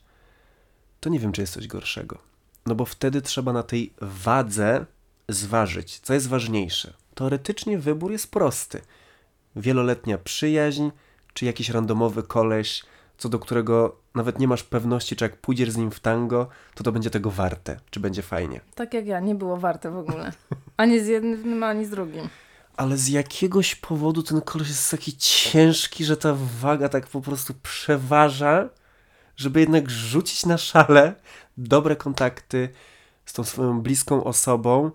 to 1.00 1.10
nie 1.10 1.18
wiem, 1.18 1.32
czy 1.32 1.40
jest 1.40 1.52
coś 1.52 1.66
gorszego. 1.66 2.18
No 2.66 2.74
bo 2.74 2.84
wtedy 2.84 3.22
trzeba 3.22 3.52
na 3.52 3.62
tej 3.62 3.92
wadze 4.00 4.86
zważyć, 5.28 6.00
co 6.00 6.14
jest 6.14 6.28
ważniejsze. 6.28 6.92
Teoretycznie 7.14 7.78
wybór 7.78 8.12
jest 8.12 8.30
prosty. 8.30 8.80
Wieloletnia 9.56 10.18
przyjaźń, 10.18 10.88
czy 11.34 11.44
jakiś 11.44 11.68
randomowy 11.68 12.22
koleś, 12.22 12.82
co 13.18 13.28
do 13.28 13.38
którego 13.38 13.96
nawet 14.14 14.38
nie 14.38 14.48
masz 14.48 14.62
pewności, 14.62 15.16
czy 15.16 15.24
jak 15.24 15.36
pójdziesz 15.36 15.70
z 15.70 15.76
nim 15.76 15.90
w 15.90 16.00
tango, 16.00 16.48
to 16.74 16.84
to 16.84 16.92
będzie 16.92 17.10
tego 17.10 17.30
warte, 17.30 17.80
czy 17.90 18.00
będzie 18.00 18.22
fajnie. 18.22 18.60
Tak 18.74 18.94
jak 18.94 19.06
ja, 19.06 19.20
nie 19.20 19.34
było 19.34 19.56
warte 19.56 19.90
w 19.90 19.96
ogóle. 19.96 20.32
Ani 20.76 21.00
z 21.00 21.06
jednym, 21.06 21.62
ani 21.62 21.86
z 21.86 21.90
drugim. 21.90 22.28
Ale 22.76 22.96
z 22.96 23.08
jakiegoś 23.08 23.74
powodu 23.74 24.22
ten 24.22 24.40
koleś 24.40 24.68
jest 24.68 24.90
taki 24.90 25.16
ciężki, 25.16 26.04
że 26.04 26.16
ta 26.16 26.36
waga 26.60 26.88
tak 26.88 27.06
po 27.06 27.20
prostu 27.20 27.54
przeważa, 27.62 28.68
żeby 29.36 29.60
jednak 29.60 29.90
rzucić 29.90 30.46
na 30.46 30.58
szale 30.58 31.14
dobre 31.56 31.96
kontakty 31.96 32.68
z 33.24 33.32
tą 33.32 33.44
swoją 33.44 33.80
bliską 33.80 34.24
osobą, 34.24 34.90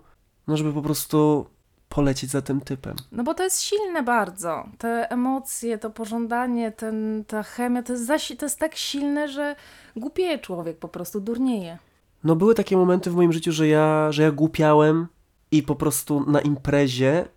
no 0.46 0.56
żeby 0.56 0.72
po 0.72 0.82
prostu 0.82 1.46
polecieć 1.88 2.30
za 2.30 2.42
tym 2.42 2.60
typem. 2.60 2.96
No 3.12 3.24
bo 3.24 3.34
to 3.34 3.42
jest 3.42 3.62
silne 3.62 4.02
bardzo. 4.02 4.64
Te 4.78 5.10
emocje, 5.10 5.78
to 5.78 5.90
pożądanie, 5.90 6.72
ten, 6.72 7.24
ta 7.26 7.42
chemia, 7.42 7.82
to 7.82 7.92
jest, 7.92 8.08
zasi- 8.08 8.36
to 8.36 8.46
jest 8.46 8.58
tak 8.58 8.76
silne, 8.76 9.28
że 9.28 9.56
głupieje 9.96 10.38
człowiek, 10.38 10.78
po 10.78 10.88
prostu 10.88 11.20
durnieje. 11.20 11.78
No 12.24 12.36
były 12.36 12.54
takie 12.54 12.76
momenty 12.76 13.10
w 13.10 13.14
moim 13.14 13.32
życiu, 13.32 13.52
że 13.52 13.68
ja, 13.68 14.12
że 14.12 14.22
ja 14.22 14.30
głupiałem 14.32 15.06
i 15.50 15.62
po 15.62 15.74
prostu 15.76 16.30
na 16.30 16.40
imprezie 16.40 17.28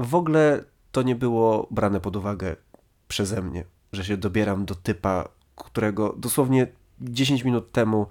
w 0.00 0.14
ogóle 0.14 0.64
to 0.92 1.02
nie 1.02 1.14
było 1.14 1.66
brane 1.70 2.00
pod 2.00 2.16
uwagę 2.16 2.56
przeze 3.08 3.42
mnie, 3.42 3.64
że 3.92 4.04
się 4.04 4.16
dobieram 4.16 4.64
do 4.64 4.74
typa, 4.74 5.28
którego 5.56 6.14
dosłownie 6.18 6.66
10 7.00 7.44
minut 7.44 7.72
temu 7.72 8.06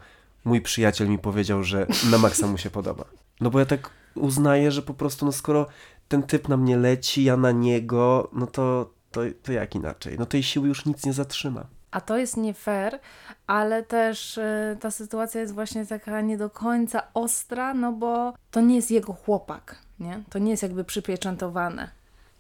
mój 0.46 0.62
przyjaciel 0.62 1.10
mi 1.10 1.20
powiedział, 1.20 1.64
że 1.64 1.88
na 2.12 2.18
maksa 2.18 2.48
mu 2.48 2.58
się 2.58 2.70
podoba. 2.70 3.06
No 3.42 3.50
bo 3.50 3.60
ja 3.60 3.66
tak 3.66 3.90
uznaję, 4.16 4.72
że 4.72 4.82
po 4.82 4.94
prostu 4.94 5.26
no 5.26 5.32
skoro 5.32 5.68
ten 6.08 6.24
typ 6.24 6.50
na 6.50 6.58
mnie 6.58 6.78
leci, 6.78 7.24
ja 7.24 7.38
na 7.38 7.52
niego, 7.52 8.30
no 8.34 8.48
to, 8.48 8.92
to, 9.12 9.22
to 9.44 9.52
jak 9.52 9.76
inaczej? 9.76 10.16
No 10.20 10.26
tej 10.26 10.44
siły 10.44 10.68
już 10.68 10.86
nic 10.86 11.06
nie 11.06 11.14
zatrzyma. 11.14 11.66
A 11.92 12.02
to 12.02 12.18
jest 12.18 12.38
nie 12.38 12.54
fair, 12.54 13.00
ale 13.48 13.84
też 13.84 14.38
y, 14.38 14.78
ta 14.80 14.92
sytuacja 14.92 15.42
jest 15.42 15.54
właśnie 15.54 15.86
taka 15.86 16.22
nie 16.22 16.38
do 16.38 16.50
końca 16.50 17.04
ostra, 17.14 17.74
no 17.74 17.92
bo 17.92 18.34
to 18.52 18.62
nie 18.62 18.76
jest 18.76 18.92
jego 18.92 19.14
chłopak, 19.14 19.76
nie? 20.00 20.24
To 20.30 20.40
nie 20.40 20.52
jest 20.52 20.64
jakby 20.64 20.84
przypieczętowane 20.84 22.00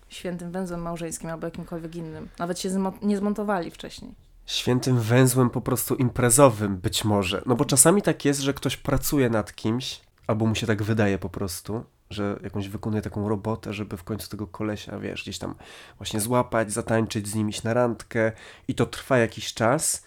świętym 0.09 0.51
węzłem 0.51 0.81
małżeńskim 0.81 1.29
albo 1.29 1.47
jakimkolwiek 1.47 1.95
innym. 1.95 2.29
Nawet 2.39 2.59
się 2.59 2.91
nie 3.01 3.17
zmontowali 3.17 3.71
wcześniej. 3.71 4.11
Świętym 4.51 4.99
węzłem 4.99 5.49
po 5.49 5.61
prostu 5.61 5.95
imprezowym 5.95 6.77
być 6.77 7.05
może. 7.05 7.41
No 7.45 7.55
bo 7.55 7.65
czasami 7.65 8.01
tak 8.01 8.25
jest, 8.25 8.39
że 8.39 8.53
ktoś 8.53 8.77
pracuje 8.77 9.29
nad 9.29 9.55
kimś, 9.55 10.01
albo 10.27 10.45
mu 10.45 10.55
się 10.55 10.67
tak 10.67 10.83
wydaje 10.83 11.17
po 11.17 11.29
prostu, 11.29 11.83
że 12.09 12.39
jakąś 12.43 12.69
wykonuje 12.69 13.01
taką 13.01 13.29
robotę, 13.29 13.73
żeby 13.73 13.97
w 13.97 14.03
końcu 14.03 14.29
tego 14.29 14.47
kolesia, 14.47 14.99
wiesz, 14.99 15.23
gdzieś 15.23 15.39
tam 15.39 15.55
właśnie 15.97 16.19
złapać, 16.19 16.71
zatańczyć 16.71 17.27
z 17.27 17.35
nim, 17.35 17.49
iść 17.49 17.63
na 17.63 17.73
randkę 17.73 18.31
i 18.67 18.75
to 18.75 18.85
trwa 18.85 19.17
jakiś 19.17 19.53
czas. 19.53 20.05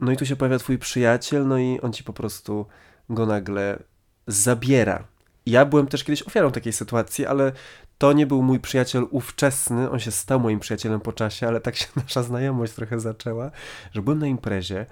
No 0.00 0.12
i 0.12 0.16
tu 0.16 0.26
się 0.26 0.36
pojawia 0.36 0.58
twój 0.58 0.78
przyjaciel, 0.78 1.46
no 1.46 1.58
i 1.58 1.80
on 1.80 1.92
ci 1.92 2.04
po 2.04 2.12
prostu 2.12 2.66
go 3.10 3.26
nagle 3.26 3.82
zabiera. 4.26 5.04
Ja 5.46 5.64
byłem 5.64 5.86
też 5.86 6.04
kiedyś 6.04 6.22
ofiarą 6.22 6.52
takiej 6.52 6.72
sytuacji, 6.72 7.26
ale 7.26 7.52
to 7.98 8.12
nie 8.12 8.26
był 8.26 8.42
mój 8.42 8.60
przyjaciel 8.60 9.06
ówczesny, 9.10 9.90
on 9.90 10.00
się 10.00 10.10
stał 10.10 10.40
moim 10.40 10.60
przyjacielem 10.60 11.00
po 11.00 11.12
czasie, 11.12 11.48
ale 11.48 11.60
tak 11.60 11.76
się 11.76 11.86
nasza 11.96 12.22
znajomość 12.22 12.72
trochę 12.72 13.00
zaczęła, 13.00 13.50
że 13.92 14.02
byłem 14.02 14.18
na 14.18 14.26
imprezie, 14.26 14.86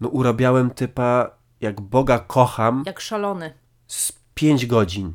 no 0.00 0.08
urabiałem 0.08 0.70
typa 0.70 1.30
jak 1.60 1.80
Boga 1.80 2.18
kocham 2.18 2.82
Jak 2.86 3.00
szalony. 3.00 3.54
z 3.86 4.12
5 4.34 4.66
godzin. 4.66 5.12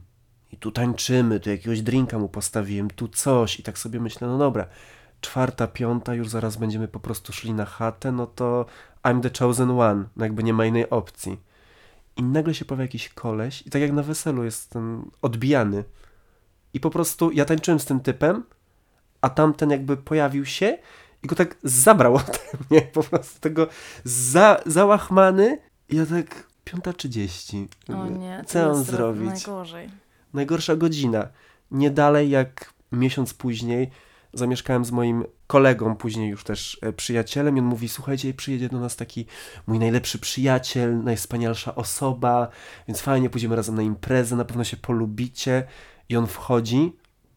I 0.51 0.57
tu 0.57 0.71
tańczymy, 0.71 1.39
tu 1.39 1.49
jakiegoś 1.49 1.81
drinka 1.81 2.19
mu 2.19 2.29
postawiłem, 2.29 2.89
tu 2.89 3.07
coś 3.07 3.59
i 3.59 3.63
tak 3.63 3.77
sobie 3.77 3.99
myślę, 3.99 4.27
no 4.27 4.37
dobra, 4.37 4.67
czwarta, 5.21 5.67
piąta, 5.67 6.13
już 6.13 6.29
zaraz 6.29 6.57
będziemy 6.57 6.87
po 6.87 6.99
prostu 6.99 7.33
szli 7.33 7.53
na 7.53 7.65
chatę, 7.65 8.11
no 8.11 8.27
to 8.27 8.65
I'm 9.03 9.21
the 9.21 9.45
chosen 9.45 9.69
one, 9.79 10.05
no 10.15 10.25
jakby 10.25 10.43
nie 10.43 10.53
ma 10.53 10.65
innej 10.65 10.89
opcji. 10.89 11.39
I 12.17 12.23
nagle 12.23 12.53
się 12.53 12.65
pojawia 12.65 12.83
jakiś 12.83 13.09
koleś 13.09 13.67
i 13.67 13.69
tak 13.69 13.81
jak 13.81 13.91
na 13.91 14.03
weselu 14.03 14.43
jest 14.43 14.69
ten 14.69 15.05
odbijany. 15.21 15.83
I 16.73 16.79
po 16.79 16.89
prostu 16.89 17.31
ja 17.31 17.45
tańczyłem 17.45 17.79
z 17.79 17.85
tym 17.85 17.99
typem, 17.99 18.43
a 19.21 19.29
tamten 19.29 19.69
jakby 19.69 19.97
pojawił 19.97 20.45
się 20.45 20.77
i 21.23 21.27
go 21.27 21.35
tak 21.35 21.57
zabrał 21.63 22.15
ode 22.21 22.39
mnie, 22.69 22.81
po 22.81 23.03
prostu 23.03 23.39
tego 23.39 23.67
za, 24.03 24.61
załachmany. 24.65 25.59
I 25.89 25.95
ja 25.95 26.05
tak, 26.05 26.47
5.30. 26.65 27.67
O 27.95 28.07
nie, 28.07 28.43
Co 28.47 28.59
mam 28.59 28.67
trochę 28.67 28.83
zrobić? 28.83 29.29
Najgorzej. 29.29 29.89
Najgorsza 30.33 30.75
godzina. 30.75 31.27
Nie 31.71 31.91
dalej 31.91 32.29
jak 32.29 32.73
miesiąc 32.91 33.33
później 33.33 33.91
zamieszkałem 34.33 34.85
z 34.85 34.91
moim 34.91 35.23
kolegą, 35.47 35.95
później 35.95 36.29
już 36.29 36.43
też 36.43 36.77
e, 36.81 36.93
przyjacielem 36.93 37.57
i 37.57 37.59
on 37.59 37.65
mówi, 37.65 37.89
słuchajcie, 37.89 38.33
przyjedzie 38.33 38.69
do 38.69 38.79
nas 38.79 38.95
taki 38.95 39.25
mój 39.67 39.79
najlepszy 39.79 40.19
przyjaciel, 40.19 41.03
najwspanialsza 41.03 41.75
osoba, 41.75 42.47
więc 42.87 43.01
fajnie, 43.01 43.29
pójdziemy 43.29 43.55
razem 43.55 43.75
na 43.75 43.81
imprezę, 43.81 44.35
na 44.35 44.45
pewno 44.45 44.63
się 44.63 44.77
polubicie. 44.77 45.63
I 46.11 46.17
on 46.17 46.27
wchodzi 46.27 46.93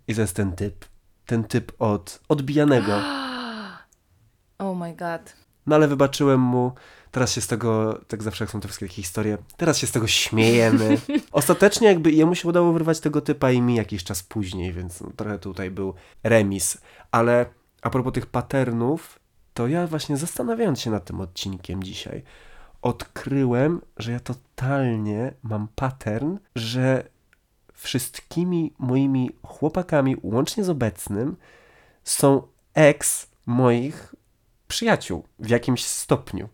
i 0.08 0.14
to 0.14 0.20
jest 0.20 0.36
ten 0.36 0.52
typ. 0.52 0.84
Ten 1.26 1.44
typ 1.44 1.72
od 1.78 2.20
odbijanego. 2.28 2.92
Oh 4.58 4.74
my 4.78 4.96
god. 4.96 5.36
No 5.66 5.76
ale 5.76 5.88
wybaczyłem 5.88 6.40
mu. 6.40 6.72
Teraz 7.10 7.32
się 7.32 7.40
z 7.40 7.46
tego, 7.46 8.00
tak 8.08 8.22
zawsze 8.22 8.44
jak 8.44 8.50
są 8.50 8.60
te 8.60 8.68
wszystkie 8.68 8.88
historie, 8.88 9.38
teraz 9.56 9.78
się 9.78 9.86
z 9.86 9.92
tego 9.92 10.06
śmiejemy. 10.06 10.98
Ostatecznie 11.32 11.88
jakby 11.88 12.12
jemu 12.12 12.34
się 12.34 12.48
udało 12.48 12.72
wyrwać 12.72 13.00
tego 13.00 13.20
typa 13.20 13.50
i 13.50 13.60
mi 13.60 13.74
jakiś 13.74 14.04
czas 14.04 14.22
później, 14.22 14.72
więc 14.72 15.00
no, 15.00 15.10
trochę 15.16 15.38
tutaj 15.38 15.70
był 15.70 15.94
remis. 16.22 16.78
Ale 17.10 17.46
a 17.82 17.90
propos 17.90 18.12
tych 18.12 18.26
patternów, 18.26 19.18
to 19.54 19.66
ja 19.66 19.86
właśnie 19.86 20.16
zastanawiając 20.16 20.80
się 20.80 20.90
nad 20.90 21.04
tym 21.04 21.20
odcinkiem 21.20 21.82
dzisiaj, 21.82 22.22
odkryłem, 22.82 23.80
że 23.96 24.12
ja 24.12 24.20
totalnie 24.20 25.34
mam 25.42 25.68
pattern, 25.74 26.38
że 26.56 27.13
wszystkimi 27.84 28.74
moimi 28.78 29.30
chłopakami, 29.46 30.16
łącznie 30.22 30.64
z 30.64 30.68
obecnym, 30.68 31.36
są 32.04 32.42
ex 32.74 33.26
moich 33.46 34.14
przyjaciół 34.68 35.24
w 35.38 35.48
jakimś 35.48 35.84
stopniu. 35.84 36.48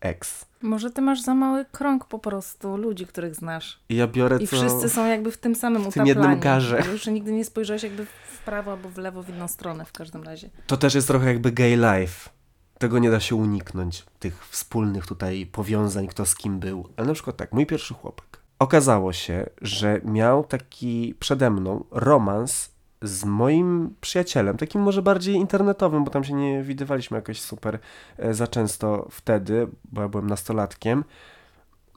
Ex. 0.00 0.46
Może 0.62 0.90
ty 0.90 1.02
masz 1.02 1.22
za 1.22 1.34
mały 1.34 1.64
krąg 1.64 2.04
po 2.04 2.18
prostu 2.18 2.76
ludzi, 2.76 3.06
których 3.06 3.34
znasz. 3.34 3.80
I 3.88 3.96
ja 3.96 4.06
biorę 4.06 4.38
I 4.40 4.48
co... 4.48 4.56
wszyscy 4.56 4.88
są 4.88 5.06
jakby 5.06 5.30
w 5.30 5.38
tym 5.38 5.54
samym 5.54 5.90
w 5.90 5.94
tym 5.94 6.06
jednym 6.06 6.40
garze. 6.40 6.82
Już 6.92 7.06
nigdy 7.06 7.32
nie 7.32 7.44
spojrzałeś 7.44 7.82
jakby 7.82 8.06
w 8.06 8.38
prawo 8.44 8.72
albo 8.72 8.88
w 8.88 8.98
lewo, 8.98 9.22
w 9.22 9.28
jedną 9.28 9.48
stronę 9.48 9.84
w 9.84 9.92
każdym 9.92 10.22
razie. 10.22 10.50
To 10.66 10.76
też 10.76 10.94
jest 10.94 11.06
trochę 11.06 11.26
jakby 11.26 11.52
gay 11.52 11.76
life. 11.76 12.30
Tego 12.78 12.98
nie 12.98 13.10
da 13.10 13.20
się 13.20 13.36
uniknąć, 13.36 14.04
tych 14.18 14.46
wspólnych 14.46 15.06
tutaj 15.06 15.46
powiązań, 15.46 16.06
kto 16.06 16.26
z 16.26 16.34
kim 16.34 16.60
był. 16.60 16.88
Ale 16.96 17.06
na 17.06 17.14
przykład 17.14 17.36
tak, 17.36 17.52
mój 17.52 17.66
pierwszy 17.66 17.94
chłopak. 17.94 18.39
Okazało 18.60 19.12
się, 19.12 19.46
że 19.62 20.00
miał 20.04 20.44
taki 20.44 21.14
przede 21.18 21.50
mną 21.50 21.84
romans 21.90 22.70
z 23.02 23.24
moim 23.24 23.94
przyjacielem, 24.00 24.56
takim 24.56 24.82
może 24.82 25.02
bardziej 25.02 25.34
internetowym, 25.34 26.04
bo 26.04 26.10
tam 26.10 26.24
się 26.24 26.34
nie 26.34 26.62
widywaliśmy 26.62 27.16
jakoś 27.16 27.40
super 27.40 27.78
e, 28.18 28.34
za 28.34 28.46
często 28.46 29.08
wtedy, 29.10 29.68
bo 29.92 30.02
ja 30.02 30.08
byłem 30.08 30.26
nastolatkiem. 30.26 31.04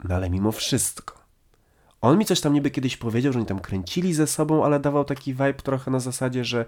No 0.04 0.14
ale 0.14 0.30
mimo 0.30 0.52
wszystko. 0.52 1.14
On 2.00 2.18
mi 2.18 2.24
coś 2.24 2.40
tam 2.40 2.52
niby 2.52 2.70
kiedyś 2.70 2.96
powiedział, 2.96 3.32
że 3.32 3.38
oni 3.38 3.48
tam 3.48 3.60
kręcili 3.60 4.14
ze 4.14 4.26
sobą, 4.26 4.64
ale 4.64 4.80
dawał 4.80 5.04
taki 5.04 5.32
vibe 5.32 5.54
trochę 5.54 5.90
na 5.90 6.00
zasadzie, 6.00 6.44
że 6.44 6.64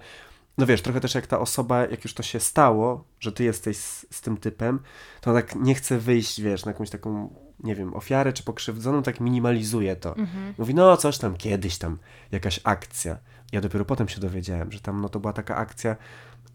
no 0.59 0.67
wiesz, 0.67 0.83
trochę 0.83 1.01
też 1.01 1.15
jak 1.15 1.27
ta 1.27 1.39
osoba, 1.41 1.87
jak 1.87 2.05
już 2.05 2.15
to 2.15 2.23
się 2.23 2.41
stało, 2.41 3.05
że 3.21 3.33
ty 3.33 3.45
jesteś 3.45 3.77
z, 3.77 4.07
z 4.11 4.21
tym 4.21 4.37
typem, 4.37 4.81
to 5.21 5.33
tak 5.33 5.55
nie 5.55 5.75
chce 5.75 5.99
wyjść, 5.99 6.41
wiesz, 6.41 6.65
na 6.65 6.73
jakąś 6.73 6.91
taką, 6.91 7.35
nie 7.61 7.75
wiem, 7.75 7.95
ofiarę 7.95 8.33
czy 8.33 8.43
pokrzywdzoną, 8.43 9.03
tak 9.03 9.21
minimalizuje 9.21 9.97
to. 9.97 10.15
Mówi, 10.59 10.75
no 10.75 10.97
coś 10.97 11.19
tam, 11.19 11.37
kiedyś 11.37 11.79
tam, 11.79 11.99
jakaś 12.33 12.61
akcja. 12.65 13.19
Ja 13.53 13.61
dopiero 13.61 13.85
potem 13.85 14.09
się 14.09 14.21
dowiedziałem, 14.21 14.73
że 14.73 14.81
tam 14.81 15.01
no 15.01 15.09
to 15.09 15.21
była 15.21 15.33
taka 15.33 15.57
akcja 15.57 15.97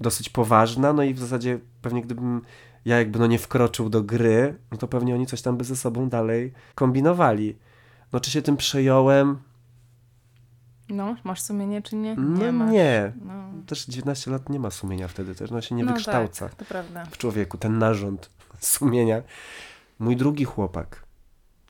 dosyć 0.01 0.29
poważna, 0.29 0.93
no 0.93 1.03
i 1.03 1.13
w 1.13 1.19
zasadzie 1.19 1.59
pewnie 1.81 2.01
gdybym 2.01 2.41
ja 2.85 2.97
jakby 2.97 3.19
no 3.19 3.27
nie 3.27 3.39
wkroczył 3.39 3.89
do 3.89 4.03
gry, 4.03 4.57
no 4.71 4.77
to 4.77 4.87
pewnie 4.87 5.15
oni 5.15 5.25
coś 5.25 5.41
tam 5.41 5.57
by 5.57 5.63
ze 5.63 5.75
sobą 5.75 6.09
dalej 6.09 6.53
kombinowali. 6.75 7.57
No 8.13 8.19
czy 8.19 8.31
się 8.31 8.41
tym 8.41 8.57
przejąłem? 8.57 9.37
No, 10.89 11.15
masz 11.23 11.41
sumienie 11.41 11.81
czy 11.81 11.95
nie? 11.95 12.15
No 12.15 12.51
masz. 12.51 12.71
nie. 12.71 13.13
No, 13.25 13.33
Też 13.67 13.85
19 13.85 14.31
lat 14.31 14.49
nie 14.49 14.59
ma 14.59 14.71
sumienia 14.71 15.07
wtedy 15.07 15.35
też, 15.35 15.51
no 15.51 15.61
się 15.61 15.75
nie 15.75 15.83
no 15.83 15.93
wykształca 15.93 16.49
Tak, 16.49 16.85
w 17.11 17.17
człowieku, 17.17 17.57
ten 17.57 17.77
narząd 17.77 18.29
sumienia. 18.59 19.21
Mój 20.01 20.15
drugi 20.15 20.45
chłopak, 20.45 21.03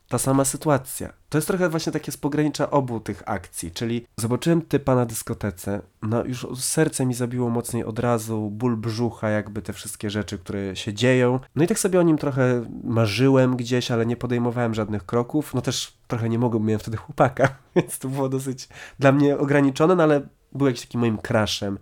ta 0.07 0.17
sama 0.17 0.45
sytuacja. 0.45 1.13
To 1.29 1.38
jest 1.38 1.47
trochę 1.47 1.69
właśnie 1.69 1.91
takie 1.91 2.11
z 2.11 2.17
pogranicza 2.17 2.71
obu 2.71 2.99
tych 2.99 3.23
akcji, 3.25 3.71
czyli 3.71 4.05
zobaczyłem 4.17 4.61
typa 4.61 4.95
na 4.95 5.05
dyskotece, 5.05 5.82
no 6.01 6.25
już 6.25 6.47
serce 6.55 7.05
mi 7.05 7.13
zabiło 7.13 7.49
mocniej 7.49 7.84
od 7.84 7.99
razu, 7.99 8.49
ból 8.49 8.77
brzucha, 8.77 9.29
jakby 9.29 9.61
te 9.61 9.73
wszystkie 9.73 10.09
rzeczy, 10.09 10.38
które 10.38 10.75
się 10.75 10.93
dzieją. 10.93 11.39
No 11.55 11.63
i 11.63 11.67
tak 11.67 11.79
sobie 11.79 11.99
o 11.99 12.03
nim 12.03 12.17
trochę 12.17 12.65
marzyłem 12.84 13.55
gdzieś, 13.55 13.91
ale 13.91 14.05
nie 14.05 14.17
podejmowałem 14.17 14.73
żadnych 14.73 15.05
kroków. 15.05 15.53
No 15.53 15.61
też 15.61 15.97
trochę 16.07 16.29
nie 16.29 16.39
mogłem, 16.39 16.65
miałem 16.65 16.79
wtedy 16.79 16.97
chłopaka, 16.97 17.55
więc 17.75 17.99
to 17.99 18.07
było 18.07 18.29
dosyć 18.29 18.69
dla 18.99 19.11
mnie 19.11 19.38
ograniczone, 19.38 19.95
no 19.95 20.03
ale 20.03 20.21
był 20.51 20.67
jakiś 20.67 20.82
takim 20.82 20.99
moim 20.99 21.17
crashem. 21.27 21.77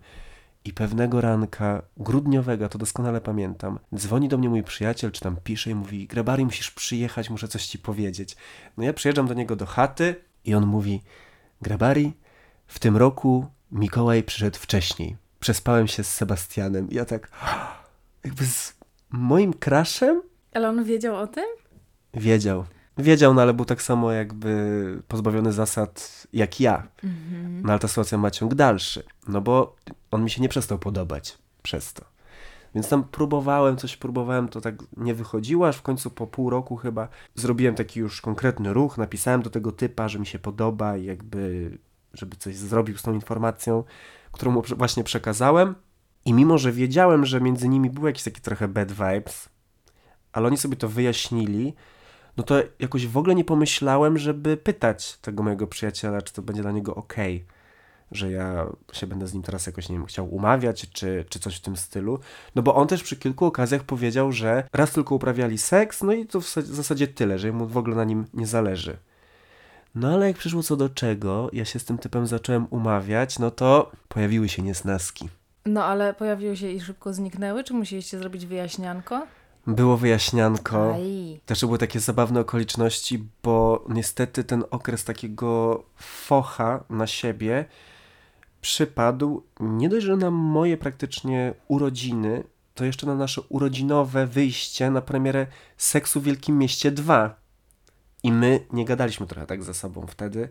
I 0.64 0.72
pewnego 0.72 1.20
ranka 1.20 1.82
grudniowego, 1.96 2.68
to 2.68 2.78
doskonale 2.78 3.20
pamiętam, 3.20 3.78
dzwoni 3.94 4.28
do 4.28 4.38
mnie 4.38 4.48
mój 4.48 4.62
przyjaciel, 4.62 5.12
czy 5.12 5.20
tam 5.20 5.36
pisze 5.44 5.70
i 5.70 5.74
mówi: 5.74 6.06
Grabari, 6.06 6.44
musisz 6.44 6.70
przyjechać, 6.70 7.30
muszę 7.30 7.48
coś 7.48 7.66
ci 7.66 7.78
powiedzieć. 7.78 8.36
No 8.76 8.84
ja 8.84 8.92
przyjeżdżam 8.92 9.26
do 9.26 9.34
niego 9.34 9.56
do 9.56 9.66
chaty 9.66 10.14
i 10.44 10.54
on 10.54 10.66
mówi: 10.66 11.02
Grabari, 11.62 12.12
w 12.66 12.78
tym 12.78 12.96
roku 12.96 13.46
Mikołaj 13.72 14.22
przyszedł 14.22 14.58
wcześniej. 14.58 15.16
Przespałem 15.40 15.88
się 15.88 16.04
z 16.04 16.12
Sebastianem. 16.12 16.90
I 16.90 16.94
ja 16.94 17.04
tak, 17.04 17.30
jakby 18.24 18.46
z 18.46 18.74
moim 19.10 19.54
crashem 19.64 20.22
Ale 20.54 20.68
on 20.68 20.84
wiedział 20.84 21.16
o 21.16 21.26
tym? 21.26 21.44
wiedział. 22.14 22.64
Wiedział, 23.00 23.34
no 23.34 23.42
ale 23.42 23.54
był 23.54 23.64
tak 23.64 23.82
samo 23.82 24.12
jakby 24.12 25.02
pozbawiony 25.08 25.52
zasad 25.52 26.26
jak 26.32 26.60
ja. 26.60 26.88
No 27.62 27.72
ale 27.72 27.78
ta 27.78 27.88
sytuacja 27.88 28.18
ma 28.18 28.30
ciąg 28.30 28.54
dalszy. 28.54 29.02
No 29.28 29.40
bo 29.40 29.76
on 30.10 30.24
mi 30.24 30.30
się 30.30 30.42
nie 30.42 30.48
przestał 30.48 30.78
podobać 30.78 31.38
przez 31.62 31.92
to. 31.92 32.04
Więc 32.74 32.88
tam 32.88 33.04
próbowałem, 33.04 33.76
coś 33.76 33.96
próbowałem, 33.96 34.48
to 34.48 34.60
tak 34.60 34.74
nie 34.96 35.14
wychodziło, 35.14 35.68
aż 35.68 35.76
w 35.76 35.82
końcu 35.82 36.10
po 36.10 36.26
pół 36.26 36.50
roku 36.50 36.76
chyba 36.76 37.08
zrobiłem 37.34 37.74
taki 37.74 38.00
już 38.00 38.20
konkretny 38.20 38.72
ruch, 38.72 38.98
napisałem 38.98 39.42
do 39.42 39.50
tego 39.50 39.72
typa, 39.72 40.08
że 40.08 40.18
mi 40.18 40.26
się 40.26 40.38
podoba 40.38 40.96
i 40.96 41.04
jakby, 41.04 41.78
żeby 42.14 42.36
coś 42.36 42.56
zrobił 42.56 42.96
z 42.96 43.02
tą 43.02 43.14
informacją, 43.14 43.84
którą 44.32 44.52
mu 44.52 44.62
właśnie 44.76 45.04
przekazałem. 45.04 45.74
I 46.24 46.32
mimo, 46.32 46.58
że 46.58 46.72
wiedziałem, 46.72 47.26
że 47.26 47.40
między 47.40 47.68
nimi 47.68 47.90
był 47.90 48.06
jakiś 48.06 48.22
taki 48.22 48.40
trochę 48.40 48.68
bad 48.68 48.92
vibes, 48.92 49.48
ale 50.32 50.46
oni 50.46 50.56
sobie 50.56 50.76
to 50.76 50.88
wyjaśnili, 50.88 51.74
no 52.36 52.44
to 52.44 52.62
jakoś 52.78 53.06
w 53.06 53.16
ogóle 53.16 53.34
nie 53.34 53.44
pomyślałem, 53.44 54.18
żeby 54.18 54.56
pytać 54.56 55.16
tego 55.16 55.42
mojego 55.42 55.66
przyjaciela, 55.66 56.22
czy 56.22 56.32
to 56.32 56.42
będzie 56.42 56.62
dla 56.62 56.72
niego 56.72 56.94
ok, 56.94 57.14
że 58.12 58.30
ja 58.30 58.66
się 58.92 59.06
będę 59.06 59.26
z 59.26 59.34
nim 59.34 59.42
teraz 59.42 59.66
jakoś, 59.66 59.88
nie 59.88 59.96
wiem, 59.96 60.06
chciał 60.06 60.34
umawiać, 60.34 60.90
czy, 60.90 61.24
czy 61.28 61.40
coś 61.40 61.56
w 61.56 61.60
tym 61.60 61.76
stylu. 61.76 62.18
No 62.54 62.62
bo 62.62 62.74
on 62.74 62.88
też 62.88 63.02
przy 63.02 63.16
kilku 63.16 63.46
okazjach 63.46 63.82
powiedział, 63.82 64.32
że 64.32 64.68
raz 64.72 64.92
tylko 64.92 65.14
uprawiali 65.14 65.58
seks, 65.58 66.02
no 66.02 66.12
i 66.12 66.26
to 66.26 66.40
w 66.40 66.44
zasadzie- 66.48 67.06
tyle, 67.08 67.38
że 67.38 67.52
mu 67.52 67.66
w 67.66 67.76
ogóle 67.76 67.96
na 67.96 68.04
nim 68.04 68.26
nie 68.34 68.46
zależy. 68.46 68.96
No 69.94 70.12
ale 70.14 70.26
jak 70.26 70.36
przyszło 70.36 70.62
co 70.62 70.76
do 70.76 70.88
czego, 70.88 71.50
ja 71.52 71.64
się 71.64 71.78
z 71.78 71.84
tym 71.84 71.98
typem 71.98 72.26
zacząłem 72.26 72.66
umawiać, 72.70 73.38
no 73.38 73.50
to 73.50 73.90
pojawiły 74.08 74.48
się 74.48 74.62
niesnaski. 74.62 75.28
No, 75.66 75.84
ale 75.84 76.14
pojawiły 76.14 76.56
się 76.56 76.70
i 76.70 76.80
szybko 76.80 77.12
zniknęły? 77.12 77.64
Czy 77.64 77.74
musieliście 77.74 78.18
zrobić 78.18 78.46
wyjaśnianko? 78.46 79.26
Było 79.66 79.96
wyjaśnianko. 79.96 80.94
Aj. 80.94 81.40
Też 81.46 81.60
były 81.60 81.78
takie 81.78 82.00
zabawne 82.00 82.40
okoliczności, 82.40 83.24
bo 83.42 83.84
niestety 83.88 84.44
ten 84.44 84.64
okres 84.70 85.04
takiego 85.04 85.82
focha 85.96 86.84
na 86.90 87.06
siebie 87.06 87.64
przypadł 88.60 89.42
nie 89.60 89.88
dość, 89.88 90.06
że 90.06 90.16
na 90.16 90.30
moje 90.30 90.76
praktycznie 90.76 91.54
urodziny, 91.68 92.44
to 92.74 92.84
jeszcze 92.84 93.06
na 93.06 93.14
nasze 93.14 93.40
urodzinowe 93.48 94.26
wyjście 94.26 94.90
na 94.90 95.00
premierę 95.00 95.46
Seksu 95.76 96.20
w 96.20 96.24
Wielkim 96.24 96.58
Mieście 96.58 96.90
2. 96.90 97.40
I 98.22 98.32
my 98.32 98.66
nie 98.72 98.84
gadaliśmy 98.84 99.26
trochę 99.26 99.46
tak 99.46 99.62
ze 99.62 99.74
sobą 99.74 100.06
wtedy. 100.06 100.48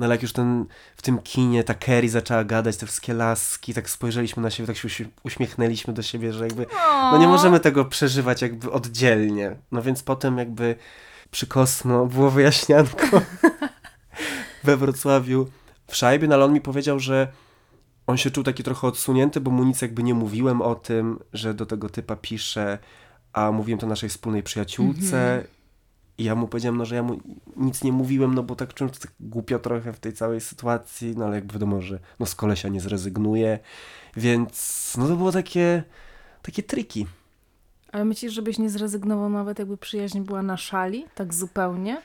No 0.00 0.06
ale 0.06 0.14
jak 0.14 0.22
już 0.22 0.32
ten, 0.32 0.66
w 0.96 1.02
tym 1.02 1.18
kinie 1.18 1.64
ta 1.64 1.74
Kerry 1.74 2.08
zaczęła 2.08 2.44
gadać, 2.44 2.76
te 2.76 2.86
wszystkie 2.86 3.14
laski, 3.14 3.74
tak 3.74 3.90
spojrzeliśmy 3.90 4.42
na 4.42 4.50
siebie, 4.50 4.66
tak 4.66 4.76
się 4.76 4.88
uśmie- 4.88 5.08
uśmiechnęliśmy 5.24 5.94
do 5.94 6.02
siebie, 6.02 6.32
że 6.32 6.44
jakby 6.44 6.66
no 7.12 7.18
nie 7.18 7.28
możemy 7.28 7.60
tego 7.60 7.84
przeżywać 7.84 8.42
jakby 8.42 8.70
oddzielnie. 8.72 9.56
No 9.72 9.82
więc 9.82 10.02
potem 10.02 10.38
jakby 10.38 10.76
przy 11.30 11.46
Kosmo 11.46 12.06
było 12.06 12.30
wyjaśnianko 12.30 13.22
we 14.64 14.76
Wrocławiu 14.76 15.48
w 15.86 15.96
szajbie, 15.96 16.28
no 16.28 16.34
ale 16.34 16.44
on 16.44 16.52
mi 16.52 16.60
powiedział, 16.60 16.98
że 17.00 17.28
on 18.06 18.16
się 18.16 18.30
czuł 18.30 18.44
taki 18.44 18.62
trochę 18.62 18.86
odsunięty, 18.86 19.40
bo 19.40 19.50
mu 19.50 19.64
nic 19.64 19.82
jakby 19.82 20.02
nie 20.02 20.14
mówiłem 20.14 20.62
o 20.62 20.74
tym, 20.74 21.18
że 21.32 21.54
do 21.54 21.66
tego 21.66 21.88
typa 21.88 22.16
piszę, 22.16 22.78
a 23.32 23.52
mówiłem 23.52 23.78
to 23.80 23.86
naszej 23.86 24.08
wspólnej 24.08 24.42
przyjaciółce. 24.42 25.44
I 26.20 26.24
ja 26.24 26.34
mu 26.34 26.48
powiedziałem, 26.48 26.76
no, 26.76 26.84
że 26.84 26.94
ja 26.94 27.02
mu 27.02 27.20
nic 27.56 27.84
nie 27.84 27.92
mówiłem, 27.92 28.34
no 28.34 28.42
bo 28.42 28.56
tak 28.56 28.74
czułem, 28.74 28.92
tak 28.92 29.12
głupio 29.20 29.58
trochę 29.58 29.92
w 29.92 30.00
tej 30.00 30.12
całej 30.12 30.40
sytuacji, 30.40 31.14
no 31.16 31.24
ale 31.24 31.34
jak 31.34 31.52
wiadomo, 31.52 31.80
że 31.80 31.98
no 32.18 32.26
z 32.26 32.34
kolesia 32.34 32.68
nie 32.68 32.80
zrezygnuje, 32.80 33.58
więc 34.16 34.94
no 34.98 35.08
to 35.08 35.16
było 35.16 35.32
takie 35.32 35.82
takie 36.42 36.62
triki. 36.62 37.06
Ale 37.92 38.04
myślisz, 38.04 38.32
żebyś 38.32 38.58
nie 38.58 38.70
zrezygnował 38.70 39.30
nawet 39.30 39.58
jakby 39.58 39.76
przyjaźń 39.76 40.20
była 40.20 40.42
na 40.42 40.56
szali? 40.56 41.06
Tak 41.14 41.34
zupełnie? 41.34 42.02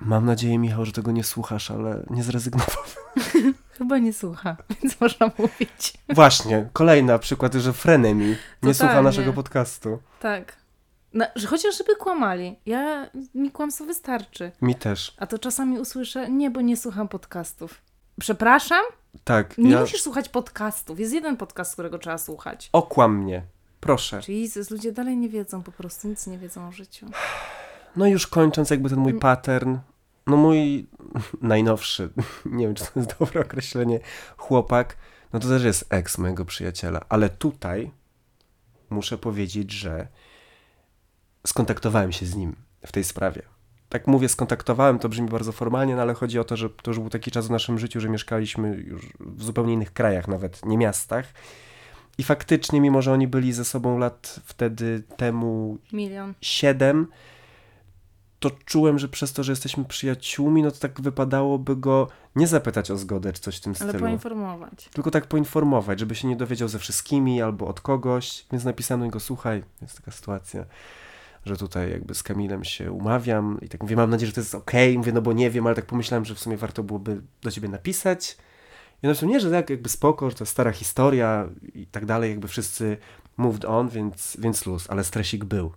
Mam 0.00 0.24
nadzieję, 0.24 0.58
Michał, 0.58 0.84
że 0.84 0.92
tego 0.92 1.12
nie 1.12 1.24
słuchasz, 1.24 1.70
ale 1.70 2.02
nie 2.10 2.22
zrezygnował. 2.22 2.84
Chyba 3.78 3.98
nie 3.98 4.12
słucha, 4.12 4.56
więc 4.82 5.00
można 5.00 5.30
mówić. 5.38 5.94
Właśnie, 6.08 6.68
kolejny 6.72 7.18
przykład, 7.18 7.54
że 7.54 7.72
frenemi 7.72 8.36
nie 8.62 8.74
słucha 8.74 8.88
Totalnie. 8.88 9.02
naszego 9.02 9.32
podcastu. 9.32 9.98
Tak. 10.20 10.65
No, 11.16 11.24
że 11.36 11.46
chociaż 11.46 11.78
żeby 11.78 11.96
kłamali. 11.96 12.56
Ja, 12.66 13.10
mi 13.34 13.50
kłamstwo 13.50 13.84
wystarczy. 13.84 14.52
Mi 14.62 14.74
też. 14.74 15.14
A 15.18 15.26
to 15.26 15.38
czasami 15.38 15.78
usłyszę, 15.78 16.30
nie, 16.30 16.50
bo 16.50 16.60
nie 16.60 16.76
słucham 16.76 17.08
podcastów. 17.08 17.82
Przepraszam? 18.20 18.84
Tak, 19.24 19.58
Nie 19.58 19.70
ja... 19.70 19.80
musisz 19.80 20.02
słuchać 20.02 20.28
podcastów. 20.28 21.00
Jest 21.00 21.12
jeden 21.12 21.36
podcast, 21.36 21.72
którego 21.72 21.98
trzeba 21.98 22.18
słuchać. 22.18 22.68
Okłam 22.72 23.16
mnie. 23.16 23.42
Proszę. 23.80 24.20
Jesus, 24.28 24.70
ludzie 24.70 24.92
dalej 24.92 25.16
nie 25.16 25.28
wiedzą 25.28 25.62
po 25.62 25.72
prostu, 25.72 26.08
nic 26.08 26.26
nie 26.26 26.38
wiedzą 26.38 26.68
o 26.68 26.72
życiu. 26.72 27.06
No 27.96 28.06
i 28.06 28.10
już 28.10 28.26
kończąc 28.26 28.70
jakby 28.70 28.90
ten 28.90 28.98
mój 28.98 29.10
Mm. 29.10 29.20
pattern, 29.20 29.78
no 30.26 30.36
mój 30.36 30.86
najnowszy, 31.42 32.10
nie 32.46 32.66
wiem 32.66 32.74
czy 32.74 32.84
to 32.84 32.90
jest 32.96 33.18
dobre 33.18 33.40
określenie, 33.40 34.00
chłopak, 34.36 34.96
no 35.32 35.38
to 35.40 35.48
też 35.48 35.64
jest 35.64 35.86
ex 35.90 36.18
mojego 36.18 36.44
przyjaciela, 36.44 37.00
ale 37.08 37.28
tutaj 37.28 37.90
muszę 38.90 39.18
powiedzieć, 39.18 39.72
że 39.72 40.08
skontaktowałem 41.46 42.12
się 42.12 42.26
z 42.26 42.36
nim 42.36 42.56
w 42.86 42.92
tej 42.92 43.04
sprawie. 43.04 43.42
Tak 43.88 44.06
mówię, 44.06 44.28
skontaktowałem, 44.28 44.98
to 44.98 45.08
brzmi 45.08 45.28
bardzo 45.28 45.52
formalnie, 45.52 45.96
no 45.96 46.02
ale 46.02 46.14
chodzi 46.14 46.38
o 46.38 46.44
to, 46.44 46.56
że 46.56 46.70
to 46.70 46.90
już 46.90 46.98
był 46.98 47.10
taki 47.10 47.30
czas 47.30 47.46
w 47.46 47.50
naszym 47.50 47.78
życiu, 47.78 48.00
że 48.00 48.08
mieszkaliśmy 48.08 48.76
już 48.76 49.12
w 49.20 49.42
zupełnie 49.42 49.72
innych 49.72 49.92
krajach, 49.92 50.28
nawet 50.28 50.66
nie 50.66 50.78
miastach. 50.78 51.26
I 52.18 52.22
faktycznie, 52.22 52.80
mimo 52.80 53.02
że 53.02 53.12
oni 53.12 53.28
byli 53.28 53.52
ze 53.52 53.64
sobą 53.64 53.98
lat 53.98 54.40
wtedy 54.44 55.02
temu 55.16 55.78
Milion. 55.92 56.34
7, 56.40 57.06
to 58.40 58.50
czułem, 58.64 58.98
że 58.98 59.08
przez 59.08 59.32
to, 59.32 59.42
że 59.42 59.52
jesteśmy 59.52 59.84
przyjaciółmi, 59.84 60.62
no 60.62 60.70
to 60.70 60.78
tak 60.78 61.00
wypadałoby 61.00 61.76
go 61.76 62.08
nie 62.36 62.46
zapytać 62.46 62.90
o 62.90 62.96
zgodę 62.96 63.32
czy 63.32 63.40
coś 63.40 63.56
w 63.56 63.60
tym 63.60 63.74
Ale 63.80 63.90
stylu. 63.90 64.04
poinformować. 64.04 64.88
Tylko 64.92 65.10
tak 65.10 65.26
poinformować, 65.26 66.00
żeby 66.00 66.14
się 66.14 66.28
nie 66.28 66.36
dowiedział 66.36 66.68
ze 66.68 66.78
wszystkimi 66.78 67.42
albo 67.42 67.66
od 67.66 67.80
kogoś. 67.80 68.46
Więc 68.52 68.64
napisałem 68.64 69.00
do 69.00 69.04
niego, 69.04 69.20
słuchaj, 69.20 69.62
jest 69.82 69.96
taka 69.96 70.10
sytuacja, 70.10 70.64
że 71.46 71.56
tutaj 71.56 71.90
jakby 71.90 72.14
z 72.14 72.22
Kamilem 72.22 72.64
się 72.64 72.92
umawiam 72.92 73.58
i 73.62 73.68
tak 73.68 73.82
mówię, 73.82 73.96
mam 73.96 74.10
nadzieję, 74.10 74.26
że 74.26 74.32
to 74.32 74.40
jest 74.40 74.54
okej. 74.54 74.98
Mówię, 74.98 75.12
no 75.12 75.22
bo 75.22 75.32
nie 75.32 75.50
wiem, 75.50 75.66
ale 75.66 75.74
tak 75.76 75.86
pomyślałem, 75.86 76.24
że 76.24 76.34
w 76.34 76.38
sumie 76.38 76.56
warto 76.56 76.82
byłoby 76.82 77.22
do 77.42 77.50
ciebie 77.50 77.68
napisać. 77.68 78.36
I 79.02 79.08
on 79.08 79.28
nie, 79.28 79.40
że 79.40 79.50
tak 79.50 79.70
jakby 79.70 79.88
spoko, 79.88 80.30
że 80.30 80.36
to 80.36 80.46
stara 80.46 80.72
historia 80.72 81.48
i 81.74 81.86
tak 81.86 82.06
dalej, 82.06 82.30
jakby 82.30 82.48
wszyscy 82.48 82.96
moved 83.36 83.64
on, 83.64 83.88
więc, 83.88 84.36
więc 84.40 84.66
luz, 84.66 84.90
ale 84.90 85.04
stresik 85.04 85.44
był. 85.44 85.72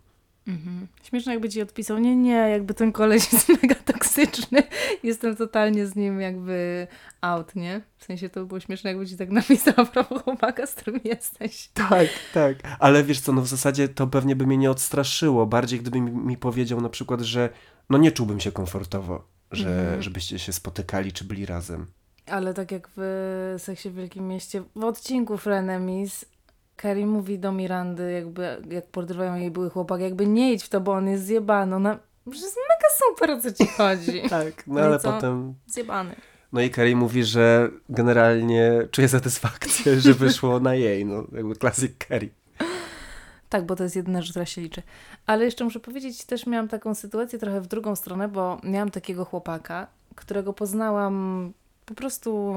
Mhm. 0.50 0.88
Śmieszne 1.04 1.32
jakby 1.32 1.50
ci 1.50 1.62
odpisał, 1.62 1.98
nie, 1.98 2.16
nie, 2.16 2.32
jakby 2.32 2.74
ten 2.74 2.92
koleś 2.92 3.34
jest 3.34 3.50
mega 3.62 3.76
toksyczny, 3.76 4.64
jestem 5.04 5.36
totalnie 5.36 5.86
z 5.88 5.96
nim 5.96 6.22
jakby 6.22 6.88
out, 7.22 7.56
nie? 7.56 7.82
W 7.98 8.06
sensie 8.06 8.30
to 8.30 8.40
by 8.40 8.46
było 8.46 8.60
śmieszne, 8.60 8.90
jakby 8.90 9.08
ci 9.08 9.18
tak 9.18 9.30
napisał 9.42 9.74
a 9.78 9.86
propos 9.86 10.22
chłopaka, 10.24 10.68
z 10.68 10.76
którym 10.76 11.00
jesteś. 11.04 11.70
Tak, 11.74 12.08
tak. 12.34 12.56
Ale 12.80 13.04
wiesz 13.04 13.20
co, 13.20 13.34
no 13.34 13.42
w 13.42 13.48
zasadzie 13.48 13.88
to 13.90 14.08
pewnie 14.08 14.36
by 14.36 14.48
mnie 14.48 14.58
nie 14.58 14.72
odstraszyło. 14.72 15.46
Bardziej 15.46 15.80
gdyby 15.80 16.02
mi, 16.02 16.12
mi 16.12 16.38
powiedział 16.38 16.82
na 16.82 16.90
przykład, 16.90 17.22
że 17.22 17.50
no 17.90 17.98
nie 17.98 18.12
czułbym 18.12 18.40
się 18.40 18.52
komfortowo, 18.52 19.28
że, 19.52 19.80
Mhm. 19.82 20.02
żebyście 20.02 20.40
się 20.40 20.54
spotykali 20.54 21.12
czy 21.12 21.24
byli 21.26 21.46
razem. 21.46 21.86
Ale 22.26 22.54
tak 22.54 22.72
jak 22.72 22.90
w 22.98 23.56
Seksie 23.58 23.90
w 23.90 23.96
Wielkim 23.96 24.28
Mieście, 24.28 24.64
w 24.76 24.84
odcinku 24.84 25.38
Frenemies 25.38 26.26
Carrie 26.82 27.06
mówi 27.06 27.40
do 27.40 27.52
Mirandy, 27.52 28.12
jakby 28.12 28.62
jak 28.70 28.86
podrywają 28.88 29.36
jej 29.36 29.52
były 29.52 29.70
chłopak, 29.70 30.02
jakby 30.02 30.28
nie 30.28 30.54
idź 30.54 30.64
w 30.64 30.70
to, 30.70 30.82
bo 30.82 30.92
on 30.92 31.08
jest 31.08 31.26
zjebany. 31.26 31.76
Ona, 31.76 32.00
że 32.32 32.42
jest 32.42 32.58
mega 32.70 32.90
super, 33.08 33.32
o 33.32 33.42
co 33.42 33.52
ci 33.52 33.68
chodzi. 33.68 34.22
Tak, 34.30 34.68
no 34.68 34.74
No 34.74 34.82
ale 34.82 35.00
potem... 35.00 35.54
Zjebany. 35.68 36.16
No 36.54 36.62
i 36.62 36.72
Carrie 36.72 36.96
mówi, 36.96 37.24
że 37.24 37.70
generalnie 37.90 38.88
czuje 38.92 39.08
satysfakcję, 39.08 40.00
że 40.00 40.14
wyszło 40.14 40.60
na 40.60 40.76
jej, 40.76 41.06
no 41.06 41.24
jakby 41.32 41.56
klasyk 41.56 42.06
Carrie. 42.08 42.30
Tak, 43.50 43.66
bo 43.66 43.76
to 43.76 43.84
jest 43.84 43.96
jedyna 43.96 44.22
rzecz, 44.22 44.32
która 44.32 44.46
się 44.46 44.62
liczy. 44.62 44.82
Ale 45.26 45.46
jeszcze 45.46 45.64
muszę 45.64 45.80
powiedzieć, 45.80 46.26
też 46.26 46.48
miałam 46.48 46.68
taką 46.68 46.96
sytuację 46.96 47.40
trochę 47.40 47.62
w 47.62 47.68
drugą 47.68 47.96
stronę, 47.96 48.28
bo 48.28 48.62
miałam 48.64 48.92
takiego 48.92 49.26
chłopaka, 49.26 49.88
którego 50.16 50.54
poznałam 50.54 51.54
po 51.86 51.94
prostu 51.94 52.54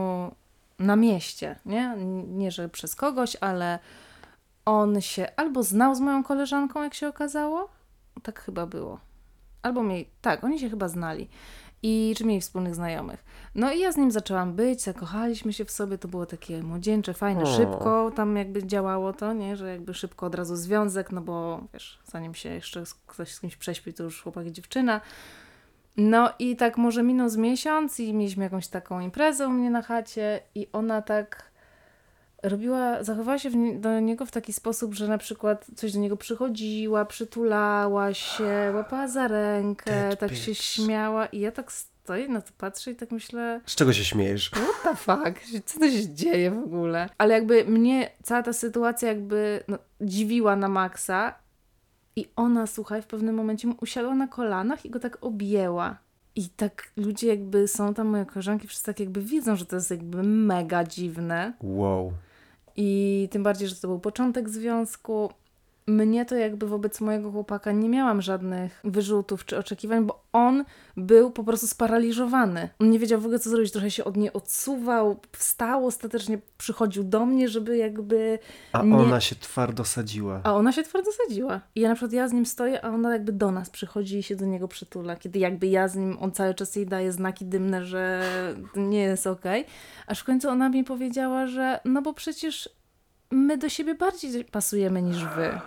na 0.79 0.97
mieście, 0.97 1.57
nie? 1.67 1.97
Nie, 2.29 2.51
że 2.51 2.69
przez 2.69 2.95
kogoś, 2.95 3.37
ale 3.41 3.79
on 4.65 5.01
się 5.01 5.27
albo 5.37 5.63
znał 5.63 5.95
z 5.95 6.01
moją 6.01 6.25
koleżanką, 6.25 6.83
jak 6.83 6.95
się 6.95 7.09
okazało, 7.09 7.69
tak 8.23 8.41
chyba 8.41 8.67
było. 8.67 9.01
Albo 9.63 9.83
mieli, 9.83 10.09
tak, 10.21 10.45
oni 10.45 10.59
się 10.59 10.71
chyba 10.71 10.89
znali. 10.89 11.29
I 11.85 12.15
czy 12.17 12.25
mieli 12.25 12.41
wspólnych 12.41 12.75
znajomych. 12.75 13.25
No 13.55 13.73
i 13.73 13.81
ja 13.81 13.93
z 13.93 13.97
nim 13.97 14.11
zaczęłam 14.11 14.53
być, 14.55 14.83
zakochaliśmy 14.83 15.53
się 15.53 15.65
w 15.65 15.71
sobie, 15.71 15.99
to 15.99 16.09
było 16.09 16.27
takie 16.27 16.63
młodzieńcze, 16.63 17.15
fajne, 17.15 17.43
O. 17.43 17.47
szybko 17.47 18.11
tam 18.17 18.37
jakby 18.37 18.67
działało 18.67 19.13
to, 19.13 19.33
nie, 19.33 19.57
że 19.57 19.69
jakby 19.69 19.95
szybko 19.95 20.27
od 20.27 20.35
razu 20.35 20.57
związek, 20.57 21.13
no 21.13 21.21
bo 21.21 21.61
wiesz, 21.73 21.99
zanim 22.05 22.35
się 22.35 22.49
jeszcze 22.49 22.85
ktoś 23.07 23.35
z 23.35 23.41
kimś 23.41 23.57
prześpi, 23.57 23.95
to 23.95 24.03
już 24.03 24.23
chłopak 24.23 24.47
i 24.47 24.53
dziewczyna. 24.53 25.01
No 25.97 26.31
i 26.39 26.57
tak 26.57 26.77
może 26.79 27.03
minął 27.03 27.29
z 27.29 27.37
miesiąc 27.37 28.01
i 28.01 28.15
mieliśmy 28.15 28.45
jakąś 28.45 28.69
taką 28.69 29.01
imprezę 29.01 29.47
u 29.47 29.51
mnie 29.51 29.71
na 29.71 29.83
chacie 29.83 30.41
i 30.55 30.69
ona 30.73 31.03
tak 31.03 31.52
robiła, 32.43 33.03
zachowała 33.05 33.39
się 33.39 33.51
w 33.51 33.81
do 33.81 34.01
niego 34.01 34.27
w 34.27 34.31
taki 34.31 34.53
sposób, 34.53 34.95
że 34.95 35.09
na 35.09 35.19
przykład 35.19 35.67
coś 35.77 35.93
do 35.93 35.99
niego 35.99 36.17
przychodziła, 36.17 37.05
przytulała 37.05 38.15
się, 38.15 38.73
łapała 38.75 39.09
za 39.09 39.29
rękę, 39.29 39.85
That 40.11 40.19
tak 40.21 40.35
się 40.35 40.51
bitch. 40.51 40.63
śmiała 40.63 41.27
i 41.27 41.41
ja 41.41 41.53
tak 41.53 41.73
stoję 41.73 42.29
na 42.29 42.41
to 42.41 42.51
patrzę 42.59 42.91
i 42.91 42.97
tak 42.97 43.11
myślę, 43.11 43.61
Z 43.67 43.75
czego 43.75 43.93
się 43.93 44.05
śmiejesz? 44.05 44.51
what 44.51 44.83
the 44.83 44.97
fuck, 44.97 45.41
co 45.67 45.79
to 45.81 45.91
się 45.91 46.15
dzieje 46.15 46.51
w 46.51 46.59
ogóle? 46.59 47.09
Ale 47.19 47.35
jakby 47.35 47.65
mnie 47.65 48.11
cała 48.23 48.43
ta 48.43 48.53
sytuacja 48.53 49.09
jakby 49.09 49.65
no, 49.69 49.79
dziwiła 50.01 50.57
na 50.57 50.69
maksa 50.69 51.35
i 52.17 52.29
ona, 52.37 52.67
słuchaj, 52.67 53.03
w 53.03 53.07
pewnym 53.07 53.35
momencie 53.35 53.69
mu 53.69 53.75
usiadła 53.81 54.15
na 54.15 54.27
kolanach 54.29 54.85
i 54.85 54.91
go 54.91 55.01
tak 55.01 55.19
objęła. 55.21 55.97
I 56.37 56.49
tak 56.49 56.93
ludzie 56.97 57.29
jakby 57.29 57.69
są 57.69 57.95
tam, 57.95 58.07
moje 58.07 58.27
koleżanki, 58.27 58.69
wszyscy 58.69 58.87
tak 58.87 59.01
jakby 59.01 59.21
widzą, 59.23 59.57
że 59.57 59.67
to 59.67 59.77
jest 59.77 59.91
jakby 59.91 60.23
mega 60.23 60.85
dziwne. 60.85 61.53
Wow. 61.63 62.13
I 62.77 63.29
tym 63.31 63.43
bardziej, 63.43 63.69
że 63.69 63.77
to 63.77 63.89
był 63.89 64.01
początek 64.01 64.49
związku. 64.49 65.31
Mnie 65.87 66.25
to 66.25 66.35
jakby 66.35 66.67
wobec 66.67 67.01
mojego 67.01 67.31
chłopaka 67.31 67.73
nie 67.73 67.89
miałam 67.89 68.23
żadnych 68.23 68.81
wyrzutów 68.85 69.45
czy 69.45 69.59
oczekiwań, 69.59 70.07
bo 70.07 70.25
on 70.33 70.65
był 70.97 71.31
po 71.31 71.45
prostu 71.45 71.67
sparaliżowany. 71.67 72.69
On 72.79 72.91
nie 72.91 72.99
wiedział 72.99 73.21
w 73.21 73.25
ogóle 73.25 73.39
co 73.39 73.51
zrobić, 73.51 73.73
trochę 73.73 73.91
się 73.91 74.05
od 74.05 74.17
niej 74.17 74.33
odsuwał, 74.33 75.21
wstał, 75.33 75.87
ostatecznie 75.87 76.39
przychodził 76.59 77.05
do 77.05 77.27
mnie, 77.27 77.49
żeby 77.49 77.77
jakby... 77.77 78.39
A 78.73 78.83
Nie. 78.83 78.97
ona 78.97 79.21
się 79.21 79.37
twardo 79.37 79.85
sadziła. 79.85 80.41
A 80.45 80.55
ona 80.55 80.73
się 80.73 80.83
twardo 80.83 81.11
sadziła. 81.13 81.61
I 81.75 81.81
ja 81.81 81.89
na 81.89 81.95
przykład 81.95 82.13
ja 82.13 82.29
z 82.29 82.33
nim 82.33 82.47
stoję, 82.47 82.85
a 82.85 82.89
ona 82.89 83.13
jakby 83.13 83.33
do 83.33 83.51
nas 83.51 83.71
przychodzi 83.71 84.19
i 84.19 84.23
się 84.23 84.37
do 84.37 84.47
niego 84.47 84.69
przytula. 84.69 85.17
Kiedy 85.17 85.39
jakby 85.39 85.67
ja 85.67 85.89
z 85.89 85.97
nim, 85.97 86.17
on 86.21 86.33
cały 86.33 86.55
czas 86.55 86.77
jej 86.77 86.87
daje 86.87 87.13
znaki 87.13 87.45
dymne, 87.45 87.85
że 87.85 88.23
nie 88.77 89.01
jest 89.01 89.27
okej. 89.27 89.65
Aż 90.07 90.21
w 90.21 90.25
końcu 90.25 90.49
ona 90.49 90.69
mi 90.69 90.85
powiedziała, 90.85 91.47
że 91.47 91.81
no 91.85 92.03
bo 92.03 92.15
przecież 92.15 92.69
my 93.33 93.59
do 93.59 93.69
siebie 93.69 93.95
bardziej 93.95 94.45
pasujemy 94.45 95.03
niż 95.03 95.25
wy. 95.25 95.61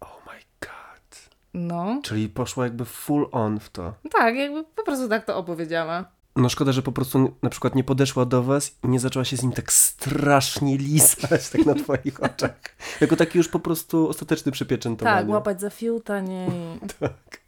Oh 0.00 0.18
my 0.26 0.38
god. 0.60 1.28
No. 1.54 2.00
Czyli 2.04 2.28
poszła 2.28 2.64
jakby 2.64 2.84
full 2.84 3.28
on 3.32 3.60
w 3.60 3.70
to. 3.70 3.94
Tak, 4.12 4.34
jakby 4.36 4.64
po 4.64 4.82
prostu 4.84 5.08
tak 5.08 5.24
to 5.24 5.36
opowiedziała. 5.36 6.04
No 6.36 6.48
szkoda, 6.48 6.72
że 6.72 6.82
po 6.82 6.92
prostu 6.92 7.34
na 7.42 7.50
przykład 7.50 7.74
nie 7.74 7.84
podeszła 7.84 8.24
do 8.24 8.42
was 8.42 8.72
i 8.84 8.88
nie 8.88 9.00
zaczęła 9.00 9.24
się 9.24 9.36
z 9.36 9.42
nim 9.42 9.52
tak 9.52 9.72
strasznie 9.72 10.76
lizać 10.78 11.48
tak 11.50 11.66
na 11.66 11.74
twoich 11.74 12.22
oczach. 12.34 12.54
Jako 13.00 13.16
taki 13.16 13.38
już 13.38 13.48
po 13.48 13.60
prostu 13.60 14.08
ostateczny 14.08 14.52
przypieczętowanie. 14.52 15.20
Tak, 15.20 15.28
łapać 15.28 15.60
za 15.60 15.70
fiuta, 15.70 16.20
nie. 16.20 16.46
Tak. 17.00 17.40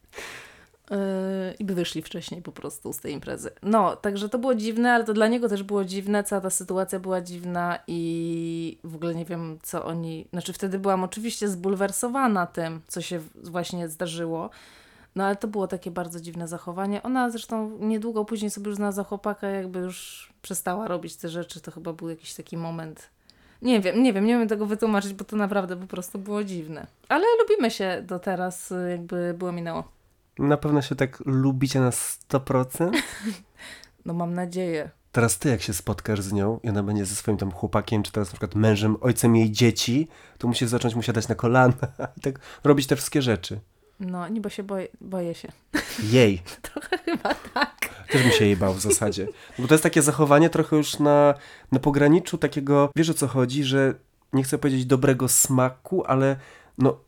Yy, 0.90 0.96
I 1.58 1.64
by 1.64 1.74
wyszli 1.74 2.02
wcześniej 2.02 2.42
po 2.42 2.52
prostu 2.52 2.92
z 2.92 2.98
tej 2.98 3.12
imprezy. 3.12 3.50
No, 3.62 3.96
także 3.96 4.28
to 4.28 4.38
było 4.38 4.54
dziwne, 4.54 4.92
ale 4.92 5.04
to 5.04 5.12
dla 5.12 5.28
niego 5.28 5.48
też 5.48 5.62
było 5.62 5.84
dziwne, 5.84 6.24
cała 6.24 6.40
ta 6.40 6.50
sytuacja 6.50 7.00
była 7.00 7.20
dziwna 7.20 7.78
i 7.86 8.78
w 8.84 8.94
ogóle 8.96 9.14
nie 9.14 9.24
wiem, 9.24 9.58
co 9.62 9.84
oni... 9.84 10.26
Znaczy 10.32 10.52
wtedy 10.52 10.78
byłam 10.78 11.04
oczywiście 11.04 11.48
zbulwersowana 11.48 12.46
tym, 12.46 12.80
co 12.88 13.00
się 13.00 13.20
właśnie 13.44 13.88
zdarzyło, 13.88 14.50
no 15.16 15.24
ale 15.24 15.36
to 15.36 15.48
było 15.48 15.66
takie 15.66 15.90
bardzo 15.90 16.20
dziwne 16.20 16.48
zachowanie. 16.48 17.02
Ona 17.02 17.30
zresztą 17.30 17.78
niedługo 17.80 18.24
później 18.24 18.50
sobie 18.50 18.68
już 18.68 18.76
znalazła 18.76 19.04
chłopaka, 19.04 19.48
jakby 19.48 19.78
już 19.78 20.28
przestała 20.42 20.88
robić 20.88 21.16
te 21.16 21.28
rzeczy, 21.28 21.60
to 21.60 21.70
chyba 21.70 21.92
był 21.92 22.08
jakiś 22.08 22.34
taki 22.34 22.56
moment... 22.56 23.10
Nie 23.62 23.80
wiem, 23.80 24.02
nie 24.02 24.12
wiem, 24.12 24.24
nie 24.24 24.38
wiem 24.38 24.48
tego 24.48 24.66
wytłumaczyć, 24.66 25.12
bo 25.12 25.24
to 25.24 25.36
naprawdę 25.36 25.76
po 25.76 25.86
prostu 25.86 26.18
było 26.18 26.44
dziwne. 26.44 26.86
Ale 27.08 27.24
lubimy 27.40 27.70
się 27.70 28.02
do 28.06 28.18
teraz, 28.18 28.72
jakby 28.90 29.34
było 29.38 29.52
minęło. 29.52 29.84
Na 30.38 30.56
pewno 30.56 30.82
się 30.82 30.94
tak 30.94 31.22
lubicie 31.26 31.80
na 31.80 31.90
100%. 31.90 32.90
No 34.04 34.14
mam 34.14 34.34
nadzieję. 34.34 34.90
teraz 35.12 35.38
ty 35.38 35.48
jak 35.48 35.62
się 35.62 35.72
spotkasz 35.72 36.20
z 36.20 36.32
nią 36.32 36.60
i 36.62 36.68
ona 36.68 36.82
będzie 36.82 37.06
ze 37.06 37.14
swoim 37.14 37.38
tam 37.38 37.52
chłopakiem, 37.52 38.02
czy 38.02 38.12
teraz 38.12 38.28
na 38.28 38.32
przykład 38.32 38.54
mężem, 38.54 38.96
ojcem 39.00 39.36
jej 39.36 39.50
dzieci, 39.50 40.08
to 40.38 40.48
musisz 40.48 40.68
zacząć 40.68 40.94
mu 40.94 41.02
siadać 41.02 41.28
na 41.28 41.34
kolana 41.34 41.74
i 42.16 42.20
tak 42.20 42.38
robić 42.64 42.86
te 42.86 42.96
wszystkie 42.96 43.22
rzeczy. 43.22 43.60
No, 44.00 44.28
niby 44.28 44.50
się 44.50 44.62
boję, 44.62 44.88
boję 45.00 45.34
się. 45.34 45.52
Jej. 46.12 46.42
Trochę 46.62 46.98
chyba 46.98 47.34
tak. 47.34 47.76
Też 48.10 48.22
bym 48.22 48.32
się 48.32 48.44
jej 48.44 48.56
bał 48.56 48.74
w 48.74 48.80
zasadzie. 48.80 49.28
Bo 49.58 49.68
to 49.68 49.74
jest 49.74 49.82
takie 49.82 50.02
zachowanie 50.02 50.50
trochę 50.50 50.76
już 50.76 50.98
na, 50.98 51.34
na 51.72 51.78
pograniczu 51.78 52.38
takiego, 52.38 52.90
wiesz 52.96 53.10
o 53.10 53.14
co 53.14 53.28
chodzi, 53.28 53.64
że 53.64 53.94
nie 54.32 54.42
chcę 54.42 54.58
powiedzieć 54.58 54.86
dobrego 54.86 55.28
smaku, 55.28 56.04
ale 56.06 56.36
no 56.78 56.98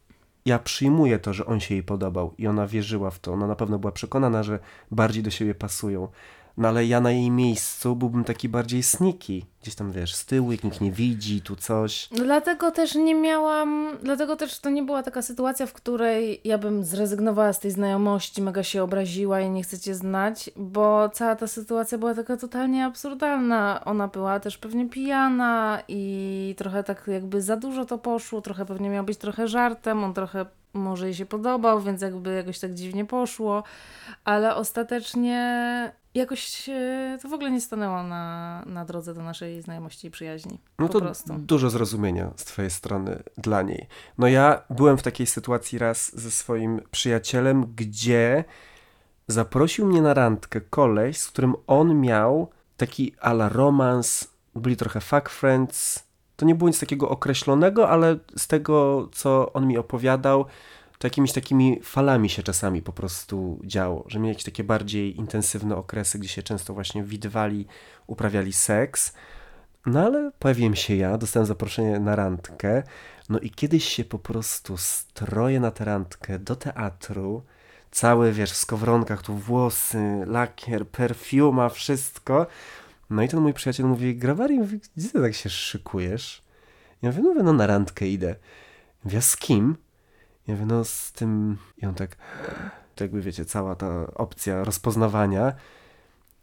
ja 0.47 0.59
przyjmuję 0.59 1.19
to, 1.19 1.33
że 1.33 1.47
on 1.47 1.61
się 1.61 1.75
jej 1.75 1.83
podobał 1.83 2.35
i 2.39 2.47
ona 2.47 2.67
wierzyła 2.67 3.11
w 3.11 3.19
to. 3.19 3.33
Ona 3.33 3.47
na 3.47 3.57
pewno 3.57 3.79
była 3.79 3.93
przekonana, 3.93 4.43
że 4.43 4.59
bardziej 4.91 5.23
do 5.23 5.31
siebie 5.31 5.55
pasują. 5.55 6.09
No 6.57 6.69
ale 6.69 6.87
ja 6.87 7.01
na 7.01 7.11
jej 7.11 7.31
miejscu 7.31 7.97
byłbym 7.97 8.25
taki 8.25 8.49
bardziej 8.49 8.83
sneaky. 8.83 9.43
Gdzieś 9.63 9.75
tam, 9.75 9.93
wiesz, 9.93 10.15
z 10.15 10.27
tyłu, 10.27 10.53
jak 10.53 10.65
nikt 10.65 10.81
nie 10.81 10.93
widzi, 10.93 11.41
tu 11.41 11.57
coś. 11.57 12.09
Dlatego 12.13 12.71
też 12.71 12.95
nie 12.95 13.15
miałam, 13.15 13.89
dlatego 14.03 14.37
też 14.37 14.59
to 14.59 14.71
nie 14.71 14.83
była 14.83 15.03
taka 15.03 15.23
sytuacja, 15.23 15.67
w 15.67 15.73
której 15.73 16.41
ja 16.45 16.59
bym 16.59 16.85
zrezygnowała 16.85 17.53
z 17.53 17.61
tej 17.61 17.71
znajomości, 17.71 18.43
mega 18.43 18.63
się 18.63 18.83
obraziła 18.83 19.41
i 19.41 19.51
nie 19.51 19.63
chcecie 19.63 19.95
znać, 19.95 20.51
bo 20.57 21.09
cała 21.09 21.37
ta 21.37 21.47
sytuacja 21.47 21.99
była 21.99 22.15
taka 22.15 22.37
totalnie 22.37 22.85
absurdalna. 22.87 23.81
Ona 23.85 24.09
była 24.09 24.41
też 24.41 24.59
pewnie 24.59 24.89
pijana 24.89 25.83
i 25.89 26.55
trochę 26.59 26.85
tak 26.85 27.03
jakby 27.07 27.43
za 27.43 27.57
dużo 27.57 27.85
to 27.85 27.99
poszło, 27.99 28.41
trochę 28.41 28.67
pewnie 28.67 28.91
miał 28.91 29.05
być 29.05 29.19
trochę 29.19 29.49
żartem, 29.49 30.05
on 30.05 30.15
trochę 30.15 30.47
może 30.75 31.07
jej 31.07 31.15
się 31.15 31.27
podobał, 31.27 31.81
więc 31.81 32.03
jakby 32.03 32.35
jakoś 32.35 32.59
tak 32.59 32.75
dziwnie 32.75 33.05
poszło, 33.05 33.63
ale 34.25 34.55
ostatecznie 34.55 35.93
jakoś 36.15 36.71
to 37.23 37.29
w 37.29 37.33
ogóle 37.33 37.51
nie 37.51 37.61
stanęło 37.61 38.03
na, 38.03 38.63
na 38.67 38.85
drodze 38.85 39.15
do 39.15 39.23
naszej 39.23 39.63
znajomości 39.63 40.07
i 40.07 40.11
przyjaźni. 40.11 40.59
No 40.79 40.89
to 40.89 41.01
prostu. 41.01 41.35
dużo 41.39 41.71
zrozumienia 41.71 42.31
z 42.37 42.45
twojej 42.45 42.71
strony 42.71 43.23
dla 43.39 43.63
niej. 43.63 43.87
No 44.19 44.29
ja 44.29 44.63
byłem 44.71 44.99
w 44.99 45.03
takiej 45.03 45.27
sytuacji 45.27 45.79
raz 45.79 46.21
ze 46.21 46.31
swoim 46.31 46.81
przyjacielem, 46.91 47.75
gdzie 47.77 48.45
zaprosił 49.29 49.87
mnie 49.87 50.03
na 50.03 50.15
randkę 50.15 50.61
koleś, 50.61 51.19
z 51.19 51.29
którym 51.29 51.55
on 51.67 52.01
miał 52.01 52.51
taki 52.77 53.15
ala 53.21 53.49
romans, 53.49 54.29
byli 54.55 54.77
trochę 54.77 55.01
fuck 55.01 55.29
friends. 55.29 56.05
To 56.37 56.47
nie 56.47 56.55
było 56.55 56.69
nic 56.69 56.81
takiego 56.81 57.09
określonego, 57.09 57.89
ale 57.89 58.19
z 58.37 58.47
tego, 58.47 59.09
co 59.13 59.53
on 59.53 59.67
mi 59.67 59.79
opowiadał, 59.79 60.47
to 61.05 61.07
jakimiś 61.07 61.33
takimi 61.33 61.81
falami 61.83 62.29
się 62.29 62.43
czasami 62.43 62.83
po 62.83 62.93
prostu 62.93 63.61
działo, 63.65 64.05
że 64.09 64.19
mieli 64.19 64.29
jakieś 64.29 64.45
takie 64.45 64.65
bardziej 64.65 65.17
intensywne 65.17 65.77
okresy, 65.77 66.19
gdzie 66.19 66.29
się 66.29 66.43
często 66.43 66.75
właśnie 66.75 67.03
widywali, 67.03 67.67
uprawiali 68.07 68.53
seks. 68.53 69.13
No 69.87 70.01
ale 70.01 70.31
pojawiłem 70.39 70.75
się 70.75 70.97
ja, 70.97 71.19
dostałem 71.19 71.47
zaproszenie 71.47 72.01
na 72.01 72.17
randkę, 72.17 72.83
no 73.29 73.39
i 73.39 73.51
kiedyś 73.51 73.85
się 73.85 74.05
po 74.05 74.19
prostu 74.19 74.77
stroję 74.77 75.61
na 75.61 75.71
tę 75.71 75.85
randkę 75.85 76.39
do 76.39 76.57
teatru, 76.57 77.43
cały, 77.91 78.33
wiesz, 78.33 78.53
w 78.53 78.57
skowronkach, 78.57 79.23
tu 79.23 79.35
włosy, 79.35 80.25
lakier, 80.27 80.89
perfuma, 80.89 81.69
wszystko. 81.69 82.47
No 83.11 83.23
i 83.23 83.29
ten 83.29 83.41
mój 83.41 83.53
przyjaciel 83.53 83.87
mówi, 83.87 84.17
Grawari, 84.17 84.59
gdzie 84.97 85.09
ty 85.09 85.21
tak 85.21 85.35
się 85.35 85.51
szykujesz? 85.51 86.43
Ja 87.03 87.11
mówię, 87.11 87.23
no, 87.23 87.43
no 87.43 87.53
na 87.53 87.67
randkę 87.67 88.09
idę. 88.09 88.35
Mówię, 89.05 89.19
"A 89.19 89.21
z 89.21 89.37
kim? 89.37 89.77
Ja 90.47 90.55
mówię, 90.55 90.67
no 90.67 90.85
z 90.85 91.13
tym... 91.13 91.59
I 91.77 91.87
on 91.87 91.95
tak, 91.95 92.17
to 92.95 93.05
jakby 93.05 93.23
wiecie, 93.23 93.45
cała 93.45 93.75
ta 93.75 94.07
opcja 94.15 94.65
rozpoznawania. 94.65 95.53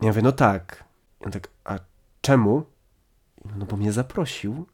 Ja 0.01 0.07
mówię, 0.07 0.21
no 0.21 0.31
tak. 0.31 0.83
I 1.21 1.25
on 1.25 1.31
tak, 1.31 1.49
a 1.63 1.79
czemu? 2.21 2.63
Mówię, 3.45 3.55
No 3.57 3.65
bo 3.65 3.77
mnie 3.77 3.91
zaprosił. 3.91 4.65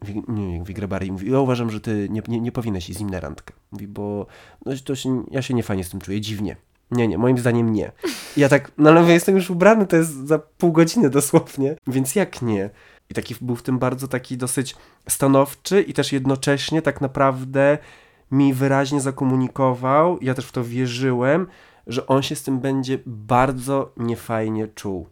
Mówi, 0.00 0.22
nie, 0.28 0.58
mówi 0.58 0.74
Grabari, 0.74 1.12
mówi, 1.12 1.30
ja 1.30 1.38
uważam, 1.38 1.70
że 1.70 1.80
ty 1.80 2.08
nie, 2.10 2.22
nie, 2.28 2.40
nie 2.40 2.52
powinieneś 2.52 2.88
iść 2.90 2.98
z 2.98 3.00
nim 3.00 3.10
na 3.10 3.20
randkę. 3.20 3.54
Mówi, 3.72 3.88
bo 3.88 4.26
no, 4.66 4.72
to 4.84 4.94
się, 4.96 5.24
ja 5.30 5.42
się 5.42 5.54
nie 5.54 5.62
fajnie 5.62 5.84
z 5.84 5.90
tym 5.90 6.00
czuję, 6.00 6.20
dziwnie. 6.20 6.56
Nie, 6.90 7.08
nie, 7.08 7.18
moim 7.18 7.38
zdaniem 7.38 7.72
nie. 7.72 7.92
I 8.36 8.40
ja 8.40 8.48
tak, 8.48 8.72
no 8.78 8.90
ale 8.90 9.12
jestem 9.12 9.34
już 9.36 9.50
ubrany, 9.50 9.86
to 9.86 9.96
jest 9.96 10.26
za 10.26 10.38
pół 10.38 10.72
godziny 10.72 11.10
dosłownie, 11.10 11.76
więc 11.86 12.14
jak 12.14 12.42
nie? 12.42 12.70
I 13.10 13.14
taki 13.14 13.34
był 13.40 13.56
w 13.56 13.62
tym 13.62 13.78
bardzo 13.78 14.08
taki 14.08 14.36
dosyć 14.36 14.76
stanowczy 15.08 15.82
i 15.82 15.92
też 15.92 16.12
jednocześnie 16.12 16.82
tak 16.82 17.00
naprawdę 17.00 17.78
mi 18.30 18.54
wyraźnie 18.54 19.00
zakomunikował, 19.00 20.18
ja 20.20 20.34
też 20.34 20.46
w 20.46 20.52
to 20.52 20.64
wierzyłem, 20.64 21.46
że 21.86 22.06
on 22.06 22.22
się 22.22 22.36
z 22.36 22.42
tym 22.42 22.60
będzie 22.60 22.98
bardzo 23.06 23.92
niefajnie 23.96 24.68
czuł. 24.68 25.08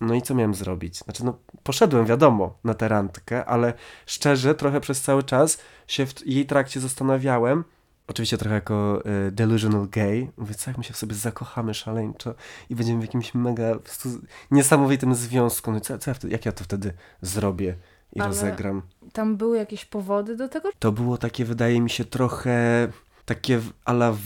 No 0.00 0.14
i 0.14 0.22
co 0.22 0.34
miałem 0.34 0.54
zrobić? 0.54 0.98
Znaczy, 0.98 1.24
no, 1.24 1.38
poszedłem, 1.62 2.06
wiadomo, 2.06 2.58
na 2.64 2.74
tę 2.74 2.88
randkę, 2.88 3.44
ale 3.44 3.74
szczerze, 4.06 4.54
trochę 4.54 4.80
przez 4.80 5.02
cały 5.02 5.22
czas 5.22 5.58
się 5.86 6.06
w 6.06 6.26
jej 6.26 6.46
trakcie 6.46 6.80
zastanawiałem, 6.80 7.64
oczywiście 8.06 8.38
trochę 8.38 8.54
jako 8.54 9.02
y, 9.28 9.32
delusional 9.32 9.88
gay, 9.88 10.32
mówię, 10.36 10.54
co 10.54 10.70
jak 10.70 10.78
my 10.78 10.84
się 10.84 10.92
w 10.92 10.96
sobie 10.96 11.14
zakochamy 11.14 11.74
szaleńczo 11.74 12.34
i 12.70 12.74
będziemy 12.74 13.00
w 13.00 13.04
jakimś 13.04 13.34
mega 13.34 13.74
prostu 13.78 14.08
niesamowitym 14.50 15.14
związku, 15.14 15.72
no 15.72 15.80
co, 15.80 15.98
co 15.98 16.10
ja 16.10 16.14
wtedy, 16.14 16.32
jak 16.32 16.46
ja 16.46 16.52
to 16.52 16.64
wtedy 16.64 16.92
zrobię 17.22 17.76
i 18.12 18.20
Ale- 18.20 18.28
rozegram? 18.28 18.82
Tam 19.12 19.36
były 19.36 19.58
jakieś 19.58 19.84
powody 19.84 20.36
do 20.36 20.48
tego? 20.48 20.70
To 20.78 20.92
było 20.92 21.18
takie, 21.18 21.44
wydaje 21.44 21.80
mi 21.80 21.90
się, 21.90 22.04
trochę 22.04 22.88
takie 23.24 23.60
ala 23.84 24.16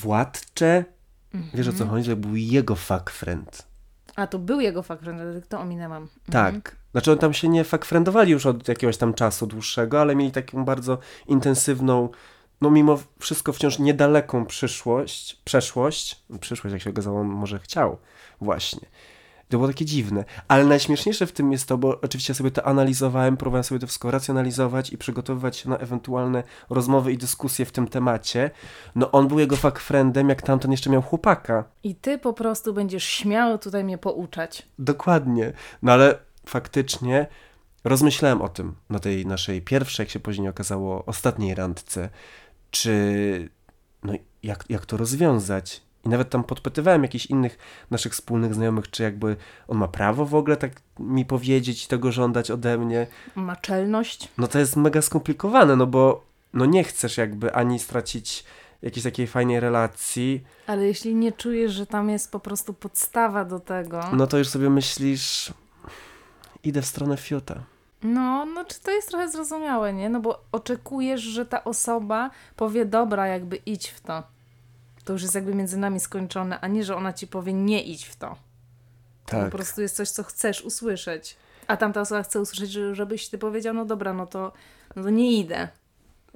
władcze. 0.00 0.84
Wiesz 1.54 1.68
o 1.68 1.72
co 1.72 1.86
chodzi? 1.86 2.10
To 2.10 2.16
był 2.16 2.36
jego 2.36 2.74
fuck 2.74 3.10
friend. 3.10 3.66
A, 4.16 4.26
to 4.26 4.38
był 4.38 4.60
jego 4.60 4.82
fakt, 4.82 5.04
że 5.04 5.42
to 5.48 5.60
ominęłam. 5.60 6.08
Mhm. 6.28 6.54
Tak. 6.62 6.76
Znaczy 6.92 7.10
oni 7.10 7.20
tam 7.20 7.32
się 7.32 7.48
nie 7.48 7.64
fuck 7.64 7.84
friendowali 7.84 8.32
już 8.32 8.46
od 8.46 8.68
jakiegoś 8.68 8.96
tam 8.96 9.14
czasu 9.14 9.46
dłuższego, 9.46 10.00
ale 10.00 10.16
mieli 10.16 10.32
taką 10.32 10.64
bardzo 10.64 10.98
intensywną, 11.26 12.08
no 12.60 12.70
mimo 12.70 12.98
wszystko 13.20 13.52
wciąż 13.52 13.78
niedaleką 13.78 14.46
przyszłość, 14.46 15.40
przeszłość. 15.44 16.24
Przyszłość, 16.40 16.72
jak 16.72 16.82
się 16.82 16.90
okazało, 16.90 17.20
on 17.20 17.26
może 17.26 17.58
chciał 17.58 17.98
właśnie. 18.40 18.88
To 19.48 19.58
było 19.58 19.68
takie 19.68 19.84
dziwne. 19.84 20.24
Ale 20.48 20.64
najśmieszniejsze 20.64 21.26
w 21.26 21.32
tym 21.32 21.52
jest 21.52 21.68
to, 21.68 21.78
bo 21.78 22.00
oczywiście 22.00 22.34
sobie 22.34 22.50
to 22.50 22.66
analizowałem, 22.66 23.36
próbowałem 23.36 23.64
sobie 23.64 23.78
to 23.78 23.86
wszystko 23.86 24.10
racjonalizować 24.10 24.92
i 24.92 24.98
przygotowywać 24.98 25.56
się 25.56 25.70
na 25.70 25.78
ewentualne 25.78 26.42
rozmowy 26.70 27.12
i 27.12 27.18
dyskusje 27.18 27.64
w 27.64 27.72
tym 27.72 27.88
temacie. 27.88 28.50
No 28.94 29.10
on 29.10 29.28
był 29.28 29.38
jego 29.38 29.56
fuck 29.56 29.78
friendem, 29.78 30.28
jak 30.28 30.42
tamten 30.42 30.70
jeszcze 30.70 30.90
miał 30.90 31.02
chłopaka. 31.02 31.64
I 31.82 31.94
ty 31.94 32.18
po 32.18 32.32
prostu 32.32 32.74
będziesz 32.74 33.04
śmiało 33.04 33.58
tutaj 33.58 33.84
mnie 33.84 33.98
pouczać. 33.98 34.68
Dokładnie. 34.78 35.52
No 35.82 35.92
ale 35.92 36.18
faktycznie 36.46 37.26
rozmyślałem 37.84 38.42
o 38.42 38.48
tym 38.48 38.74
na 38.90 38.98
tej 38.98 39.26
naszej 39.26 39.62
pierwszej, 39.62 40.04
jak 40.04 40.10
się 40.10 40.20
później 40.20 40.48
okazało, 40.48 41.04
ostatniej 41.06 41.54
randce. 41.54 42.08
Czy, 42.70 43.48
no 44.02 44.12
jak, 44.42 44.64
jak 44.68 44.86
to 44.86 44.96
rozwiązać? 44.96 45.82
I 46.06 46.08
nawet 46.08 46.30
tam 46.30 46.44
podpytywałem 46.44 47.02
jakichś 47.02 47.26
innych 47.26 47.58
naszych 47.90 48.12
wspólnych 48.12 48.54
znajomych, 48.54 48.90
czy 48.90 49.02
jakby 49.02 49.36
on 49.68 49.78
ma 49.78 49.88
prawo 49.88 50.24
w 50.26 50.34
ogóle 50.34 50.56
tak 50.56 50.72
mi 50.98 51.24
powiedzieć 51.24 51.84
i 51.84 51.88
tego 51.88 52.12
żądać 52.12 52.50
ode 52.50 52.78
mnie. 52.78 53.06
Ma 53.34 53.56
czelność. 53.56 54.28
No 54.38 54.46
to 54.48 54.58
jest 54.58 54.76
mega 54.76 55.02
skomplikowane, 55.02 55.76
no 55.76 55.86
bo 55.86 56.24
no 56.52 56.64
nie 56.66 56.84
chcesz 56.84 57.16
jakby 57.18 57.54
ani 57.54 57.78
stracić 57.78 58.44
jakiejś 58.82 59.04
takiej 59.04 59.26
fajnej 59.26 59.60
relacji, 59.60 60.44
Ale 60.66 60.86
jeśli 60.86 61.14
nie 61.14 61.32
czujesz, 61.32 61.72
że 61.72 61.86
tam 61.86 62.10
jest 62.10 62.30
po 62.32 62.40
prostu 62.40 62.74
podstawa 62.74 63.44
do 63.44 63.60
tego, 63.60 64.00
no, 64.00 64.16
no 64.16 64.26
to 64.26 64.38
już 64.38 64.48
sobie 64.48 64.70
myślisz, 64.70 65.52
idę 66.64 66.82
w 66.82 66.86
stronę 66.86 67.16
fiuta. 67.16 67.54
no, 68.02 68.44
no 68.46 68.64
czy 68.64 68.80
to 68.80 68.90
jest 68.90 69.08
trochę 69.08 69.28
zrozumiałe, 69.28 69.92
nie? 69.92 70.08
No 70.08 70.20
bo 70.20 70.44
oczekujesz, 70.52 71.20
że 71.20 71.46
ta 71.46 71.64
osoba 71.64 72.30
powie, 72.56 72.84
dobra, 72.84 73.26
jakby 73.26 73.56
idź 73.56 73.88
w 73.88 74.00
to. 74.00 74.22
To 75.04 75.12
już 75.12 75.22
jest 75.22 75.34
jakby 75.34 75.54
między 75.54 75.76
nami 75.76 76.00
skończone, 76.00 76.60
a 76.60 76.68
nie, 76.68 76.84
że 76.84 76.96
ona 76.96 77.12
ci 77.12 77.26
powie, 77.26 77.52
nie 77.52 77.82
idź 77.82 78.04
w 78.04 78.16
to. 78.16 78.28
To 79.26 79.30
Tak. 79.30 79.44
po 79.50 79.56
prostu 79.56 79.80
jest 79.82 79.96
coś, 79.96 80.10
co 80.10 80.22
chcesz 80.24 80.62
usłyszeć. 80.62 81.36
A 81.66 81.76
tamta 81.76 82.00
osoba 82.00 82.22
chce 82.22 82.40
usłyszeć, 82.40 82.70
że- 82.70 82.94
żebyś 82.94 83.28
ty 83.28 83.38
powiedział, 83.38 83.74
no 83.74 83.84
dobra, 83.84 84.12
no 84.14 84.26
to, 84.26 84.52
no 84.96 85.02
to 85.02 85.10
nie 85.10 85.32
idę. 85.32 85.68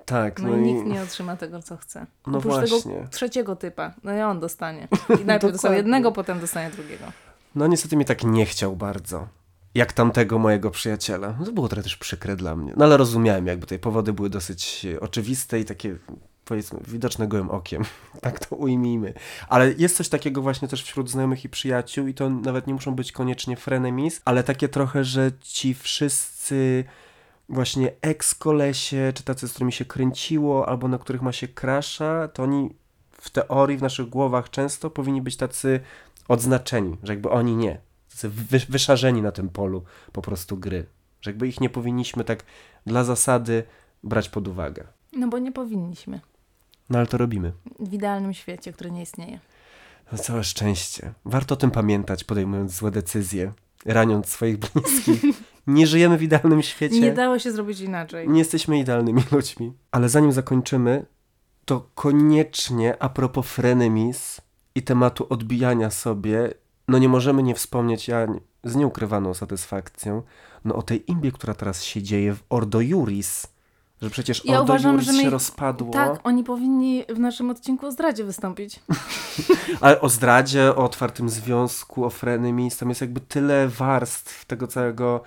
Tak, 0.05 0.41
No, 0.43 0.49
no, 0.49 0.57
i 0.57 0.61
nikt 0.61 0.87
nie 0.87 1.03
otrzyma 1.03 1.37
tego, 1.37 1.63
co 1.63 1.77
chce. 1.77 2.07
No 2.27 2.39
Oprócz 2.39 2.53
właśnie. 2.71 2.95
tego 2.95 3.09
trzeciego 3.09 3.57
typa. 3.57 3.93
No 4.05 4.17
i 4.17 4.21
on 4.21 4.41
dostanie. 4.41 4.89
I 5.23 5.25
najpierw 5.25 5.53
dostał 5.53 5.73
jednego, 5.73 6.13
potem 6.13 6.41
dostanie 6.41 6.71
drugiego. 6.71 7.05
no 7.55 7.67
niestety 7.67 7.97
mnie 7.97 8.05
tak 8.05 8.25
nie 8.25 8.47
chciał 8.47 8.77
bardzo. 8.77 9.29
Jak 9.75 9.93
tamtego 9.93 10.39
mojego 10.39 10.71
przyjaciela. 10.71 11.35
No 11.39 11.45
to 11.47 11.53
było 11.53 11.69
trochę 11.69 11.83
też 11.83 11.97
przykre 11.97 12.37
dla 12.37 12.57
mnie. 12.57 12.73
No 12.77 12.85
ale 12.85 12.97
rozumiałem, 12.97 13.47
jakby 13.47 13.67
te 13.67 13.79
powody 13.79 14.13
były 14.13 14.31
dosyć 14.31 14.87
oczywiste 15.01 15.61
i 15.61 15.65
takie 15.65 15.97
powiedzmy 16.49 16.81
widoczne 16.89 17.29
gołym 17.29 17.51
okiem. 17.51 17.85
tak 18.21 18.47
to 18.47 18.57
ujmijmy. 18.57 19.15
Ale 19.49 19.73
jest 19.73 19.97
coś 19.97 20.09
takiego 20.09 20.43
właśnie 20.43 20.69
też 20.69 20.83
wśród 20.83 21.11
znajomych 21.11 21.45
i 21.45 21.49
przyjaciół 21.49 22.07
i 22.07 22.15
to 22.15 22.31
nawet 22.31 22.67
nie 22.67 22.75
muszą 22.75 22.95
być 22.95 23.13
koniecznie 23.13 23.57
frenemies, 23.57 24.23
ale 24.25 24.45
takie 24.45 24.69
trochę, 24.69 25.05
że 25.05 25.33
ci 25.41 25.75
wszyscy 25.75 26.85
właśnie 27.49 27.93
ex-kolesie, 28.03 29.13
czy 29.15 29.23
tacy, 29.23 29.49
z 29.49 29.51
którymi 29.51 29.73
się 29.73 29.85
kręciło, 29.85 30.69
albo 30.69 30.89
na 30.89 30.99
których 30.99 31.23
ma 31.23 31.33
się 31.33 31.49
krasza, 31.49 32.29
to 32.29 32.43
oni 32.43 32.75
w 33.13 33.31
teorii, 33.31 33.79
w 33.79 33.83
naszych 33.83 34.09
głowach 34.09 34.51
często 34.51 34.91
powinni 34.91 35.23
być 35.23 35.37
tacy 35.37 35.81
odznaczeni, 36.29 36.97
że 37.03 37.13
jakby 37.13 37.31
oni 37.31 37.57
nie. 37.57 37.81
tacy 38.11 38.29
wy, 38.29 38.59
wyszarzeni 38.69 39.23
na 39.23 39.33
tym 39.33 39.49
polu 39.49 39.83
po 40.13 40.23
prostu 40.23 40.57
gry. 40.57 40.87
Że 41.21 41.31
jakby 41.31 41.49
ich 41.49 41.61
nie 41.61 41.71
powinniśmy 41.71 42.25
tak 42.25 42.45
dla 42.87 43.05
zasady 43.05 43.65
brać 44.03 44.29
pod 44.29 44.49
uwagę. 44.49 44.87
No 45.13 45.29
bo 45.29 45.39
nie 45.39 45.53
powinniśmy. 45.53 46.21
No 46.91 46.99
ale 46.99 47.07
to 47.07 47.17
robimy. 47.19 47.53
W 47.81 47.93
idealnym 47.93 48.35
świecie, 48.35 48.73
który 48.73 48.91
nie 48.91 49.03
istnieje. 49.03 49.41
No 50.13 50.19
całe 50.19 50.45
szczęście. 50.45 51.13
Warto 51.25 51.55
o 51.55 51.57
tym 51.57 51.71
pamiętać, 51.71 52.25
podejmując 52.25 52.73
złe 52.73 52.91
decyzje, 52.91 53.53
raniąc 53.85 54.27
swoich 54.29 54.59
bliskich. 54.59 55.23
Nie 55.67 55.87
żyjemy 55.87 56.19
w 56.19 56.23
idealnym 56.23 56.63
świecie. 56.63 57.01
Nie 57.01 57.13
dało 57.13 57.39
się 57.39 57.53
zrobić 57.53 57.81
inaczej. 57.81 58.29
Nie 58.29 58.39
jesteśmy 58.39 58.79
idealnymi 58.79 59.23
ludźmi. 59.33 59.73
Ale 59.91 60.09
zanim 60.09 60.33
zakończymy, 60.33 61.07
to 61.65 61.91
koniecznie 61.95 63.03
a 63.03 63.09
propos 63.09 63.47
frenemies 63.47 64.41
i 64.75 64.83
tematu 64.83 65.27
odbijania 65.31 65.91
sobie, 65.91 66.55
no 66.89 66.99
nie 66.99 67.09
możemy 67.09 67.43
nie 67.43 67.55
wspomnieć, 67.55 68.09
ja 68.09 68.27
z 68.65 68.77
nieukrywaną 68.77 69.35
satysfakcją, 69.35 70.23
no 70.65 70.75
o 70.75 70.83
tej 70.83 71.11
imbie, 71.11 71.33
która 71.33 71.55
teraz 71.55 71.83
się 71.83 72.03
dzieje 72.03 72.35
w 72.35 72.43
Ordo 72.49 72.81
Juris. 72.81 73.47
Że 74.03 74.11
przecież 74.11 74.45
Ja 74.45 74.61
uważam, 74.61 75.01
że 75.01 75.13
my- 75.13 75.23
się 75.23 75.31
rozpadło. 75.31 75.93
Tak, 75.93 76.21
oni 76.25 76.45
powinni 76.45 77.05
w 77.09 77.19
naszym 77.19 77.51
odcinku 77.51 77.87
o 77.87 77.91
zdradzie 77.93 78.25
wystąpić. 78.25 78.81
Ale 79.81 80.01
o 80.01 80.09
zdradzie, 80.09 80.71
o 80.77 80.85
otwartym 80.85 81.29
związku, 81.29 82.05
o 82.05 82.11
frenemies, 82.11 82.77
tam 82.77 82.89
jest 82.89 83.01
jakby 83.01 83.21
tyle 83.21 83.69
warstw 83.69 84.45
tego 84.45 84.67
całego 84.67 85.23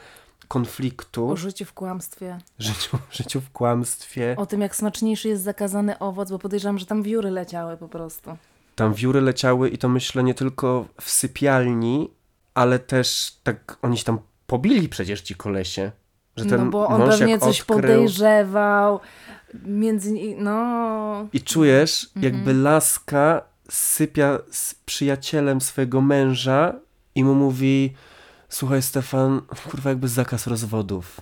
konfliktu, 0.47 1.29
O 1.31 1.35
życiu 1.37 1.65
w 1.65 1.73
kłamstwie. 1.73 2.37
życiu, 2.59 2.97
życiu 3.11 3.41
w 3.41 3.49
kłamstwie. 3.49 4.35
O 4.37 4.45
tym, 4.45 4.61
jak 4.61 4.75
smaczniejszy 4.75 5.27
jest 5.29 5.43
zakazany 5.43 5.99
owoc, 5.99 6.29
bo 6.31 6.39
podejrzewam, 6.39 6.77
że 6.79 6.85
tam 6.85 7.03
wióry 7.03 7.31
leciały 7.31 7.77
po 7.77 7.87
prostu. 7.87 8.37
Tam 8.75 8.93
wióry 8.93 9.21
leciały 9.21 9.69
i 9.69 9.77
to 9.77 9.89
myślę 9.89 10.23
nie 10.23 10.33
tylko 10.33 10.85
w 11.01 11.09
sypialni, 11.09 12.09
ale 12.53 12.79
też 12.79 13.35
tak 13.43 13.77
oni 13.81 13.97
się 13.97 14.03
tam 14.03 14.19
pobili 14.47 14.89
przecież 14.89 15.21
ci 15.21 15.35
kolesie. 15.35 15.91
Że 16.37 16.45
ten 16.45 16.65
no 16.65 16.71
bo 16.71 16.87
on 16.87 17.01
mąż 17.01 17.19
pewnie 17.19 17.39
coś 17.39 17.61
odkrył, 17.61 17.81
podejrzewał. 17.81 18.99
Między 19.65 20.13
no. 20.37 21.27
I 21.33 21.41
czujesz, 21.41 22.09
Mhm. 22.15 22.33
jakby 22.33 22.53
laska 22.53 23.41
sypia 23.69 24.39
z 24.51 24.75
przyjacielem 24.75 25.61
swojego 25.61 26.01
męża 26.01 26.73
i 27.15 27.23
mu 27.23 27.35
mówi: 27.35 27.93
Słuchaj, 28.49 28.81
Stefan, 28.81 29.41
kurwa, 29.71 29.89
jakby 29.89 30.07
zakaz 30.07 30.47
rozwodów. 30.47 31.21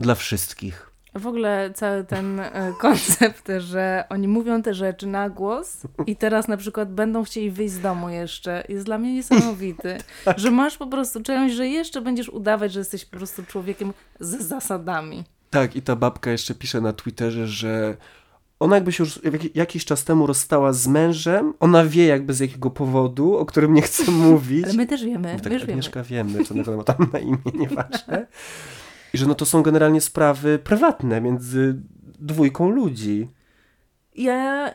Dla 0.00 0.14
wszystkich. 0.14 0.90
W 1.14 1.26
ogóle 1.26 1.70
cały 1.74 2.04
ten 2.04 2.40
e, 2.40 2.72
koncept, 2.80 3.48
że 3.58 4.04
oni 4.08 4.28
mówią 4.28 4.62
te 4.62 4.74
rzeczy 4.74 5.06
na 5.06 5.30
głos 5.30 5.82
i 6.06 6.16
teraz 6.16 6.48
na 6.48 6.56
przykład 6.56 6.92
będą 6.94 7.24
chcieli 7.24 7.50
wyjść 7.50 7.74
z 7.74 7.80
domu 7.80 8.08
jeszcze, 8.08 8.64
jest 8.68 8.84
dla 8.86 8.98
mnie 8.98 9.14
niesamowity. 9.14 9.98
Tak. 10.24 10.38
Że 10.38 10.50
masz 10.50 10.76
po 10.78 10.86
prostu 10.86 11.22
czegoś, 11.22 11.52
że 11.52 11.66
jeszcze 11.68 12.00
będziesz 12.00 12.28
udawać, 12.28 12.72
że 12.72 12.78
jesteś 12.80 13.04
po 13.04 13.16
prostu 13.16 13.42
człowiekiem 13.42 13.92
z 14.20 14.42
zasadami. 14.48 15.24
Tak, 15.50 15.76
i 15.76 15.82
ta 15.82 15.96
babka 15.96 16.30
jeszcze 16.30 16.54
pisze 16.54 16.80
na 16.80 16.92
Twitterze, 16.92 17.46
że 17.46 17.96
ona 18.60 18.74
jakby 18.76 18.92
się 18.92 19.04
już 19.04 19.20
jak- 19.24 19.56
jakiś 19.56 19.84
czas 19.84 20.04
temu 20.04 20.26
rozstała 20.26 20.72
z 20.72 20.86
mężem, 20.86 21.54
ona 21.60 21.84
wie 21.84 22.06
jakby 22.06 22.34
z 22.34 22.40
jakiego 22.40 22.70
powodu, 22.70 23.36
o 23.38 23.46
którym 23.46 23.74
nie 23.74 23.82
chce 23.82 24.10
mówić. 24.28 24.64
Ale 24.64 24.74
my 24.74 24.86
też 24.86 25.04
wiemy, 25.04 25.36
tak, 25.36 25.44
my 25.44 25.52
już 25.52 25.62
wiemy. 25.62 25.72
Agnieszka 25.72 26.02
wiemy, 26.02 26.44
co 26.44 26.54
ona 26.54 26.76
ma 26.76 26.84
tam 26.84 27.10
na 27.12 27.18
imię, 27.18 27.38
nieważne. 27.54 28.26
I 29.14 29.18
że 29.18 29.26
no 29.26 29.34
to 29.34 29.46
są 29.46 29.62
generalnie 29.62 30.00
sprawy 30.00 30.58
prywatne 30.58 31.20
między 31.20 31.82
dwójką 32.20 32.70
ludzi. 32.70 33.28
Ja 34.14 34.72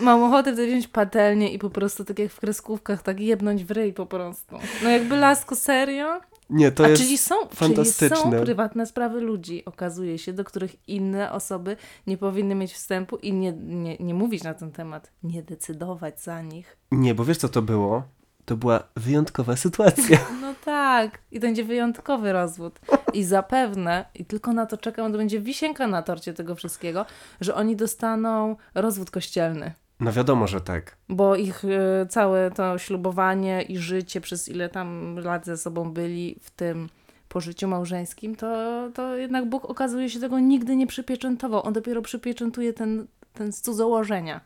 mam 0.00 0.22
ochotę 0.22 0.52
wtedy 0.52 0.66
wziąć 0.66 0.88
patelnię 0.88 1.52
i 1.52 1.58
po 1.58 1.70
prostu 1.70 2.04
tak 2.04 2.18
jak 2.18 2.32
w 2.32 2.40
kreskówkach, 2.40 3.02
tak 3.02 3.20
jebnąć 3.20 3.64
w 3.64 3.70
ryj 3.70 3.92
po 3.92 4.06
prostu. 4.06 4.56
No 4.82 4.90
jakby 4.90 5.16
lasko, 5.16 5.56
serio? 5.56 6.20
Nie, 6.50 6.72
to 6.72 6.84
A 6.84 6.88
jest 6.88 7.02
czyli 7.02 7.18
są, 7.18 7.34
czyli 7.46 7.56
fantastyczne. 7.56 8.16
są 8.16 8.30
prywatne 8.30 8.86
sprawy 8.86 9.20
ludzi, 9.20 9.64
okazuje 9.64 10.18
się, 10.18 10.32
do 10.32 10.44
których 10.44 10.88
inne 10.88 11.32
osoby 11.32 11.76
nie 12.06 12.16
powinny 12.18 12.54
mieć 12.54 12.72
wstępu 12.72 13.16
i 13.16 13.32
nie, 13.32 13.52
nie, 13.52 13.96
nie 13.96 14.14
mówić 14.14 14.42
na 14.42 14.54
ten 14.54 14.72
temat, 14.72 15.12
nie 15.22 15.42
decydować 15.42 16.20
za 16.22 16.42
nich. 16.42 16.76
Nie, 16.92 17.14
bo 17.14 17.24
wiesz 17.24 17.38
co 17.38 17.48
to 17.48 17.62
było? 17.62 18.02
To 18.50 18.56
była 18.56 18.82
wyjątkowa 18.96 19.56
sytuacja. 19.56 20.18
No 20.42 20.54
tak, 20.64 21.18
i 21.30 21.40
to 21.40 21.46
będzie 21.46 21.64
wyjątkowy 21.64 22.32
rozwód. 22.32 22.80
I 23.12 23.24
zapewne, 23.24 24.04
i 24.14 24.24
tylko 24.24 24.52
na 24.52 24.66
to 24.66 24.76
czekam, 24.76 25.12
to 25.12 25.18
będzie 25.18 25.40
wisienka 25.40 25.86
na 25.86 26.02
torcie 26.02 26.32
tego 26.32 26.54
wszystkiego, 26.54 27.06
że 27.40 27.54
oni 27.54 27.76
dostaną 27.76 28.56
rozwód 28.74 29.10
kościelny. 29.10 29.72
No 30.00 30.12
wiadomo, 30.12 30.46
że 30.46 30.60
tak. 30.60 30.96
Bo 31.08 31.36
ich 31.36 31.64
e, 31.64 32.06
całe 32.06 32.50
to 32.50 32.78
ślubowanie 32.78 33.62
i 33.62 33.78
życie, 33.78 34.20
przez 34.20 34.48
ile 34.48 34.68
tam 34.68 35.18
lat 35.18 35.46
ze 35.46 35.56
sobą 35.56 35.92
byli 35.92 36.38
w 36.42 36.50
tym 36.50 36.88
pożyciu 37.28 37.68
małżeńskim, 37.68 38.36
to, 38.36 38.90
to 38.94 39.16
jednak 39.16 39.48
Bóg 39.48 39.64
okazuje 39.64 40.10
się 40.10 40.20
tego 40.20 40.38
nigdy 40.38 40.76
nie 40.76 40.86
przypieczętował. 40.86 41.66
On 41.66 41.72
dopiero 41.72 42.02
przypieczętuje 42.02 42.72
ten, 42.72 43.06
ten 43.32 43.52
cudzołożenia. 43.52 44.40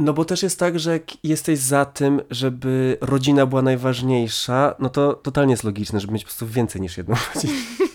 No 0.00 0.12
bo 0.12 0.24
też 0.24 0.42
jest 0.42 0.58
tak, 0.58 0.78
że 0.78 0.92
jak 0.92 1.24
jesteś 1.24 1.58
za 1.58 1.84
tym, 1.84 2.20
żeby 2.30 2.98
rodzina 3.00 3.46
była 3.46 3.62
najważniejsza, 3.62 4.74
no 4.78 4.88
to 4.88 5.14
totalnie 5.14 5.52
jest 5.52 5.64
logiczne, 5.64 6.00
żeby 6.00 6.12
mieć 6.12 6.24
po 6.24 6.28
prostu 6.28 6.46
więcej 6.46 6.80
niż 6.80 6.96
jedną 6.96 7.14
rodzinę. 7.34 7.54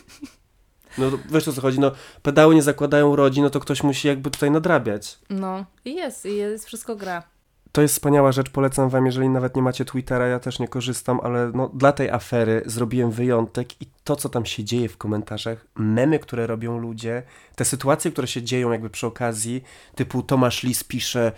No 0.97 1.05
wiesz 1.31 1.47
o 1.47 1.53
co 1.53 1.61
chodzi, 1.61 1.79
no 1.79 1.91
pedały 2.21 2.55
nie 2.55 2.61
zakładają 2.61 3.15
rodzin, 3.15 3.43
no 3.43 3.49
to 3.49 3.59
ktoś 3.59 3.83
musi 3.83 4.07
jakby 4.07 4.31
tutaj 4.31 4.51
nadrabiać. 4.51 5.19
No 5.29 5.65
i 5.85 5.95
jest, 5.95 6.25
i 6.25 6.35
jest, 6.35 6.65
wszystko 6.65 6.95
gra. 6.95 7.23
To 7.71 7.81
jest 7.81 7.93
wspaniała 7.93 8.31
rzecz, 8.31 8.49
polecam 8.49 8.89
wam, 8.89 9.05
jeżeli 9.05 9.29
nawet 9.29 9.55
nie 9.55 9.61
macie 9.61 9.85
Twittera, 9.85 10.27
ja 10.27 10.39
też 10.39 10.59
nie 10.59 10.67
korzystam, 10.67 11.19
ale 11.23 11.51
no, 11.53 11.69
dla 11.73 11.91
tej 11.91 12.09
afery 12.09 12.61
zrobiłem 12.65 13.11
wyjątek 13.11 13.81
i 13.81 13.85
to, 14.03 14.15
co 14.15 14.29
tam 14.29 14.45
się 14.45 14.63
dzieje 14.63 14.89
w 14.89 14.97
komentarzach, 14.97 15.65
memy, 15.75 16.19
które 16.19 16.47
robią 16.47 16.77
ludzie, 16.77 17.23
te 17.55 17.65
sytuacje, 17.65 18.11
które 18.11 18.27
się 18.27 18.43
dzieją 18.43 18.71
jakby 18.71 18.89
przy 18.89 19.07
okazji, 19.07 19.63
typu 19.95 20.23
Tomasz 20.23 20.63
Lis 20.63 20.83
pisze 20.83 21.31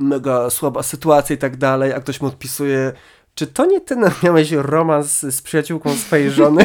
mega 0.00 0.50
słaba 0.50 0.82
sytuacja 0.82 1.36
i 1.36 1.38
tak 1.38 1.56
dalej, 1.56 1.92
a 1.92 2.00
ktoś 2.00 2.20
mu 2.20 2.28
odpisuje 2.28 2.92
czy 3.34 3.46
to 3.46 3.66
nie 3.66 3.80
ty 3.80 3.96
miałeś 4.22 4.52
romans 4.52 5.20
z 5.20 5.42
przyjaciółką 5.42 5.94
swojej 5.94 6.30
żony? 6.30 6.64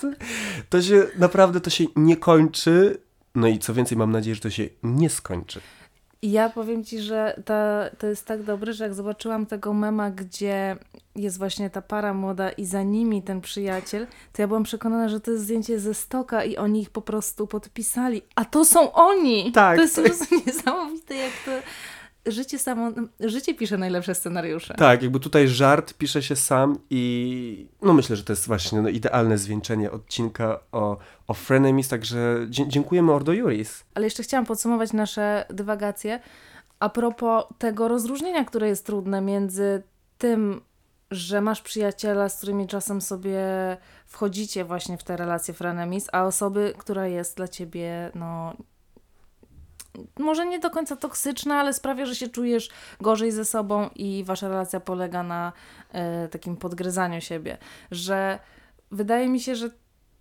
to 0.70 0.82
się, 0.82 1.06
naprawdę 1.18 1.60
to 1.60 1.70
się 1.70 1.84
nie 1.96 2.16
kończy, 2.16 2.98
no 3.34 3.48
i 3.48 3.58
co 3.58 3.74
więcej, 3.74 3.98
mam 3.98 4.12
nadzieję, 4.12 4.34
że 4.34 4.40
to 4.40 4.50
się 4.50 4.68
nie 4.82 5.10
skończy. 5.10 5.60
Ja 6.22 6.48
powiem 6.50 6.84
ci, 6.84 7.00
że 7.00 7.42
ta, 7.44 7.90
to 7.98 8.06
jest 8.06 8.26
tak 8.26 8.42
dobre, 8.42 8.72
że 8.72 8.84
jak 8.84 8.94
zobaczyłam 8.94 9.46
tego 9.46 9.74
mema, 9.74 10.10
gdzie 10.10 10.76
jest 11.16 11.38
właśnie 11.38 11.70
ta 11.70 11.82
para 11.82 12.14
młoda 12.14 12.50
i 12.50 12.64
za 12.64 12.82
nimi 12.82 13.22
ten 13.22 13.40
przyjaciel, 13.40 14.06
to 14.32 14.42
ja 14.42 14.48
byłam 14.48 14.62
przekonana, 14.62 15.08
że 15.08 15.20
to 15.20 15.30
jest 15.30 15.44
zdjęcie 15.44 15.80
ze 15.80 15.94
stoka 15.94 16.44
i 16.44 16.56
oni 16.56 16.80
ich 16.80 16.90
po 16.90 17.02
prostu 17.02 17.46
podpisali. 17.46 18.22
A 18.34 18.44
to 18.44 18.64
są 18.64 18.92
oni! 18.92 19.52
Tak, 19.52 19.76
To 19.76 19.82
jest 19.82 19.96
to 19.96 20.02
prostu 20.02 20.36
niesamowite, 20.46 21.14
jak 21.14 21.32
to 21.44 21.50
życie 22.26 22.58
samo, 22.58 22.92
życie 23.20 23.54
pisze 23.54 23.78
najlepsze 23.78 24.14
scenariusze. 24.14 24.74
Tak, 24.74 25.02
jakby 25.02 25.20
tutaj 25.20 25.48
żart 25.48 25.94
pisze 25.94 26.22
się 26.22 26.36
sam 26.36 26.78
i 26.90 27.68
no 27.82 27.92
myślę, 27.92 28.16
że 28.16 28.24
to 28.24 28.32
jest 28.32 28.46
właśnie 28.46 28.82
no, 28.82 28.88
idealne 28.88 29.38
zwieńczenie 29.38 29.90
odcinka 29.90 30.60
o, 30.72 30.98
o 31.26 31.34
Frenemies, 31.34 31.88
także 31.88 32.46
dziękujemy 32.48 33.12
Ordo 33.12 33.32
Juris. 33.32 33.84
Ale 33.94 34.06
jeszcze 34.06 34.22
chciałam 34.22 34.46
podsumować 34.46 34.92
nasze 34.92 35.44
dywagacje 35.50 36.20
a 36.80 36.88
propos 36.88 37.44
tego 37.58 37.88
rozróżnienia, 37.88 38.44
które 38.44 38.68
jest 38.68 38.86
trudne 38.86 39.20
między 39.20 39.82
tym, 40.18 40.60
że 41.10 41.40
masz 41.40 41.62
przyjaciela, 41.62 42.28
z 42.28 42.36
którymi 42.36 42.66
czasem 42.66 43.00
sobie 43.00 43.40
wchodzicie 44.06 44.64
właśnie 44.64 44.98
w 44.98 45.04
te 45.04 45.16
relacje 45.16 45.54
frenemies, 45.54 46.08
a 46.12 46.24
osoby, 46.24 46.74
która 46.78 47.06
jest 47.06 47.36
dla 47.36 47.48
ciebie, 47.48 48.10
no 48.14 48.56
może 50.18 50.46
nie 50.46 50.58
do 50.58 50.70
końca 50.70 50.96
toksyczna, 50.96 51.60
ale 51.60 51.72
sprawia, 51.72 52.06
że 52.06 52.14
się 52.14 52.28
czujesz 52.28 52.68
gorzej 53.00 53.32
ze 53.32 53.44
sobą 53.44 53.90
i 53.94 54.24
wasza 54.24 54.48
relacja 54.48 54.80
polega 54.80 55.22
na 55.22 55.52
e, 55.92 56.28
takim 56.28 56.56
podgryzaniu 56.56 57.20
siebie, 57.20 57.58
że 57.90 58.38
wydaje 58.90 59.28
mi 59.28 59.40
się, 59.40 59.56
że 59.56 59.70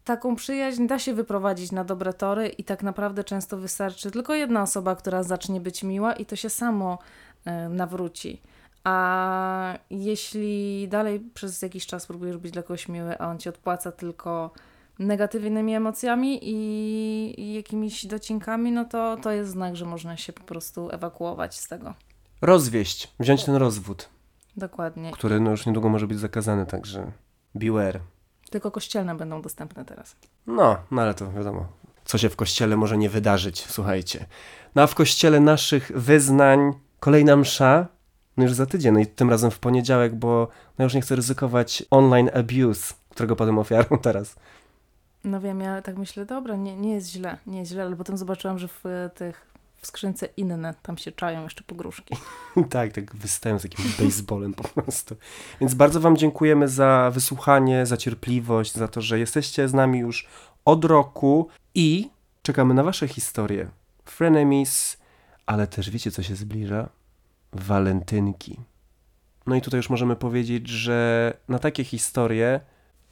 taką 0.03 0.35
przyjaźń 0.35 0.87
da 0.87 0.99
się 0.99 1.13
wyprowadzić 1.13 1.71
na 1.71 1.83
dobre 1.83 2.13
tory 2.13 2.47
i 2.47 2.63
tak 2.63 2.83
naprawdę 2.83 3.23
często 3.23 3.57
wystarczy 3.57 4.11
tylko 4.11 4.33
jedna 4.35 4.61
osoba, 4.61 4.95
która 4.95 5.23
zacznie 5.23 5.61
być 5.61 5.83
miła 5.83 6.13
i 6.13 6.25
to 6.25 6.35
się 6.35 6.49
samo 6.49 6.99
e, 7.45 7.69
nawróci. 7.69 8.41
A 8.83 9.77
jeśli 9.89 10.87
dalej 10.87 11.19
przez 11.33 11.61
jakiś 11.61 11.85
czas 11.85 12.05
próbujesz 12.05 12.37
być 12.37 12.51
dla 12.51 12.63
kogoś 12.63 12.87
miły, 12.87 13.19
a 13.19 13.27
on 13.27 13.39
ci 13.39 13.49
odpłaca 13.49 13.91
tylko 13.91 14.51
negatywnymi 14.99 15.75
emocjami 15.75 16.39
i, 16.41 17.53
jakimiś 17.53 18.05
docinkami, 18.05 18.71
no 18.71 18.85
to 18.85 19.17
to 19.17 19.31
jest 19.31 19.51
znak, 19.51 19.75
że 19.75 19.85
można 19.85 20.17
się 20.17 20.33
po 20.33 20.43
prostu 20.43 20.89
ewakuować 20.91 21.59
z 21.59 21.67
tego. 21.67 21.93
Rozwieść, 22.41 23.13
wziąć 23.19 23.43
ten 23.43 23.55
rozwód, 23.55 24.09
Dokładnie. 24.57 25.11
który 25.11 25.39
no, 25.39 25.51
już 25.51 25.65
niedługo 25.65 25.89
może 25.89 26.07
być 26.07 26.19
zakazany, 26.19 26.65
także 26.65 27.11
beware. 27.55 27.99
Tylko 28.49 28.71
kościelne 28.71 29.15
będą 29.15 29.41
dostępne 29.41 29.85
teraz. 29.85 30.15
No, 30.47 30.77
no 30.91 31.01
ale 31.01 31.13
to 31.13 31.31
wiadomo, 31.31 31.67
co 32.05 32.17
się 32.17 32.29
w 32.29 32.35
kościele 32.35 32.77
może 32.77 32.97
nie 32.97 33.09
wydarzyć, 33.09 33.65
słuchajcie. 33.67 34.25
No 34.75 34.81
a 34.81 34.87
w 34.87 34.95
kościele 34.95 35.39
naszych 35.39 35.91
wyznań 35.95 36.73
kolejna 36.99 37.35
msza 37.35 37.87
No 38.39 38.43
już 38.43 38.53
za 38.53 38.65
tydzień, 38.65 38.93
no 38.93 38.99
i 38.99 39.07
tym 39.07 39.29
razem 39.29 39.51
w 39.51 39.59
poniedziałek, 39.59 40.15
bo 40.15 40.47
no 40.77 40.83
już 40.83 40.93
nie 40.93 41.01
chcę 41.01 41.15
ryzykować 41.15 41.83
online 41.91 42.29
abuse, 42.33 42.93
którego 43.09 43.35
padłem 43.35 43.59
ofiarą 43.59 43.97
teraz. 44.01 44.35
No 45.23 45.41
wiem, 45.41 45.61
ja 45.61 45.81
tak 45.81 45.97
myślę, 45.97 46.25
dobra, 46.25 46.55
nie, 46.55 46.75
nie 46.75 46.93
jest 46.93 47.09
źle, 47.09 47.37
nie 47.47 47.59
jest 47.59 47.71
źle, 47.71 47.83
ale 47.83 47.95
potem 47.95 48.17
zobaczyłam, 48.17 48.59
że 48.59 48.67
w 48.67 48.85
e, 48.85 49.09
tych, 49.15 49.47
w 49.77 49.87
skrzynce 49.87 50.29
inne, 50.37 50.73
tam 50.81 50.97
się 50.97 51.11
czają 51.11 51.43
jeszcze 51.43 51.63
pogróżki. 51.63 52.15
tak, 52.69 52.93
tak 52.93 53.15
wystają 53.15 53.59
z 53.59 53.63
jakimś 53.63 53.97
baseballem 53.97 54.53
po 54.53 54.63
prostu. 54.63 55.15
Więc 55.61 55.73
bardzo 55.73 55.99
Wam 55.99 56.17
dziękujemy 56.17 56.67
za 56.67 57.11
wysłuchanie, 57.13 57.85
za 57.85 57.97
cierpliwość, 57.97 58.73
za 58.73 58.87
to, 58.87 59.01
że 59.01 59.19
jesteście 59.19 59.67
z 59.67 59.73
nami 59.73 59.99
już 59.99 60.27
od 60.65 60.85
roku 60.85 61.47
i 61.75 62.09
czekamy 62.41 62.73
na 62.73 62.83
Wasze 62.83 63.07
historie. 63.07 63.67
Frenemies, 64.05 64.97
ale 65.45 65.67
też 65.67 65.89
wiecie, 65.89 66.11
co 66.11 66.23
się 66.23 66.35
zbliża? 66.35 66.89
Walentynki. 67.53 68.59
No 69.47 69.55
i 69.55 69.61
tutaj 69.61 69.77
już 69.77 69.89
możemy 69.89 70.15
powiedzieć, 70.15 70.67
że 70.67 71.33
na 71.47 71.59
takie 71.59 71.83
historie 71.83 72.59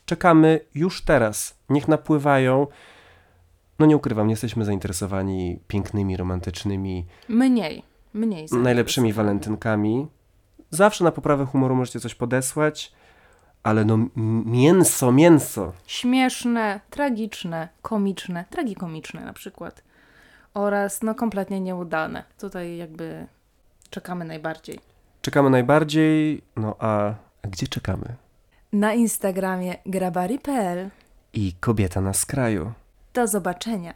czekamy 0.08 0.60
już 0.76 1.01
teraz. 1.01 1.58
Niech 1.70 1.88
napływają. 1.88 2.68
No 3.80 3.86
nie 3.86 3.97
ukrywam, 3.97 4.28
nie 4.28 4.34
jesteśmy 4.34 4.66
zainteresowani 4.66 5.60
pięknymi, 5.68 6.18
romantycznymi, 6.18 7.05
Mniej, 7.30 7.84
mniej. 8.14 8.47
najlepszymi 8.51 9.14
walentynkami. 9.14 10.08
Zawsze 10.70 11.03
na 11.03 11.12
poprawę 11.12 11.45
humoru 11.45 11.76
możecie 11.76 11.99
coś 11.99 12.16
podesłać, 12.16 12.91
ale 13.64 13.86
no 13.86 13.97
mięso, 14.45 15.12
mięso. 15.12 15.74
Śmieszne, 15.88 16.80
tragiczne, 16.89 17.70
komiczne, 17.82 18.45
tragikomiczne 18.49 19.26
na 19.26 19.34
przykład. 19.34 19.84
Oraz 20.53 21.03
no 21.03 21.16
kompletnie 21.16 21.60
nieudane. 21.60 22.24
Tutaj 22.39 22.78
jakby 22.78 23.28
czekamy 23.89 24.26
najbardziej. 24.26 24.80
Czekamy 25.22 25.49
najbardziej, 25.49 26.41
no 26.55 26.76
a 26.80 27.14
gdzie 27.43 27.68
czekamy? 27.68 28.16
Na 28.74 28.93
Instagramie 28.93 29.76
grabari.pl. 29.86 30.89
I 31.34 31.53
kobieta 31.59 32.01
na 32.01 32.13
skraju. 32.13 32.74
Do 33.13 33.28
zobaczenia. 33.28 33.93